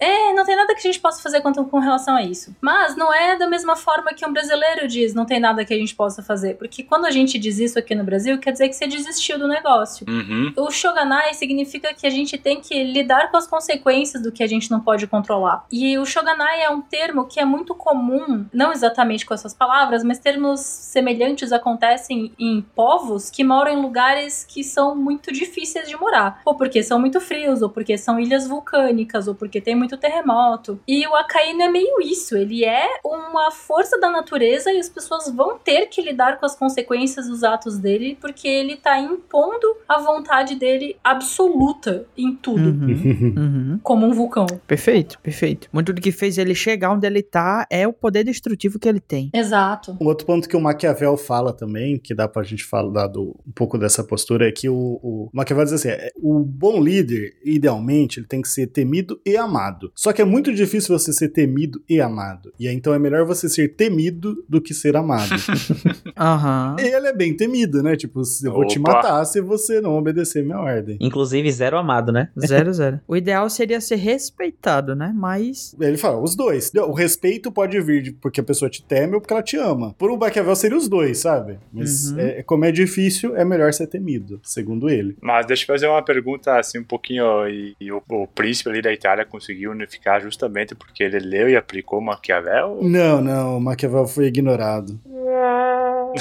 [0.00, 2.54] É, não tem nada que a gente possa fazer quanto com relação a isso.
[2.60, 5.76] Mas não é da mesma forma que um brasileiro diz, não tem nada que a
[5.76, 6.54] gente possa fazer.
[6.54, 9.46] Porque quando a gente diz isso aqui no Brasil, quer dizer que você desistiu do
[9.46, 10.06] negócio.
[10.08, 10.52] Uhum.
[10.56, 14.46] O Shoganai significa que a gente tem que lidar com as consequências do que a
[14.46, 15.64] gente não pode controlar.
[15.70, 20.02] E o Shoganai é um termo que é muito comum, não exatamente com essas palavras,
[20.02, 25.96] mas termos semelhantes acontecem em povos que moram em lugares que são muito difíceis de
[25.96, 26.40] morar.
[26.48, 30.80] Ou porque são muito frios, ou porque são ilhas vulcânicas, ou porque tem muito terremoto.
[30.88, 35.30] E o Akainu é meio isso, ele é uma força da natureza e as pessoas
[35.30, 39.98] vão ter que lidar com as consequências dos atos dele, porque ele tá impondo a
[40.00, 42.70] vontade dele absoluta em tudo.
[42.70, 43.34] Uhum.
[43.36, 43.80] Uhum.
[43.82, 44.46] Como um vulcão.
[44.66, 45.68] Perfeito, perfeito.
[45.70, 49.00] Muito do que fez ele chegar onde ele tá é o poder destrutivo que ele
[49.00, 49.30] tem.
[49.34, 49.98] Exato.
[50.00, 53.52] Um outro ponto que o Maquiavel fala também, que dá pra gente falar do, um
[53.54, 56.10] pouco dessa postura, é que o, o Maquiavel diz assim: é,
[56.40, 59.90] o bom líder, idealmente, ele tem que ser temido e amado.
[59.94, 62.52] Só que é muito difícil você ser temido e amado.
[62.58, 65.30] E aí, então é melhor você ser temido do que ser amado.
[66.16, 66.76] Aham.
[66.78, 67.96] e ele é bem temido, né?
[67.96, 68.92] Tipo, eu vou te Opa.
[68.92, 70.96] matar se você não obedecer minha ordem.
[71.00, 72.28] Inclusive, zero amado, né?
[72.38, 73.00] Zero, zero.
[73.06, 75.12] O ideal seria ser respeitado, né?
[75.14, 75.74] Mas.
[75.80, 76.70] Ele fala, os dois.
[76.74, 79.94] O respeito pode vir porque a pessoa te teme ou porque ela te ama.
[79.98, 81.58] Por um Maquiavel seria os dois, sabe?
[81.72, 82.18] Mas Uhum.
[82.20, 85.16] é, como é difícil, é melhor ser temido, segundo ele.
[85.22, 87.48] Mas deixa eu fazer uma pergunta assim um pouquinho.
[87.48, 91.56] E, e o, o príncipe ali da Itália conseguiu unificar justamente porque ele leu e
[91.56, 92.78] aplicou Maquiavel?
[92.82, 94.98] Não, não, o Maquiavel foi ignorado.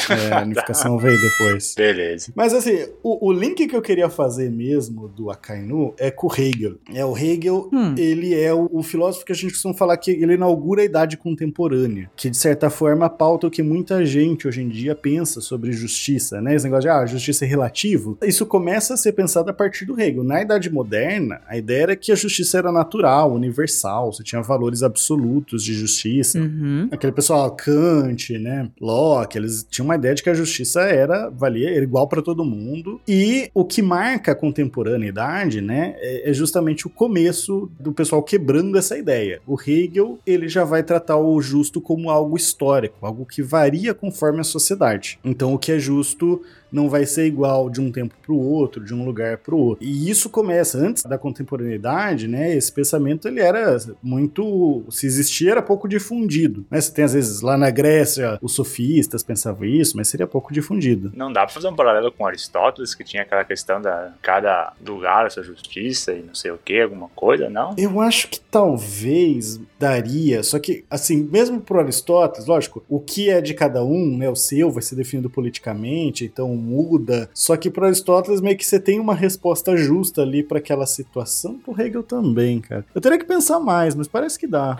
[0.10, 1.74] É, a unificação veio depois.
[1.76, 2.32] Beleza.
[2.36, 6.32] Mas assim, o, o link que eu queria fazer mesmo do Akainu é com o
[6.32, 6.76] Hegel.
[6.94, 7.96] É, o Hegel, Hum.
[7.98, 11.18] ele é o, o filósofo que a gente costuma falar que ele inaugura a idade
[11.18, 15.72] contemporânea, que de certa forma pauta o que muita gente hoje em dia pensa sobre
[15.72, 16.56] justiça, né?
[16.56, 18.18] Esse negócio de, ah, justiça é relativo.
[18.24, 20.24] Isso começa a ser pensado a partir do Hegel.
[20.24, 24.84] Na Idade Moderna, a ideia era que a justiça era natural, universal, você tinha valores
[24.84, 26.40] absolutos de justiça.
[26.40, 26.90] Uhum.
[26.92, 31.70] Aquele pessoal, Kant, né, Locke, eles tinham uma ideia de que a justiça era, valia,
[31.70, 33.00] era igual para todo mundo.
[33.08, 38.78] E o que marca a contemporaneidade, né, é, é justamente o começo do pessoal quebrando
[38.78, 39.42] essa ideia.
[39.46, 44.40] O Hegel, ele já vai tratar o justo como algo histórico, algo que varia conforme
[44.40, 45.20] a sociedade.
[45.24, 46.42] Então, o que é justo
[46.72, 49.60] não vai ser igual de um tempo para o outro, de um lugar para o
[49.60, 49.86] outro.
[49.86, 52.54] E isso começa antes da contemporaneidade, né?
[52.54, 56.66] Esse pensamento ele era muito, se existia era pouco difundido.
[56.70, 56.80] Né?
[56.80, 61.12] Você tem às vezes lá na Grécia os sofistas pensavam isso, mas seria pouco difundido.
[61.16, 65.26] Não dá pra fazer um paralelo com Aristóteles, que tinha aquela questão da cada lugar
[65.26, 67.76] a sua justiça e não sei o que, alguma coisa, não?
[67.78, 73.40] Eu acho que talvez daria, só que, assim, mesmo pro Aristóteles, lógico, o que é
[73.42, 77.86] de cada um, né, o seu vai ser definido politicamente, então muda, só que pro
[77.86, 82.60] Aristóteles meio que você tem uma resposta justa ali para aquela situação, pro Hegel também,
[82.60, 82.86] cara.
[82.94, 84.80] Eu teria que pensar mais, mas parece que dá.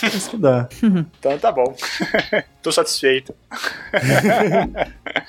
[0.00, 0.68] Parece que dá.
[1.18, 1.74] Então tá bom.
[2.62, 3.34] Tô satisfeito.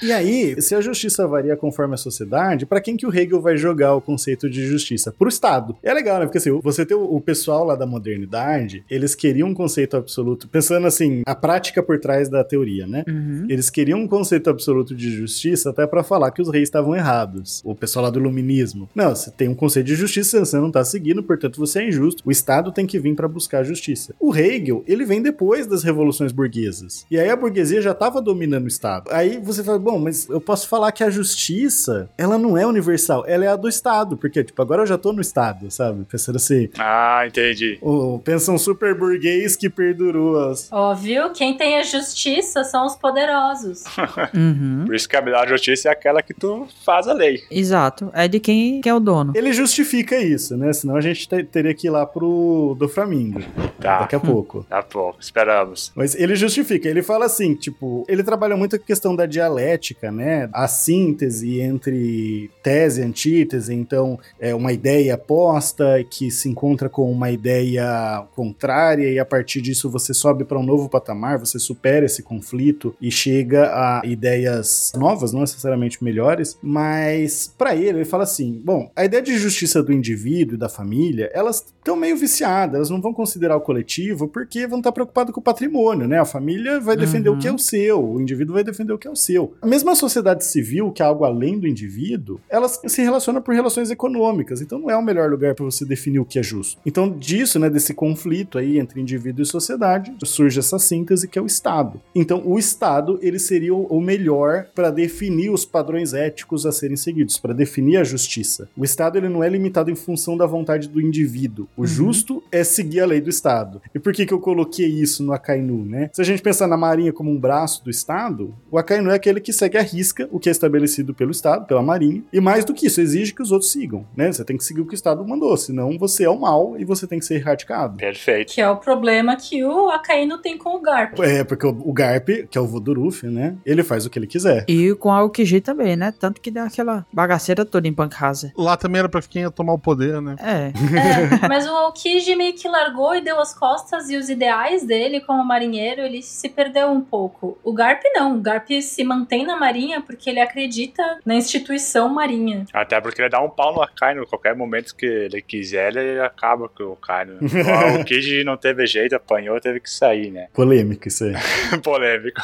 [0.01, 3.57] E aí, se a justiça varia conforme a sociedade, pra quem que o Hegel vai
[3.57, 5.11] jogar o conceito de justiça?
[5.11, 5.75] Pro Estado.
[5.83, 6.25] E é legal, né?
[6.25, 10.47] Porque assim, você tem o, o pessoal lá da modernidade, eles queriam um conceito absoluto,
[10.47, 13.03] pensando assim, a prática por trás da teoria, né?
[13.07, 13.45] Uhum.
[13.49, 17.61] Eles queriam um conceito absoluto de justiça até pra falar que os reis estavam errados.
[17.65, 18.89] O pessoal lá do iluminismo.
[18.93, 22.23] Não, você tem um conceito de justiça, você não tá seguindo, portanto você é injusto.
[22.25, 24.13] O Estado tem que vir pra buscar a justiça.
[24.19, 27.05] O Hegel, ele vem depois das revoluções burguesas.
[27.09, 29.09] E aí a burguesia já tava dominando o Estado.
[29.11, 33.23] Aí você fala, bom, mas eu posso falar que a justiça, ela não é universal,
[33.27, 36.03] ela é a do Estado, porque, tipo, agora eu já tô no Estado, sabe?
[36.05, 37.77] Pensando assim, Ah, entendi.
[37.81, 41.31] o, pensa um super burguês que perdurou as, Ó, viu?
[41.31, 43.83] Quem tem a justiça são os poderosos.
[44.35, 44.83] Uhum.
[44.85, 45.47] Por isso que a melhor
[45.77, 47.41] justiça é aquela que tu faz a lei.
[47.51, 48.09] Exato.
[48.13, 49.33] É de quem, quem é o dono.
[49.35, 50.73] Ele justifica isso, né?
[50.73, 53.41] Senão a gente te- teria que ir lá pro do Flamingo
[53.79, 53.99] Tá.
[53.99, 54.65] daqui a pouco.
[54.69, 55.91] Tá pouco, esperamos.
[55.95, 60.11] Mas ele justifica, ele fala assim, tipo, ele trabalha muito com a questão da dialética,
[60.11, 60.49] né?
[60.53, 67.11] A síntese entre tese e antítese, então é uma ideia posta que se encontra com
[67.11, 72.05] uma ideia contrária e a partir disso você sobe para um novo patamar, você supera
[72.05, 75.66] esse conflito e chega a ideias novas, não necessariamente
[76.03, 80.57] melhores, mas para ele ele fala assim, bom, a ideia de justiça do indivíduo e
[80.57, 84.91] da família, elas estão meio viciadas, elas não vão considerar o coletivo porque vão estar
[84.91, 86.19] preocupados com o patrimônio, né?
[86.19, 87.35] A família vai defender Uhum.
[87.35, 89.53] o que é o seu, o indivíduo vai defender o que é o seu.
[89.61, 93.89] A mesma sociedade civil, que é algo além do indivíduo, elas se relacionam por relações
[93.89, 96.79] econômicas, então não é o melhor lugar para você definir o que é justo.
[96.85, 101.41] Então disso, né, desse conflito aí entre indivíduo e sociedade, surge essa síntese que é
[101.41, 101.99] o Estado.
[102.13, 106.95] Então o Estado, ele seria o o melhor para definir os padrões éticos a serem
[106.95, 108.69] seguidos, para definir a justiça.
[108.77, 111.67] O Estado ele não é limitado em função da vontade do indivíduo.
[111.75, 113.81] O justo é seguir a lei do Estado.
[113.93, 116.09] E por que, que eu coloquei isso no Akainu, né?
[116.13, 119.41] Se a gente pensar na Marinha como um braço do Estado, o Akainu é aquele
[119.41, 122.73] que segue a risca o que é estabelecido pelo Estado, pela Marinha, e mais do
[122.73, 124.31] que isso, exige que os outros sigam, né?
[124.31, 126.85] Você tem que seguir o que o Estado mandou, senão você é o mal e
[126.85, 127.97] você tem que ser erradicado.
[127.97, 128.53] Perfeito.
[128.53, 131.19] Que é o problema que o Akainu tem com o Garp.
[131.19, 133.55] É, porque o, Garp, que é o Voduruf, né?
[133.65, 134.65] Ele faz o que ele quiser.
[134.67, 136.13] E com a Aokiji também, né?
[136.17, 138.51] Tanto que dá aquela bagaceira toda em Pankhausen.
[138.57, 140.35] Lá também era pra quem ia tomar o poder, né?
[140.39, 140.67] É.
[140.67, 145.21] É, mas o Aokiji meio que largou e deu as costas e os ideais dele
[145.21, 147.57] como marinheiro, ele se perdeu um pouco.
[147.63, 148.37] O Garp não.
[148.37, 152.65] O Garp se mantém na marinha porque ele acredita na instituição marinha.
[152.73, 154.27] Até porque ele dá um pau no Akainu.
[154.27, 157.39] Qualquer momento que ele quiser, ele acaba com o Akainu.
[157.99, 160.47] o Kiji não teve jeito, apanhou, teve que sair, né?
[160.53, 161.33] Polêmico isso aí.
[161.83, 162.41] Polêmico.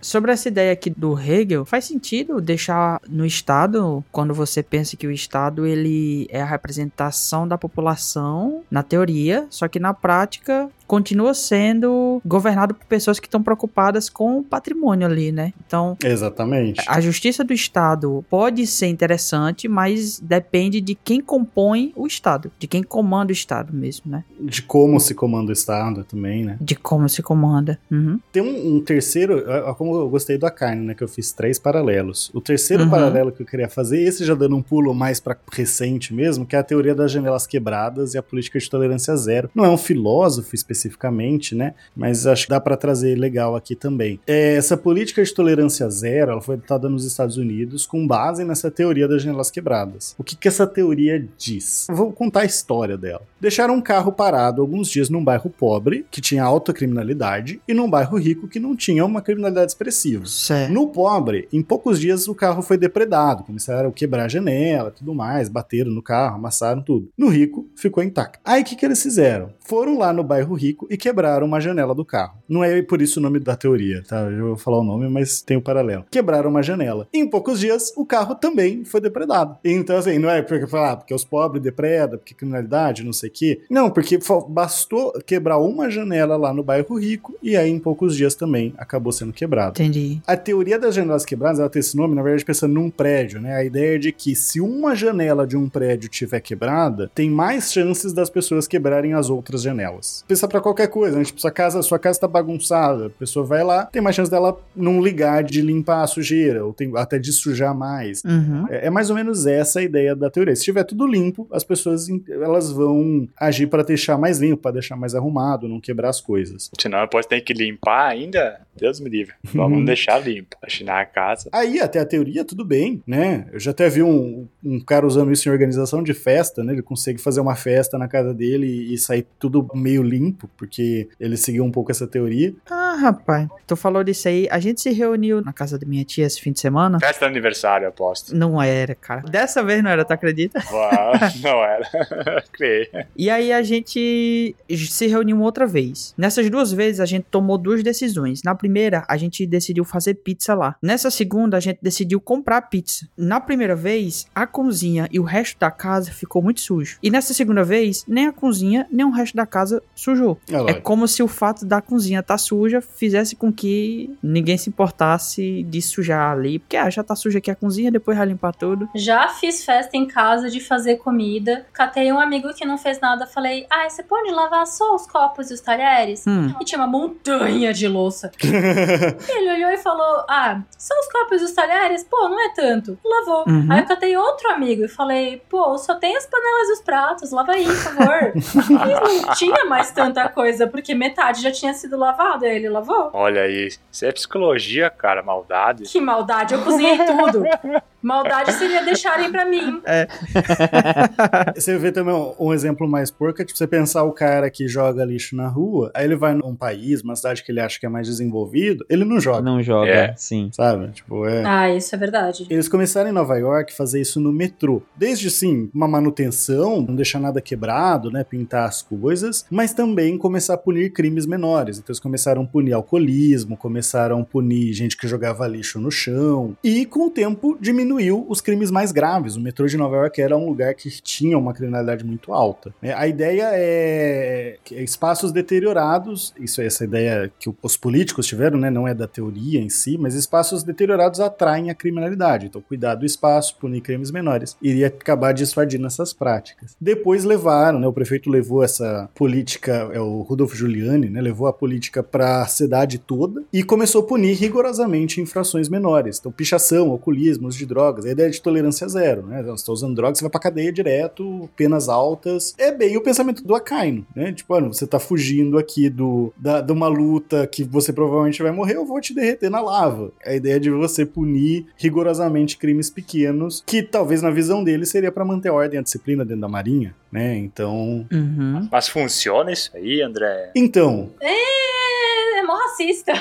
[0.00, 5.06] Sobre essa ideia aqui do Hegel, faz sentido deixar no Estado, quando você pensa que
[5.06, 11.32] o Estado ele é a representação da população, na teoria, só que na prática continua
[11.32, 15.54] sendo governado por pessoas que estão preocupadas com o patrimônio ali, né?
[15.66, 16.84] Então, Exatamente.
[16.86, 22.66] a justiça do Estado pode ser interessante, mas depende de quem compõe o Estado, de
[22.66, 24.22] quem comanda o Estado mesmo, né?
[24.38, 26.58] De como se comanda o Estado também, né?
[26.60, 27.78] De como se comanda.
[27.90, 28.20] Uhum.
[28.30, 30.94] Tem um, um terceiro, ó, ó, como eu gostei do Akainu, né?
[30.94, 32.30] Que eu fiz três paralelos.
[32.34, 32.90] O terceiro Uhum.
[32.90, 36.54] paralelo que eu queria fazer, esse já dando um pulo mais pra recente mesmo, que
[36.54, 39.48] é a teoria das janelas quebradas e a política de tolerância zero.
[39.54, 41.74] Não é um filósofo especificamente, né?
[41.96, 44.18] Mas acho que dá pra trazer legal aqui também.
[44.26, 48.70] É, essa política de tolerância zero, ela foi adotada nos Estados Unidos com base nessa
[48.70, 50.14] teoria das janelas quebradas.
[50.18, 51.88] O que, que essa teoria diz?
[51.88, 53.22] Eu vou contar a história dela.
[53.42, 57.90] Deixaram um carro parado alguns dias num bairro pobre, que tinha alta criminalidade, e num
[57.90, 60.24] bairro rico, que não tinha uma criminalidade expressiva.
[60.26, 60.72] Certo.
[60.72, 65.12] No pobre, em poucos dias o carro foi depredado, começaram a quebrar a janela, tudo
[65.12, 67.08] mais, bateram no carro, amassaram tudo.
[67.18, 68.38] No rico, ficou intacto.
[68.44, 69.50] Aí o que, que eles fizeram?
[69.58, 72.38] Foram lá no bairro rico e quebraram uma janela do carro.
[72.48, 74.20] Não é por isso o nome da teoria, tá?
[74.20, 76.04] Eu vou falar o nome, mas tem o paralelo.
[76.12, 77.08] Quebraram uma janela.
[77.12, 79.58] Em poucos dias, o carro também foi depredado.
[79.64, 83.31] Então, assim, não é porque falar, ah, porque os pobres depredam, porque criminalidade, não sei
[83.32, 83.62] o quê.
[83.70, 84.18] Não, porque
[84.48, 89.12] bastou quebrar uma janela lá no bairro rico e aí em poucos dias também acabou
[89.12, 89.80] sendo quebrado.
[89.80, 90.20] Entendi.
[90.26, 93.54] A teoria das janelas quebradas, ela tem esse nome, na verdade, pensando num prédio, né?
[93.54, 97.72] A ideia é de que se uma janela de um prédio tiver quebrada, tem mais
[97.72, 100.24] chances das pessoas quebrarem as outras janelas.
[100.28, 101.24] Pensa pra qualquer coisa, né?
[101.24, 104.58] Tipo, sua casa, sua casa tá bagunçada, a pessoa vai lá, tem mais chance dela
[104.74, 108.22] não ligar de limpar a sujeira, ou tem até de sujar mais.
[108.24, 108.66] Uhum.
[108.68, 110.54] É, é mais ou menos essa a ideia da teoria.
[110.54, 114.96] Se tiver tudo limpo, as pessoas elas vão agir para deixar mais limpo, para deixar
[114.96, 116.70] mais arrumado, não quebrar as coisas.
[116.80, 118.60] Senão depois tem que limpar ainda.
[118.76, 119.34] Deus me livre.
[119.44, 120.56] Vamos deixar limpo.
[120.62, 121.48] Achinar a casa.
[121.52, 123.46] Aí, até a teoria, tudo bem, né?
[123.52, 126.72] Eu já até vi um, um cara usando isso em organização de festa, né?
[126.72, 131.36] Ele consegue fazer uma festa na casa dele e sair tudo meio limpo, porque ele
[131.36, 132.54] seguiu um pouco essa teoria.
[132.70, 134.48] Ah, rapaz, tu falou disso aí.
[134.50, 136.98] A gente se reuniu na casa da minha tia esse fim de semana.
[136.98, 138.34] Festa de aniversário, aposto.
[138.34, 139.22] Não era, cara.
[139.22, 140.62] Dessa vez não era, tu acredita?
[140.72, 141.12] Uau,
[141.42, 141.86] não era.
[142.52, 142.88] Criei.
[143.16, 144.54] E aí a gente
[144.88, 146.14] se reuniu outra vez.
[146.16, 148.42] Nessas duas vezes a gente tomou duas decisões.
[148.42, 150.76] Na primeira, a gente decidiu fazer pizza lá.
[150.80, 153.08] Nessa segunda, a gente decidiu comprar pizza.
[153.16, 156.96] Na primeira vez, a cozinha e o resto da casa ficou muito sujo.
[157.02, 160.38] E nessa segunda vez, nem a cozinha, nem o resto da casa sujou.
[160.48, 164.70] É É como se o fato da cozinha estar suja fizesse com que ninguém se
[164.70, 166.60] importasse de sujar ali.
[166.60, 168.88] Porque ah, já tá suja aqui a cozinha, depois vai limpar tudo.
[168.94, 171.66] Já fiz festa em casa de fazer comida.
[171.72, 173.26] Catei um amigo que não fez nada.
[173.26, 176.24] Falei, ah, você pode lavar só os copos e os talheres?
[176.28, 176.54] Hum.
[176.60, 178.30] E tinha uma montanha de louça.
[179.28, 182.04] Ele olhou e falou: Ah, só os copos e os talheres?
[182.04, 182.98] Pô, não é tanto.
[183.04, 183.44] Lavou.
[183.46, 183.66] Uhum.
[183.70, 187.30] Aí eu catei outro amigo e falei: Pô, só tem as panelas e os pratos,
[187.30, 188.32] lava aí, por favor.
[188.34, 192.44] e não tinha mais tanta coisa, porque metade já tinha sido lavado.
[192.44, 193.10] Aí ele lavou.
[193.12, 193.68] Olha aí.
[193.90, 195.22] Isso é psicologia, cara.
[195.22, 195.84] Maldade.
[195.84, 197.44] Que maldade, eu cozinhei tudo.
[198.02, 199.80] Maldade seria deixarem pra mim.
[201.54, 204.66] Você vê também um, um exemplo mais porco, é tipo você pensar o cara que
[204.68, 207.86] joga lixo na rua, aí ele vai num país, uma cidade que ele acha que
[207.86, 210.14] é mais desenvolvido, ele não joga, Não joga, É.
[210.16, 210.50] sim.
[210.52, 210.88] sabe?
[210.92, 211.42] Tipo, é.
[211.44, 212.46] Ah, isso é verdade.
[212.50, 214.82] Eles começaram em Nova York a fazer isso no metrô.
[214.96, 218.24] Desde sim, uma manutenção, não deixar nada quebrado, né?
[218.24, 221.78] Pintar as coisas, mas também começar a punir crimes menores.
[221.78, 226.56] Então eles começaram a punir alcoolismo, começaram a punir gente que jogava lixo no chão.
[226.64, 227.91] E com o tempo diminuiu
[228.28, 229.36] os crimes mais graves.
[229.36, 232.74] O metrô de Nova York era um lugar que tinha uma criminalidade muito alta.
[232.80, 232.94] né?
[232.94, 238.70] A ideia é espaços deteriorados, isso é essa ideia que os políticos tiveram, né?
[238.70, 242.46] Não é da teoria em si, mas espaços deteriorados atraem a criminalidade.
[242.46, 246.76] Então, cuidar do espaço, punir crimes menores, iria acabar dissuadindo essas práticas.
[246.80, 247.86] Depois levaram, né?
[247.86, 251.20] O prefeito levou essa política, é o Rudolf Giuliani, né?
[251.20, 256.18] Levou a política para a cidade toda e começou a punir rigorosamente infrações menores.
[256.18, 259.40] Então, pichação, alcoolismo, uso de drogas, a ideia de tolerância zero, né?
[259.40, 262.54] Então, Você está usando drogas, você vai pra cadeia direto, penas altas.
[262.58, 264.32] É bem o pensamento do Akainu, né?
[264.32, 268.52] Tipo, olha, você tá fugindo aqui do, da, de uma luta que você provavelmente vai
[268.52, 270.12] morrer, eu vou te derreter na lava.
[270.24, 275.24] A ideia de você punir rigorosamente crimes pequenos, que talvez na visão dele seria para
[275.24, 277.36] manter a ordem e a disciplina dentro da marinha, né?
[277.36, 278.06] Então.
[278.12, 278.68] Uhum.
[278.70, 280.50] Mas funciona isso aí, André?
[280.54, 283.12] Então, É, é mó racista.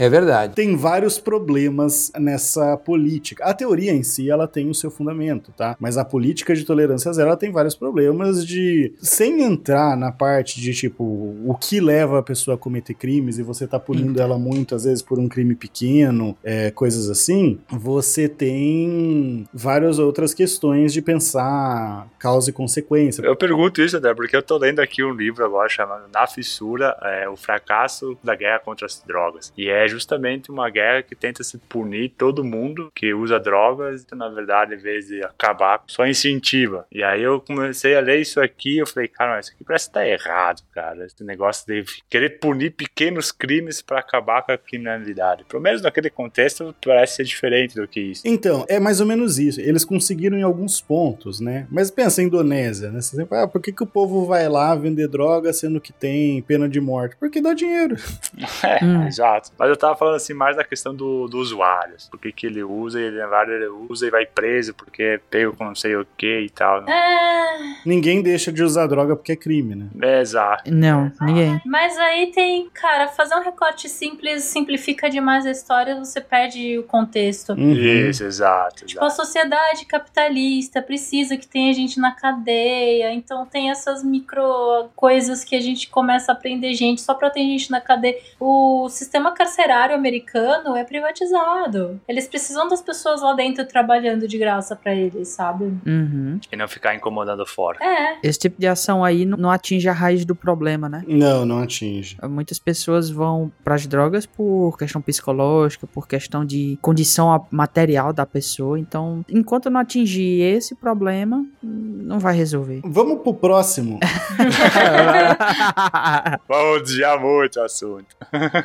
[0.00, 0.54] É verdade.
[0.54, 3.44] Tem vários problemas nessa política.
[3.44, 5.76] A teoria em si, ela tem o seu fundamento, tá?
[5.78, 8.94] Mas a política de tolerância zero, ela tem vários problemas de...
[8.98, 13.42] Sem entrar na parte de, tipo, o que leva a pessoa a cometer crimes e
[13.42, 18.26] você tá punindo ela muito, às vezes, por um crime pequeno, é, coisas assim, você
[18.26, 23.20] tem várias outras questões de pensar causa e consequência.
[23.20, 26.96] Eu pergunto isso, André, porque eu tô lendo aqui um livro agora chamado Na Fissura,
[27.02, 29.52] é, o fracasso da guerra contra as drogas.
[29.58, 34.28] E é justamente uma guerra que tenta se punir todo mundo que usa drogas, na
[34.28, 36.86] verdade, em vez de acabar, só incentiva.
[36.90, 39.94] E aí eu comecei a ler isso aqui, eu falei, cara, isso aqui parece que
[39.94, 41.04] tá errado, cara.
[41.04, 45.44] Esse negócio de querer punir pequenos crimes para acabar com a criminalidade.
[45.44, 48.22] Pelo menos naquele contexto, parece ser diferente do que isso.
[48.24, 49.60] Então, é mais ou menos isso.
[49.60, 51.66] Eles conseguiram em alguns pontos, né?
[51.70, 53.00] Mas pensa em Indonésia, né?
[53.00, 56.42] Você sempre, ah, por que, que o povo vai lá vender droga sendo que tem
[56.42, 57.16] pena de morte?
[57.18, 57.96] Porque dá dinheiro.
[58.62, 59.50] É, exato.
[59.58, 61.96] Mas eu tava falando assim mais da questão do, do usuário.
[62.10, 65.64] Por que, que ele usa, ele, ele usa e vai preso porque é pego com
[65.64, 66.82] não sei o que e tal.
[66.82, 66.92] Né?
[66.92, 67.40] É,
[67.84, 69.86] Ninguém deixa de usar droga porque é crime, né?
[70.02, 70.70] É, exato.
[70.70, 71.60] Não, ninguém.
[71.64, 76.82] mas aí tem, cara, fazer um recorte simples simplifica demais a história, você perde o
[76.82, 77.52] contexto.
[77.52, 77.72] Uhum.
[77.72, 78.86] Isso, exato.
[78.86, 79.22] Tipo, a exato.
[79.22, 85.60] sociedade capitalista precisa que tenha gente na cadeia, então tem essas micro coisas que a
[85.60, 88.18] gente começa a prender gente só pra ter gente na cadeia.
[88.38, 92.00] O sistema carcerário americano é privatizado.
[92.08, 95.64] Eles precisam das pessoas lá dentro trabalhando de graça pra eles, sabe?
[95.86, 96.38] Uhum.
[96.50, 97.78] E não ficar incomodando fora.
[97.84, 98.18] É.
[98.22, 101.02] Esse tipo de ação aí não- atinge a raiz do problema, né?
[101.06, 102.16] Não, não atinge.
[102.22, 108.78] Muitas pessoas vão pras drogas por questão psicológica, por questão de condição material da pessoa.
[108.78, 112.80] Então, enquanto não atingir esse problema, não vai resolver.
[112.84, 113.98] Vamos pro próximo.
[116.48, 118.06] Vamos desviar muito o assunto.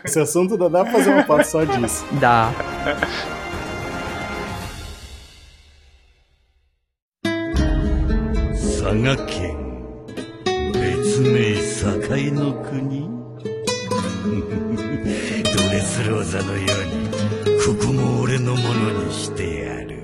[0.03, 2.05] Esse assunto dá pra fazer uma pauta só disso.
[2.19, 2.51] Dá.
[8.85, 9.57] 佐賀県
[10.73, 13.09] 別名堺の国
[15.43, 17.09] ドレスローザのように
[17.65, 19.94] ここも俺のものにしてやる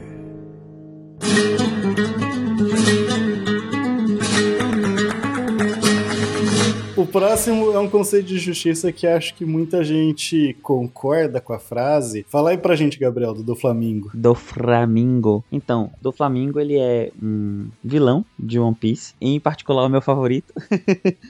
[7.12, 12.26] próximo é um conceito de justiça que acho que muita gente concorda com a frase.
[12.30, 14.10] Fala aí pra gente, Gabriel, do, do Flamingo.
[14.14, 15.44] Do Flamingo.
[15.52, 19.14] Então, do Flamingo ele é um vilão de One Piece.
[19.20, 20.54] Em particular, o meu favorito.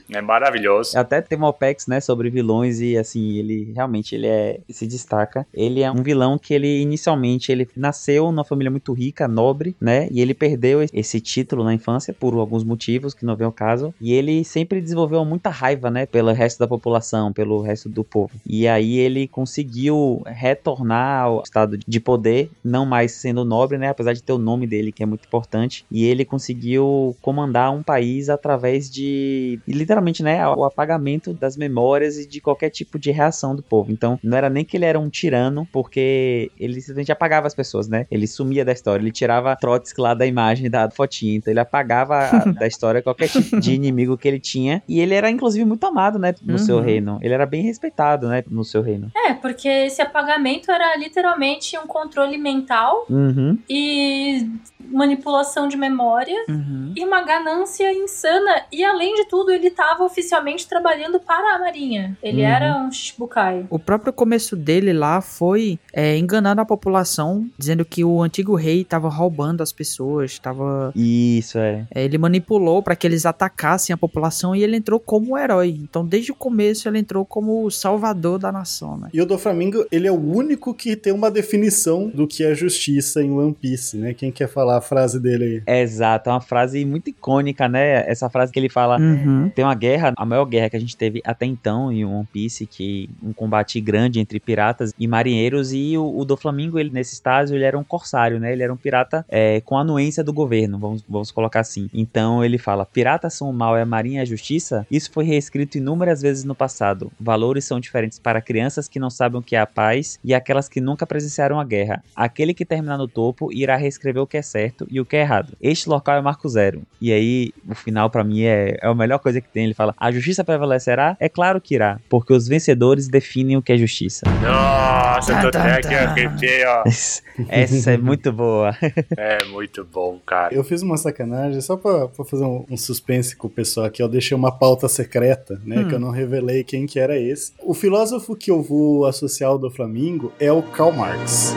[0.10, 0.98] É maravilhoso.
[1.00, 5.48] Até tem uma OPEX, né, sobre vilões e assim, ele realmente ele é se destaca.
[5.54, 10.08] Ele é um vilão que ele inicialmente ele nasceu numa família muito rica, nobre, né?
[10.12, 13.94] E ele perdeu esse título na infância por alguns motivos que não vem ao caso.
[14.00, 18.32] E ele sempre desenvolveu muita raiva, né, pelo resto da população, pelo resto do povo.
[18.46, 24.14] E aí ele conseguiu retornar ao estado de poder, não mais sendo nobre, né, apesar
[24.14, 25.86] de ter o nome dele que é muito importante.
[25.92, 32.28] E ele conseguiu comandar um país através de literalmente, né, o apagamento das memórias e
[32.28, 33.92] de qualquer tipo de reação do povo.
[33.92, 37.88] Então, não era nem que ele era um tirano, porque ele simplesmente apagava as pessoas,
[37.88, 38.06] né?
[38.10, 42.30] Ele sumia da história, ele tirava Trotsky lá da imagem da fotinha, então ele apagava
[42.60, 44.82] da história qualquer tipo de inimigo que ele tinha.
[44.88, 46.58] E ele era, inclusive, muito amado, né, no Uhum.
[46.58, 47.20] seu reino.
[47.22, 49.12] Ele era bem respeitado, né, no seu reino.
[49.16, 53.58] É, porque esse apagamento era literalmente um controle mental Uhum.
[53.70, 54.50] e
[54.92, 56.92] manipulação de memória Uhum.
[56.96, 58.64] e uma ganância insana.
[58.72, 62.18] E além de tudo, ele estava oficialmente trabalhando para a Marinha.
[62.22, 62.48] Ele Uhum.
[62.48, 63.66] era um Shichibukai.
[63.70, 68.82] O próprio começo dele lá foi é, enganando a população, dizendo que o antigo rei
[68.82, 71.86] estava roubando as pessoas, estava Isso, é.
[71.94, 75.51] É, ele manipulou para que eles atacassem a população e ele entrou como herói.
[75.64, 79.10] Então, desde o começo, ele entrou como o salvador da nação, né?
[79.14, 82.54] E o do Flamingo, ele é o único que tem uma definição do que é
[82.56, 84.14] justiça em One Piece, né?
[84.14, 85.82] Quem quer falar a frase dele aí?
[85.82, 88.10] Exato, é uma frase muito icônica, né?
[88.10, 88.98] Essa frase que ele fala.
[88.98, 89.50] Uhum.
[89.50, 92.66] Tem uma guerra, a maior guerra que a gente teve até então em One Piece,
[92.66, 95.74] que um combate grande entre piratas e marinheiros.
[95.74, 98.52] E o, o do Flamingo, ele nesse estágio, ele era um corsário, né?
[98.52, 101.90] Ele era um pirata é, com anuência do governo, vamos, vamos colocar assim.
[101.94, 104.86] Então ele fala: piratas são o mal e a marinha é a justiça.
[104.90, 107.12] Isso foi reescrito inúmeras vezes no passado.
[107.20, 110.70] Valores são diferentes para crianças que não sabem o que é a paz e aquelas
[110.70, 112.04] que nunca presenciaram a guerra.
[112.16, 115.22] Aquele que terminar no topo irá reescrever o que é certo e o que é
[115.22, 115.54] errado.
[115.60, 116.84] Este local é o marco zero.
[117.02, 119.66] E aí, o final pra mim é, é a melhor coisa que tem.
[119.66, 121.18] Ele fala: a justiça prevalecerá?
[121.20, 124.22] É claro que irá, porque os vencedores definem o que é justiça.
[124.44, 126.12] Nossa, eu tô Tá, até tá, aqui, tá.
[126.12, 126.84] arrepiei, ó.
[127.50, 128.76] Essa é muito boa.
[129.18, 130.54] É muito bom, cara.
[130.54, 134.02] Eu fiz uma sacanagem só pra, pra fazer um, um suspense com o pessoal aqui.
[134.02, 135.31] Eu deixei uma pauta secreta,
[135.64, 135.80] né?
[135.80, 135.88] Hum.
[135.88, 137.54] Que eu não revelei quem que era esse.
[137.64, 141.54] O filósofo que eu vou associar ao do Flamingo é o Karl Marx.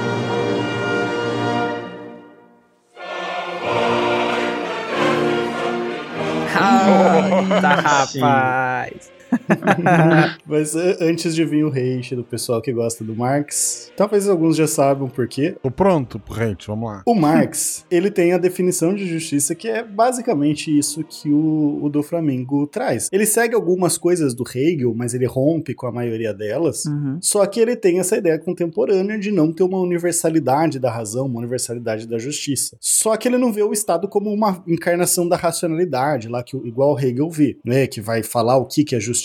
[6.56, 9.13] Ah, tá, rapaz.
[10.46, 14.66] Mas antes de vir o hate do pessoal que gosta do Marx, talvez alguns já
[14.66, 15.56] saibam por quê.
[15.62, 17.02] Tô pronto pro hate, vamos lá.
[17.06, 21.88] O Marx, ele tem a definição de justiça que é basicamente isso que o, o
[21.88, 23.08] do Flamengo traz.
[23.12, 26.84] Ele segue algumas coisas do Hegel, mas ele rompe com a maioria delas.
[26.84, 27.18] Uhum.
[27.20, 31.38] Só que ele tem essa ideia contemporânea de não ter uma universalidade da razão, uma
[31.38, 32.76] universalidade da justiça.
[32.80, 36.94] Só que ele não vê o Estado como uma encarnação da racionalidade, lá que igual
[36.94, 39.23] o Hegel vê, né, que vai falar o que que é justiça.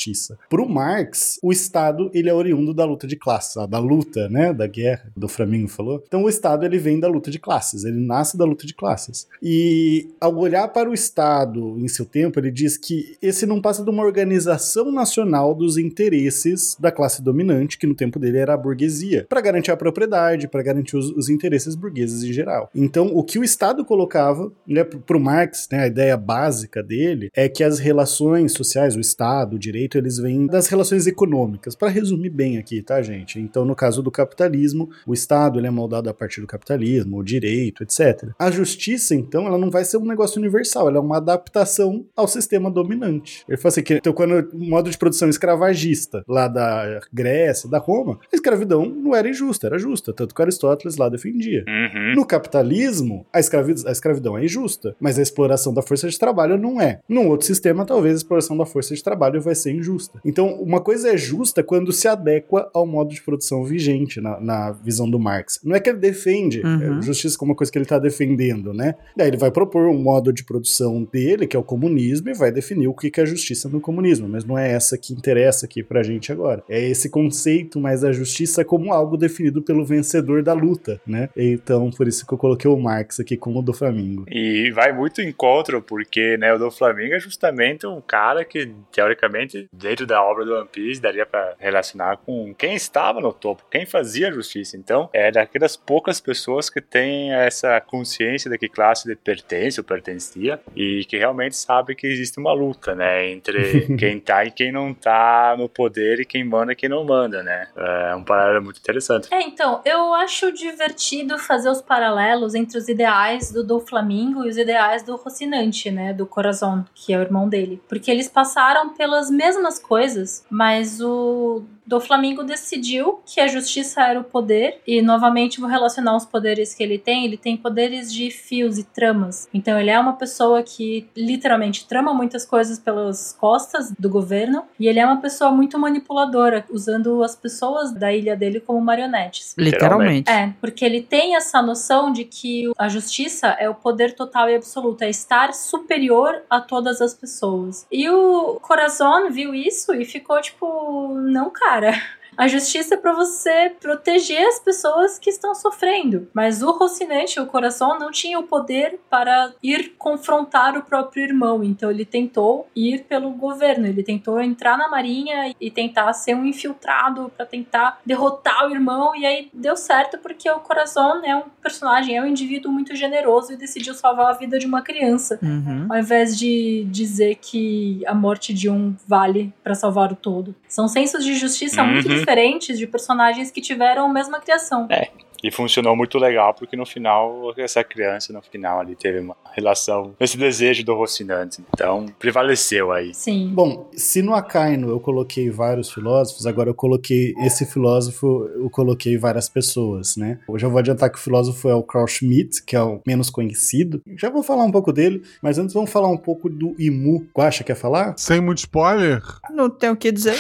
[0.50, 4.54] Para o Marx, o Estado ele é oriundo da luta de classes, da luta, né,
[4.54, 6.04] da guerra, do Flamengo falou.
[6.08, 9.28] Então o Estado ele vem da luta de classes, ele nasce da luta de classes.
[9.42, 13.84] E ao olhar para o Estado em seu tempo, ele diz que esse não passa
[13.84, 18.58] de uma organização nacional dos interesses da classe dominante, que no tempo dele era a
[18.58, 22.70] burguesia, para garantir a propriedade, para garantir os, os interesses burgueses em geral.
[22.74, 27.30] Então, o que o Estado colocava, né, para o Marx, né, a ideia básica dele
[27.36, 31.76] é que as relações sociais, o Estado, o direito, eles vêm das relações econômicas.
[31.76, 33.40] Para resumir bem aqui, tá, gente?
[33.40, 37.24] Então, no caso do capitalismo, o Estado ele é moldado a partir do capitalismo, o
[37.24, 38.30] direito, etc.
[38.38, 42.28] A justiça, então, ela não vai ser um negócio universal, ela é uma adaptação ao
[42.28, 43.44] sistema dominante.
[43.48, 47.78] Ele fala assim que, então, quando o modo de produção escravagista lá da Grécia, da
[47.78, 51.64] Roma, a escravidão não era injusta, era justa, tanto que Aristóteles lá defendia.
[51.68, 52.16] Uhum.
[52.16, 56.58] No capitalismo, a, escravi- a escravidão é injusta, mas a exploração da força de trabalho
[56.58, 57.00] não é.
[57.08, 60.20] Num outro sistema, talvez a exploração da força de trabalho vai ser injusta.
[60.26, 64.72] Então, uma coisa é justa quando se adequa ao modo de produção vigente na, na
[64.72, 65.60] visão do Marx.
[65.64, 67.00] Não é que ele defende Uhum.
[67.00, 68.96] é, justiça como uma coisa que ele está defendendo, né?
[69.16, 72.52] Daí ele vai propor um modo de produção dele, que é o comunismo, e vai
[72.52, 74.28] definir o que que é justiça no comunismo.
[74.28, 76.64] Mas não é essa que interessa aqui pra gente agora.
[76.70, 81.30] É esse conceito mais da justiça como algo definido pelo vencedor da luta, né?
[81.36, 84.26] Então, por isso que eu coloquei o Marx aqui como o do Flamengo.
[84.30, 88.72] E vai muito em encontro, porque né, o do Flamengo é justamente um cara que,
[88.92, 93.64] teoricamente, dentro da obra do One Piece, daria pra relacionar com quem estava no topo,
[93.70, 94.78] quem fazia a justiça.
[94.78, 99.84] Então, é daquelas poucas pessoas que têm essa consciência de que classe ele pertence ou
[99.84, 104.72] pertencia, e que realmente sabe que existe uma luta, né, entre quem tá e quem
[104.72, 107.68] não tá no poder, e quem manda e quem não manda, né.
[107.76, 109.34] É um paralelo muito interessante.
[109.34, 114.50] É, então, eu acho divertido fazer os paralelos entre os ideais do do Flamingo e
[114.50, 117.82] os ideais do Rocinante, né, do Corazon, que é o irmão dele.
[117.88, 119.49] Porque eles passaram pelas mesmas
[119.80, 125.68] coisas, mas o do Flamingo decidiu que a justiça era o poder, e novamente vou
[125.68, 127.26] relacionar os poderes que ele tem.
[127.26, 129.50] Ele tem poderes de fios e tramas.
[129.52, 134.88] Então ele é uma pessoa que literalmente trama muitas coisas pelas costas do governo, e
[134.88, 139.56] ele é uma pessoa muito manipuladora, usando as pessoas da ilha dele como marionetes.
[139.58, 140.30] Literalmente.
[140.30, 144.56] É, porque ele tem essa noção de que a justiça é o poder total e
[144.56, 147.88] absoluto, é estar superior a todas as pessoas.
[147.92, 151.79] E o Corazon viu isso e ficou tipo, não, cara.
[151.80, 152.19] cara.
[152.40, 156.30] A justiça é pra você proteger as pessoas que estão sofrendo.
[156.34, 161.62] Mas o Rocinante, o coração, não tinha o poder para ir confrontar o próprio irmão.
[161.62, 163.88] Então ele tentou ir pelo governo.
[163.88, 169.14] Ele tentou entrar na marinha e tentar ser um infiltrado para tentar derrotar o irmão.
[169.18, 173.52] E aí deu certo porque o coração é um personagem, é um indivíduo muito generoso
[173.52, 175.38] e decidiu salvar a vida de uma criança.
[175.44, 175.88] Uhum.
[175.90, 180.56] Ao invés de dizer que a morte de um vale para salvar o todo.
[180.70, 182.29] São sensos de justiça muito Uhum.
[182.30, 184.88] Diferentes de personagens que tiveram a mesma criação.
[184.92, 185.10] É.
[185.44, 190.14] E funcionou muito legal, porque no final, essa criança, no final, ali teve uma relação,
[190.20, 191.64] esse desejo do Rocinante.
[191.74, 193.14] Então, prevaleceu aí.
[193.14, 193.52] Sim.
[193.54, 199.18] Bom, se no Acaino eu coloquei vários filósofos, agora eu coloquei esse filósofo, eu coloquei
[199.18, 200.40] várias pessoas, né?
[200.48, 203.30] Eu já vou adiantar que o filósofo é o Carl Schmitt, que é o menos
[203.30, 204.02] conhecido.
[204.18, 207.28] Já vou falar um pouco dele, mas antes vamos falar um pouco do Imu.
[207.36, 208.14] Guaxa, quer falar?
[208.18, 209.22] Sem muito spoiler?
[209.52, 210.38] Não tenho o que dizer.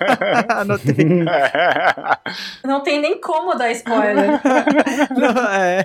[0.66, 1.24] não tem.
[2.64, 4.33] Não tem nem como dar spoiler.
[5.16, 5.84] Não, é.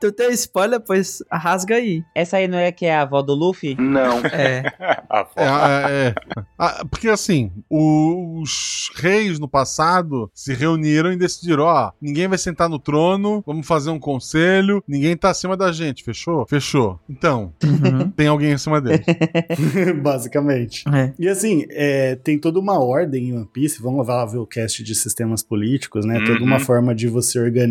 [0.00, 2.02] Tu tem spoiler, pois rasga aí.
[2.14, 3.76] Essa aí não é que é a avó do Luffy?
[3.78, 4.18] Não.
[4.26, 4.62] É.
[5.10, 5.32] A avó.
[5.36, 6.14] É, é.
[6.58, 12.68] Ah, porque assim, os reis no passado se reuniram e decidiram: ó, ninguém vai sentar
[12.68, 16.46] no trono, vamos fazer um conselho, ninguém tá acima da gente, fechou?
[16.48, 16.98] Fechou.
[17.08, 18.10] Então, Uhum.
[18.10, 19.02] tem alguém acima dele.
[20.02, 20.84] Basicamente.
[20.92, 21.12] É.
[21.18, 23.82] E assim, é, tem toda uma ordem em One Piece.
[23.82, 26.20] Vamos lá ver o cast de sistemas políticos, né?
[26.24, 26.46] Toda Uhum.
[26.46, 27.70] uma forma de você organizar.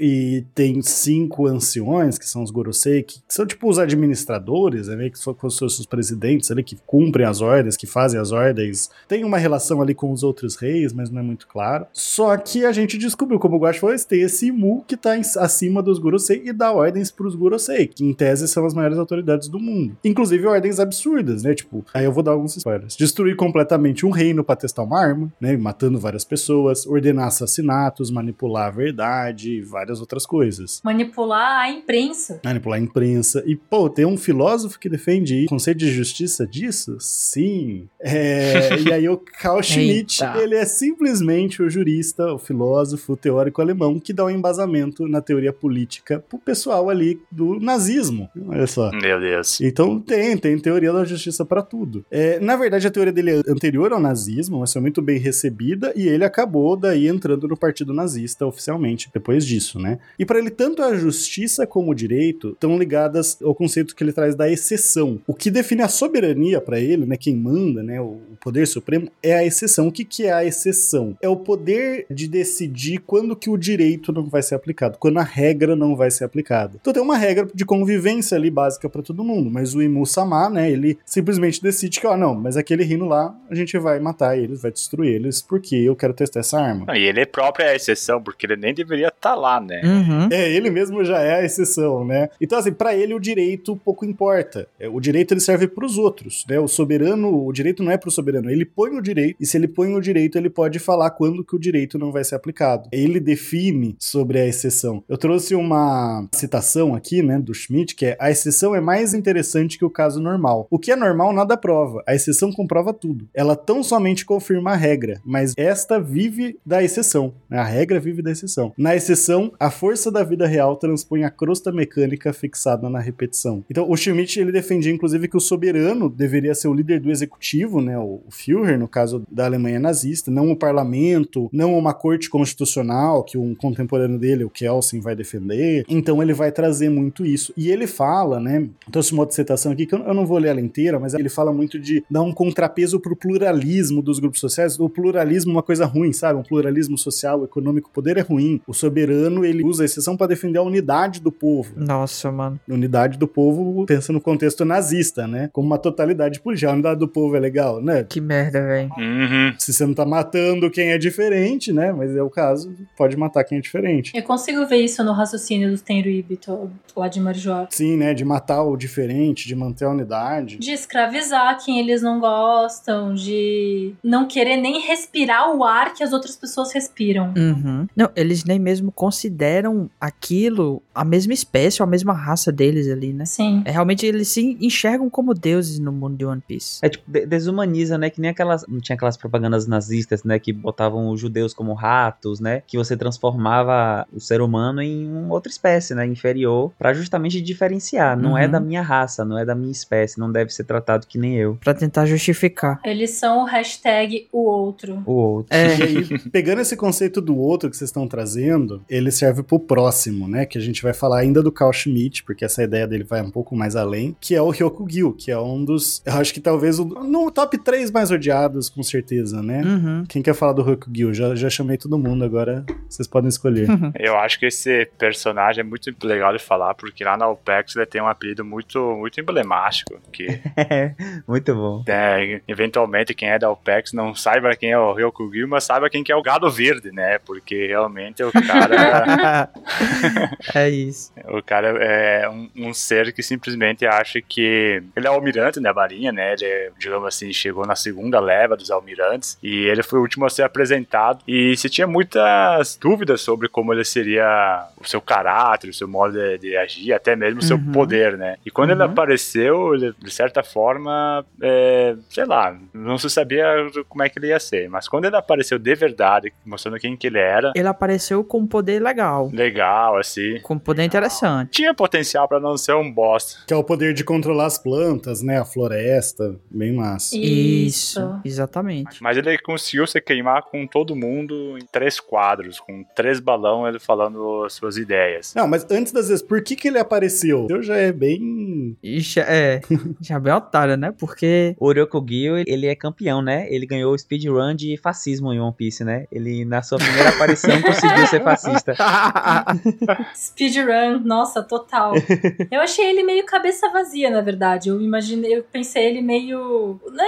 [0.00, 5.10] E tem cinco anciões, que são os Gorosei, que são tipo os administradores, né?
[5.10, 8.90] Que são os presidentes ali, que cumprem as ordens, que fazem as ordens.
[9.08, 11.86] Tem uma relação ali com os outros reis, mas não é muito claro.
[11.92, 15.22] Só que a gente descobriu, como o Guax falou, tem esse Imu que tá em-
[15.38, 19.48] acima dos Gorosei e dá ordens pros Gorosei, que em tese são as maiores autoridades
[19.48, 19.96] do mundo.
[20.04, 21.54] Inclusive ordens absurdas, né?
[21.54, 22.96] Tipo, aí eu vou dar alguns spoilers.
[22.96, 25.56] Destruir completamente um reino pra testar uma arma, né?
[25.56, 30.80] Matando várias pessoas, ordenar assassinatos, manipular a verdade e várias outras coisas.
[30.84, 32.40] Manipular a imprensa.
[32.44, 33.42] Manipular a imprensa.
[33.46, 36.96] E, pô, tem um filósofo que defende o conceito de justiça disso?
[37.00, 37.88] Sim.
[38.00, 43.60] É, e aí o Carl Schmitt, ele é simplesmente o jurista, o filósofo, o teórico
[43.60, 48.28] alemão que dá um embasamento na teoria política pro pessoal ali do nazismo.
[48.48, 48.90] Olha só.
[48.90, 49.60] Meu Deus.
[49.60, 52.04] Então tem, tem teoria da justiça pra tudo.
[52.10, 55.92] É, na verdade, a teoria dele é anterior ao nazismo, mas foi muito bem recebida
[55.96, 59.98] e ele acabou daí entrando no partido nazista oficialmente depois disso, né?
[60.18, 64.12] E pra ele tanto a justiça como o direito estão ligadas ao conceito que ele
[64.12, 65.20] traz da exceção.
[65.26, 69.34] O que define a soberania pra ele, né, quem manda, né, o poder supremo é
[69.34, 69.88] a exceção.
[69.88, 71.16] O que que é a exceção?
[71.20, 75.22] É o poder de decidir quando que o direito não vai ser aplicado, quando a
[75.22, 76.78] regra não vai ser aplicada.
[76.80, 80.04] Então tem uma regra de convivência ali básica pra todo mundo, mas o Imu
[80.52, 84.38] né, ele simplesmente decide que, ó, não, mas aquele reino lá, a gente vai matar
[84.38, 86.86] eles, vai destruir eles, porque eu quero testar essa arma.
[86.86, 89.80] Não, E ele é próprio a exceção, porque ele nem deveria estar lá, né?
[89.84, 90.28] Uhum.
[90.30, 92.28] É, ele mesmo já é a exceção, né?
[92.40, 94.68] Então, assim, pra ele o direito pouco importa.
[94.78, 96.58] É, O direito ele serve pros outros, né?
[96.58, 99.68] O soberano, o direito não é pro soberano, ele põe o direito, e se ele
[99.68, 102.88] põe o direito, ele pode falar quando que o direito não vai ser aplicado.
[102.92, 105.02] Ele define sobre a exceção.
[105.08, 109.78] Eu trouxe uma citação aqui, né, do Schmidt, que é a exceção é mais interessante
[109.78, 110.66] que o caso normal.
[110.70, 113.28] O que é normal nada prova, a exceção comprova tudo.
[113.34, 117.32] Ela tão somente confirma a regra, mas esta vive da exceção.
[117.48, 117.58] né?
[117.58, 118.72] A regra vive da exceção.
[118.76, 119.15] Na exceção,
[119.58, 123.64] a força da vida real transpõe a crosta mecânica fixada na repetição.
[123.70, 127.80] Então, o Schmidt ele defendia inclusive que o soberano deveria ser o líder do executivo,
[127.80, 133.24] né, o Führer, no caso da Alemanha nazista, não o parlamento, não uma corte constitucional
[133.24, 135.84] que um contemporâneo dele, o Kelsen, vai defender.
[135.88, 137.52] Então, ele vai trazer muito isso.
[137.56, 140.60] E ele fala, né, trouxe uma outra citação aqui que eu não vou ler ela
[140.60, 144.78] inteira, mas ele fala muito de dar um contrapeso pro pluralismo dos grupos sociais.
[144.78, 146.38] O pluralismo é uma coisa ruim, sabe?
[146.38, 148.60] Um pluralismo social, econômico, o poder é ruim.
[148.66, 151.72] O soberano, ele usa a exceção para defender a unidade do povo.
[151.76, 152.60] Nossa, mano.
[152.68, 155.50] Unidade do povo, pensa no contexto nazista, né?
[155.52, 156.70] Como uma totalidade política.
[156.70, 158.04] A unidade do povo é legal, né?
[158.04, 158.90] Que merda, velho.
[158.96, 159.54] Uhum.
[159.58, 161.92] Se você não tá matando quem é diferente, né?
[161.92, 164.12] Mas é o caso, pode matar quem é diferente.
[164.14, 167.66] Eu consigo ver isso no raciocínio do Tenryubito, lá de Marjor.
[167.70, 168.14] Sim, né?
[168.14, 170.56] De matar o diferente, de manter a unidade.
[170.58, 176.12] De escravizar quem eles não gostam, de não querer nem respirar o ar que as
[176.12, 177.32] outras pessoas respiram.
[177.36, 177.86] Uhum.
[177.94, 183.12] Não, eles nem mesmo consideram aquilo a mesma espécie ou a mesma raça deles ali,
[183.12, 183.24] né?
[183.24, 183.62] Sim.
[183.64, 186.78] É, realmente eles se enxergam como deuses no mundo de One Piece.
[186.82, 188.10] É tipo, de- desumaniza, né?
[188.10, 188.64] Que nem aquelas.
[188.68, 190.38] Não tinha aquelas propagandas nazistas, né?
[190.38, 192.62] Que botavam os judeus como ratos, né?
[192.66, 196.06] Que você transformava o ser humano em uma outra espécie, né?
[196.06, 198.16] Inferior, pra justamente diferenciar.
[198.18, 198.50] Não é Uhum.
[198.52, 201.56] da minha raça, não é da minha espécie, não deve ser tratado que nem eu.
[201.62, 202.80] Pra tentar justificar.
[202.84, 205.02] Eles são o hashtag o outro.
[205.04, 205.54] O outro.
[205.56, 205.76] É.
[205.78, 210.28] E aí, pegando esse conceito do outro que vocês estão trazendo, ele serve pro próximo,
[210.28, 210.46] né?
[210.46, 213.30] Que a gente vai falar ainda do Carl Schmitt, porque essa ideia dele vai um
[213.30, 216.02] pouco mais além, que é o Ryokugyu, que é um dos.
[216.04, 219.62] Eu acho que talvez o, no top 3 mais odiados, com certeza, né?
[219.62, 220.04] Uhum.
[220.08, 221.12] Quem quer falar do Ryokugyu?
[221.14, 223.68] Já, já chamei todo mundo, agora vocês podem escolher.
[223.98, 227.86] Eu acho que esse personagem é muito legal de falar, porque lá na OPEX ele
[227.86, 230.26] tem um apelido muito, muito emblemático, que
[231.26, 231.84] Muito bom.
[231.86, 236.02] é, eventualmente quem é da OPEX não saiba quem é o Ryokugyu, mas saiba quem
[236.02, 237.18] que é o gado verde, né?
[237.18, 238.65] Porque realmente o cara,
[240.54, 241.12] é isso.
[241.28, 246.12] o cara é um, um ser que simplesmente acha que ele é almirante da marinha,
[246.12, 246.34] né?
[246.34, 250.30] Ele, digamos assim, chegou na segunda leva dos almirantes e ele foi o último a
[250.30, 255.74] ser apresentado e se tinha muitas dúvidas sobre como ele seria o seu caráter, o
[255.74, 257.72] seu modo de, de agir, até mesmo o seu Uhum.
[257.72, 258.36] poder, né?
[258.44, 258.90] E quando ele Uhum.
[258.90, 263.46] apareceu, ele, de certa forma, é, sei lá, não se sabia
[263.88, 267.06] como é que ele ia ser, mas quando ele apareceu de verdade, mostrando quem que
[267.06, 269.30] ele era, Ele apareceu com poder legal.
[269.34, 270.40] Legal, assim.
[270.40, 271.50] Com poder interessante.
[271.50, 273.40] Tinha potencial pra não ser um bosta.
[273.46, 275.38] Que é o poder de controlar as plantas, né?
[275.38, 276.36] A floresta.
[276.50, 277.14] Bem massa.
[277.14, 279.02] Isso, exatamente.
[279.02, 283.78] Mas ele conseguiu se queimar com todo mundo em três quadros, com três balões, ele
[283.78, 285.34] falando as suas ideias.
[285.34, 287.46] Não, mas antes das vezes, por que que ele apareceu?
[287.50, 288.74] Eu já é bem...
[288.82, 289.60] Ixi, é,
[290.00, 290.94] já bem otário, né?
[290.96, 291.54] Porque...
[291.58, 293.46] O Ryokugyo, ele é campeão, né?
[293.50, 296.06] Ele ganhou o speedrun de fascismo em One Piece, né?
[296.10, 298.45] Ele, na sua primeira aparição, conseguiu ser fascista.
[300.14, 301.92] Speedrun, nossa, total.
[302.50, 304.68] Eu achei ele meio cabeça vazia, na verdade.
[304.68, 306.80] Eu imaginei, eu pensei ele meio.
[306.90, 307.04] Né?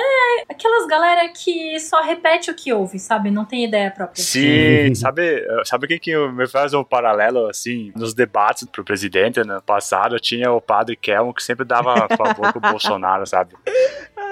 [0.48, 3.30] Aquelas galera que só repete o que ouve, sabe?
[3.30, 4.22] Não tem ideia própria.
[4.22, 9.40] Sim, sabe, sabe o que, que me faz um paralelo, assim, nos debates pro presidente
[9.44, 13.54] no passado, tinha o padre Kelmo que sempre dava favor pro Bolsonaro, sabe?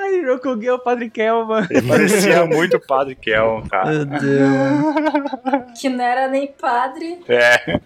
[0.07, 1.67] Ai, Ryokugyo é o Padre Kelma.
[1.69, 3.91] Ele parecia muito o padre Kelmo, cara.
[3.91, 5.81] Meu Deus.
[5.81, 7.19] Que não era nem padre.
[7.29, 7.81] É,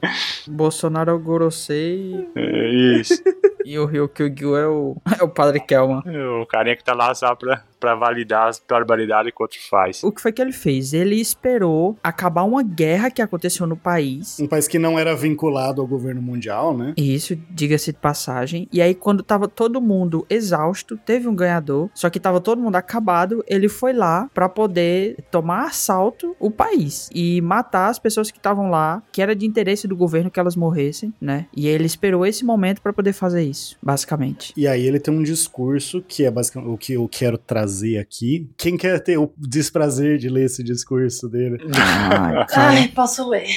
[0.47, 2.69] Bolsonaro é o Gorosei é
[3.01, 3.23] isso.
[3.65, 6.03] e o Ryokugyu é o, é o Padre Kelman.
[6.43, 10.05] O carinha que tá lá só pra, pra validar as barbaridades que o outro faz.
[10.05, 10.93] O que foi que ele fez?
[10.93, 14.39] Ele esperou acabar uma guerra que aconteceu no país.
[14.39, 16.93] Um país que não era vinculado ao governo mundial, né?
[16.97, 18.69] Isso, diga-se de passagem.
[18.71, 22.77] E aí, quando tava todo mundo exausto, teve um ganhador, só que tava todo mundo
[22.77, 28.39] acabado, ele foi lá pra poder tomar assalto o país e matar as pessoas que
[28.39, 31.47] estavam lá, que era de interesse do governo que elas morressem, né?
[31.57, 34.53] E ele esperou esse momento pra poder fazer isso, basicamente.
[34.57, 38.51] E aí ele tem um discurso que é basicamente o que eu quero trazer aqui.
[38.57, 41.59] Quem quer ter o desprazer de ler esse discurso dele?
[41.75, 42.47] Ai.
[42.55, 43.49] Ai, posso ler.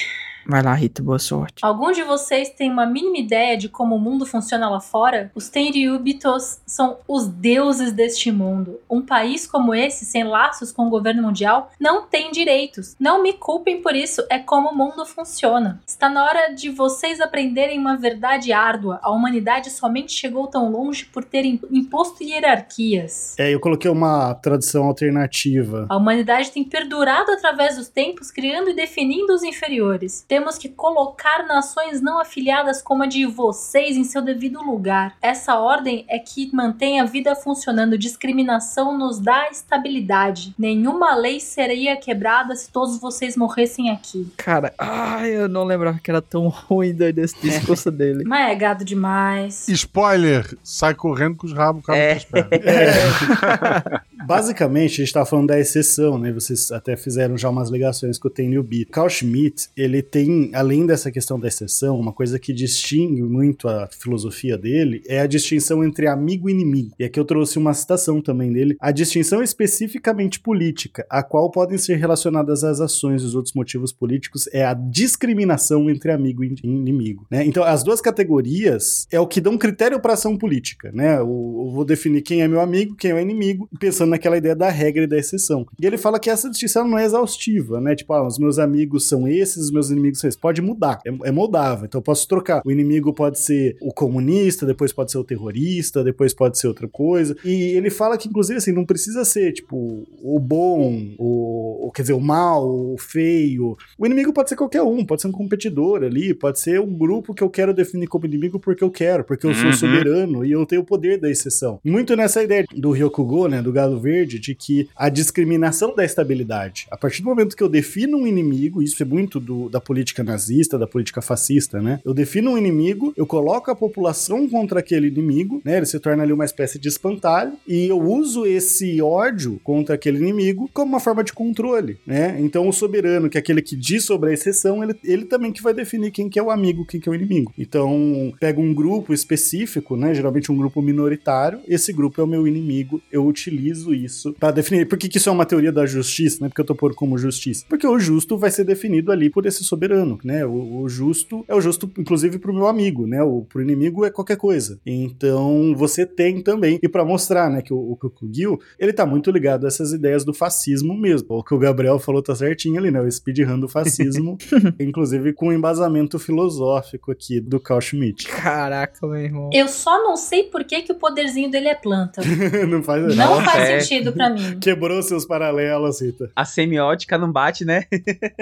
[0.46, 1.54] Vai lá, Rita, boa sorte.
[1.62, 5.30] Algum de vocês tem uma mínima ideia de como o mundo funciona lá fora?
[5.34, 8.80] Os Tenryubitos são os deuses deste mundo.
[8.90, 12.94] Um país como esse, sem laços com o governo mundial, não tem direitos.
[13.00, 15.80] Não me culpem por isso, é como o mundo funciona.
[15.86, 18.98] Está na hora de vocês aprenderem uma verdade árdua.
[19.02, 23.34] A humanidade somente chegou tão longe por ter im- imposto hierarquias.
[23.38, 25.86] É, eu coloquei uma tradução alternativa.
[25.88, 30.24] A humanidade tem perdurado através dos tempos, criando e definindo os inferiores.
[30.34, 35.14] Temos que colocar nações não afiliadas como a de vocês em seu devido lugar.
[35.22, 37.96] Essa ordem é que mantém a vida funcionando.
[37.96, 40.52] Discriminação nos dá estabilidade.
[40.58, 44.26] Nenhuma lei seria quebrada se todos vocês morressem aqui.
[44.36, 48.24] Cara, ai, eu não lembrava que era tão ruim doido esse discurso dele.
[48.26, 49.68] Mas é gado demais.
[49.68, 52.16] Spoiler, sai correndo com os rabos cabo É.
[52.16, 52.50] pernas.
[54.26, 56.32] Basicamente, a gente tá falando da exceção, né?
[56.32, 58.88] Vocês até fizeram já umas ligações com o Tenryu Beat.
[58.90, 63.88] Carl Schmitt, ele tem, além dessa questão da exceção, uma coisa que distingue muito a
[63.88, 66.94] filosofia dele é a distinção entre amigo e inimigo.
[66.98, 68.76] E aqui eu trouxe uma citação também dele.
[68.80, 73.92] A distinção especificamente política, a qual podem ser relacionadas às ações e os outros motivos
[73.92, 77.44] políticos, é a discriminação entre amigo e inimigo, né?
[77.44, 81.16] Então, as duas categorias é o que dão critério para ação política, né?
[81.16, 84.54] Eu, eu vou definir quem é meu amigo, quem é o inimigo, pensando naquela ideia
[84.54, 85.66] da regra e da exceção.
[85.80, 87.94] E ele fala que essa distinção não é exaustiva, né?
[87.94, 90.40] Tipo, ah, os meus amigos são esses, os meus inimigos são esses.
[90.40, 91.86] Pode mudar, é, é moldável.
[91.86, 92.62] Então eu posso trocar.
[92.64, 96.88] O inimigo pode ser o comunista, depois pode ser o terrorista, depois pode ser outra
[96.88, 97.36] coisa.
[97.44, 102.14] E ele fala que, inclusive, assim, não precisa ser, tipo, o bom, o, quer dizer,
[102.14, 103.76] o mal, o feio.
[103.98, 107.34] O inimigo pode ser qualquer um, pode ser um competidor ali, pode ser um grupo
[107.34, 109.72] que eu quero definir como inimigo porque eu quero, porque eu sou Uhum.
[109.72, 111.80] soberano e eu tenho o poder da exceção.
[111.84, 116.86] Muito nessa ideia do Ryokugo, né, do gado verde, de que a discriminação da estabilidade.
[116.90, 120.22] A partir do momento que eu defino um inimigo, isso é muito do- da política
[120.22, 122.00] nazista, da política fascista, né?
[122.04, 125.76] Eu defino um inimigo, eu coloco a população contra aquele inimigo, né?
[125.78, 130.18] Ele se torna ali uma espécie de espantalho e eu uso esse ódio contra aquele
[130.18, 132.36] inimigo como uma forma de controle, né?
[132.40, 135.62] Então o soberano, que é aquele que diz sobre a exceção, ele, ele também que
[135.62, 137.52] vai definir quem que é o amigo, quem que é o inimigo.
[137.58, 140.14] Então, pega um grupo específico, né?
[140.14, 144.86] Geralmente um grupo minoritário, esse grupo é o meu inimigo, eu utilizo isso para definir.
[144.86, 146.48] Por que, que isso é uma teoria da justiça, né?
[146.48, 147.64] Porque eu tô pondo como justiça.
[147.68, 150.46] Porque o justo vai ser definido ali por esse soberano, né?
[150.46, 153.22] O, o justo é o justo, inclusive, pro meu amigo, né?
[153.22, 154.78] O pro inimigo é qualquer coisa.
[154.86, 159.30] Então, você tem também, e para mostrar, né, que o, o Kukugil, ele tá muito
[159.30, 161.26] ligado a essas ideias do fascismo mesmo.
[161.30, 163.00] O que o Gabriel falou tá certinho ali, né?
[163.00, 164.38] O speedrun do fascismo,
[164.78, 168.26] inclusive com um embasamento filosófico aqui do Carl Schmitt.
[168.28, 169.50] Caraca, meu irmão.
[169.52, 172.22] Eu só não sei por que, que o poderzinho dele é planta.
[172.68, 173.80] não faz Não faz é.
[173.80, 174.58] sentido pra mim.
[174.60, 176.30] Quebrou seus paralelos, Rita.
[176.34, 177.84] A semiótica não bate, né?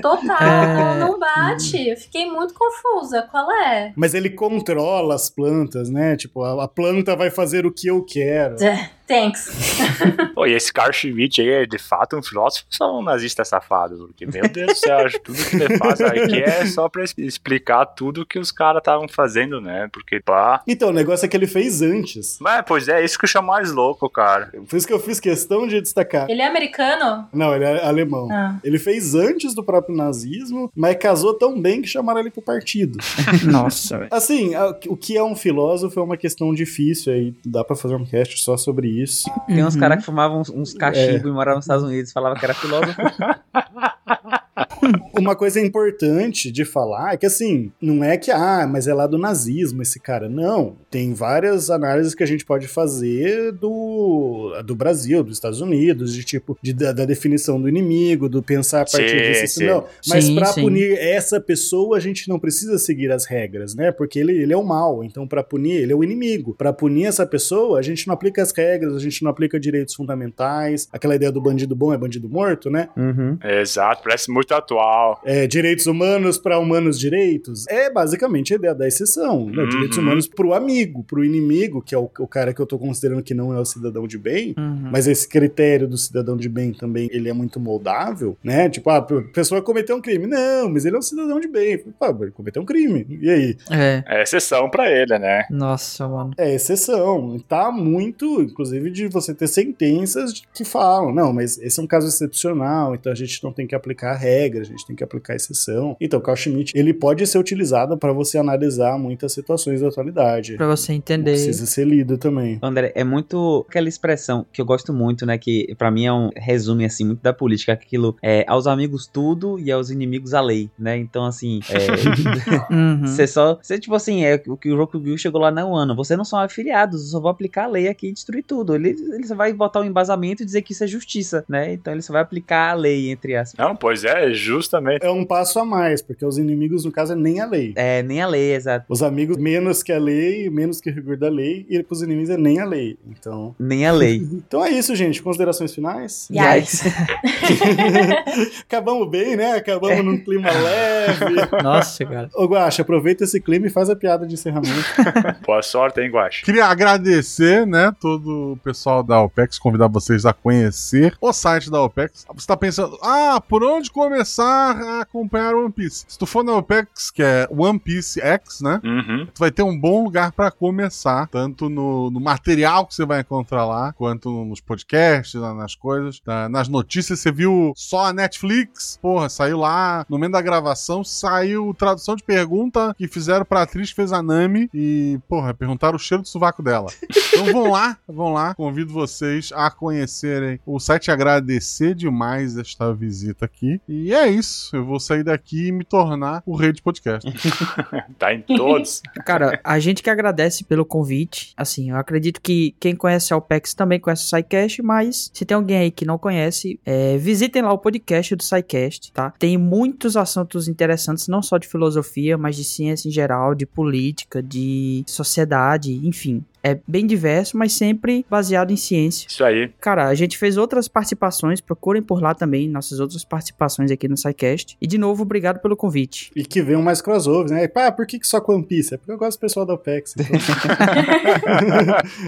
[0.00, 0.98] Total, É.
[0.98, 1.88] não bate.
[1.88, 3.22] Eu fiquei muito confusa.
[3.30, 3.92] Qual é?
[3.96, 6.16] Mas ele controla as plantas, né?
[6.16, 8.62] Tipo, a, a planta vai fazer o que eu quero.
[8.62, 8.90] É.
[9.06, 9.50] Thanks.
[10.34, 13.44] Pô, e esse Carl Schmitt aí é de fato um filósofo ou só um nazista
[13.44, 14.06] safado?
[14.08, 17.04] Porque, meu Deus do céu, acho que tudo que ele faz aqui é só pra
[17.18, 19.88] explicar tudo que os caras estavam fazendo, né?
[19.92, 20.62] Porque, pá.
[20.66, 22.38] Então, o negócio é que ele fez antes.
[22.40, 24.50] Mas, pois é, isso que eu chamo mais louco, cara.
[24.68, 26.30] Por isso que eu fiz questão de destacar.
[26.30, 27.28] Ele é americano?
[27.32, 28.28] Não, ele é alemão.
[28.30, 28.58] Ah.
[28.62, 32.98] Ele fez antes do próprio nazismo, mas casou tão bem que chamaram ele pro partido.
[33.50, 34.08] Nossa, velho.
[34.10, 34.52] Assim,
[34.86, 37.34] o que é um filósofo é uma questão difícil aí.
[37.44, 39.30] Dá pra fazer um cast só sobre isso.
[39.46, 39.80] Tem uns Uhum.
[39.80, 41.28] caras que fumavam uns, uns cachimbos É.
[41.28, 43.00] e moravam nos Estados Unidos e falavam que era filósofo.
[45.16, 49.06] Uma coisa importante de falar é que, assim, não é que, ah, mas é lá
[49.06, 50.28] do nazismo esse cara.
[50.28, 50.76] Não.
[50.92, 56.22] Tem várias análises que a gente pode fazer do, do Brasil, dos Estados Unidos, de
[56.22, 59.54] tipo, de, da, da definição do inimigo, do pensar a partir Sim, disso.
[59.60, 59.66] sim.
[59.66, 59.84] Não.
[60.06, 60.62] Mas sim.
[60.62, 63.90] punir essa pessoa, a gente não precisa seguir as regras, né?
[63.90, 65.02] Porque ele, ele é o mal.
[65.02, 66.54] Então, pra punir, ele é o inimigo.
[66.54, 69.94] Pra punir essa pessoa, a gente não aplica as regras, a gente não aplica direitos
[69.94, 70.88] fundamentais.
[70.92, 72.90] Aquela ideia do bandido bom é bandido morto, né?
[72.96, 73.38] Uhum.
[73.42, 75.20] Exato, parece muito atual.
[75.24, 79.46] é, direitos humanos para humanos direitos, é basicamente a ideia da exceção.
[79.48, 79.62] né?
[79.62, 79.68] Uhum.
[79.68, 83.22] Direitos humanos pro amigo, pro inimigo, que é o, o cara que eu tô considerando
[83.22, 84.88] que não é o cidadão de bem, Uhum.
[84.90, 88.68] mas esse critério do cidadão de bem também, ele é muito moldável, né?
[88.68, 89.02] Tipo, ah, a
[89.32, 90.26] pessoa cometeu um crime.
[90.26, 91.78] Não, mas ele é um cidadão de bem.
[91.78, 93.06] Pô, ele cometeu um crime.
[93.20, 93.56] E aí?
[93.70, 94.02] É.
[94.06, 95.44] É exceção pra ele, né?
[95.50, 96.32] Nossa, mano.
[96.38, 97.38] É exceção.
[97.48, 101.86] Tá muito, inclusive, de você ter sentenças de- que falam, não, mas esse é um
[101.86, 105.04] caso excepcional, então a gente não tem que aplicar a regra, a gente tem que
[105.04, 105.96] aplicar a exceção.
[106.00, 110.56] Então, o Carl Schmitt, ele pode ser utilizado para você analisar muitas situações da atualidade.
[110.56, 111.32] Pra você entender.
[111.32, 112.58] Precisa ser lido também.
[112.62, 115.38] André, é muito aquela expressão que eu gosto muito, né?
[115.38, 119.58] Que pra mim é um resume assim muito da política, aquilo é aos amigos tudo
[119.58, 120.96] e aos inimigos a lei, né?
[120.96, 123.06] Então assim, é, Uhum.
[123.06, 126.16] você só, você tipo assim, é o que o Rokugyu chegou lá na ano, vocês
[126.16, 128.74] não são afiliados, eu só vou aplicar a lei aqui e destruir tudo.
[128.74, 131.72] Ele, ele só vai botar o embasamento e dizer que isso é justiça, né?
[131.72, 135.04] Então ele só vai aplicar a lei entre as Não, pois é, justamente.
[135.04, 137.72] É um passo a mais, porque os inimigos, no caso, é nem a lei.
[137.76, 138.86] é nem a lei, exato.
[138.88, 142.30] Os amigos, menos que a lei, menos que o rigor da lei, e pros inimigos
[142.30, 142.96] é nem a lei.
[143.08, 143.54] Então.
[143.58, 144.22] Nem a lei.
[144.52, 145.22] Então é isso, gente.
[145.22, 146.28] Considerações finais?
[146.30, 146.82] Yikes.
[148.68, 149.52] Acabamos bem, né?
[149.52, 151.62] Acabamos num clima leve.
[151.62, 152.30] Nossa, cara.
[152.34, 154.72] Ô, Guaxa, aproveita esse clima e faz a piada de encerramento.
[155.46, 156.44] Boa sorte, hein, Guache?
[156.44, 161.82] Queria agradecer, né, todo o pessoal da OPEX, convidar vocês a conhecer o site da
[161.82, 162.26] OPEX.
[162.34, 166.04] Você tá pensando, ah, por onde começar a acompanhar One Piece?
[166.08, 169.26] Se tu for na OPEX, que é One Piece X, né, Uhum.
[169.32, 173.20] tu vai ter um bom lugar pra começar, tanto no, no material que você vai
[173.20, 176.48] encontrar lá, quanto nos podcasts, na- nas coisas, tá?
[176.48, 177.20] nas notícias.
[177.20, 178.98] Você viu só a Netflix?
[179.02, 183.90] Porra, saiu lá, no meio da gravação, saiu tradução de pergunta que fizeram pra atriz
[183.90, 186.86] que fez a Nami e, porra, perguntaram o cheiro do sovaco dela.
[187.32, 193.44] Então vão lá, vão lá, convido vocês a conhecerem o site, agradecer demais esta visita
[193.44, 193.80] aqui.
[193.88, 197.28] E é isso, eu vou sair daqui e me tornar o rei de podcast.
[198.18, 199.02] Tá em todos.
[199.24, 201.52] Cara, a gente que agradece pelo convite.
[201.56, 205.54] Assim, eu acredito que quem conhece a OPEX também conhece o SciCast, mas se tem
[205.54, 209.32] alguém aí que não conhece, é, visitem lá o podcast do SciCast, tá?
[209.38, 214.42] Tem muitos assuntos interessantes, não só de filosofia, mas de ciência em geral, de política,
[214.42, 216.44] de sociedade, enfim.
[216.62, 219.26] É bem diverso, mas sempre baseado em ciência.
[219.28, 219.70] Isso aí.
[219.80, 224.16] Cara, a gente fez outras participações, procurem por lá também, nossas outras participações aqui no
[224.16, 224.76] SciCast.
[224.80, 226.30] E de novo, obrigado pelo convite.
[226.36, 227.66] E que venham mais crossovers, né?
[227.66, 228.94] Pá, por que, que só com One Piece?
[228.94, 230.14] É porque eu gosto do pessoal da OPEX.
[230.16, 230.26] Então...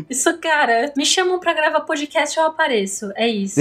[0.11, 3.13] Isso, cara, me chamam pra gravar podcast, eu apareço.
[3.15, 3.61] É isso.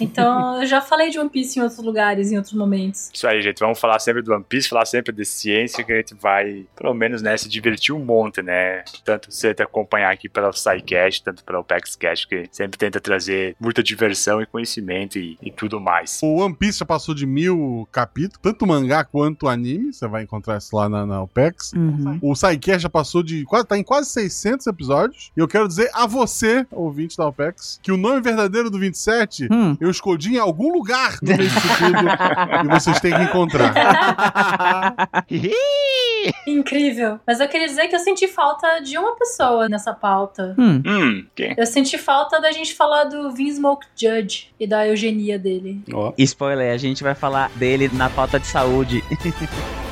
[0.00, 3.10] Então, eu já falei de One Piece em outros lugares, em outros momentos.
[3.12, 3.58] Isso aí, gente.
[3.58, 6.94] Vamos falar sempre do One Piece, falar sempre de ciência, que a gente vai, pelo
[6.94, 8.84] menos, né, se divertir um monte, né?
[9.04, 13.82] Tanto você te acompanhar aqui pela SciCast, tanto pela OpexCast, que sempre tenta trazer muita
[13.82, 16.20] diversão e conhecimento e, e tudo mais.
[16.22, 20.58] O One Piece já passou de mil capítulos, tanto mangá quanto anime, você vai encontrar
[20.58, 21.72] isso lá na, na OPEX.
[21.72, 22.18] Uhum.
[22.22, 23.44] O Psycast já passou de.
[23.44, 25.30] quase- tá em quase 600 episódios.
[25.36, 29.48] E eu quero dizer a você, ouvinte da OPEX, que o nome verdadeiro do 27
[29.50, 29.76] Hum.
[29.80, 32.66] eu escondi em algum lugar no meio disso tudo.
[32.66, 33.72] e vocês têm que encontrar.
[36.46, 37.20] Incrível.
[37.26, 40.54] Mas eu queria dizer que eu senti falta de uma pessoa nessa pauta.
[40.58, 40.82] Hum.
[40.86, 41.54] Hum, quem?
[41.56, 45.82] Eu senti falta da gente falar do Vinsmoke Judge e da eugenia dele.
[45.92, 46.12] Ó.
[46.18, 49.02] Spoiler, a gente vai falar dele na pauta de saúde.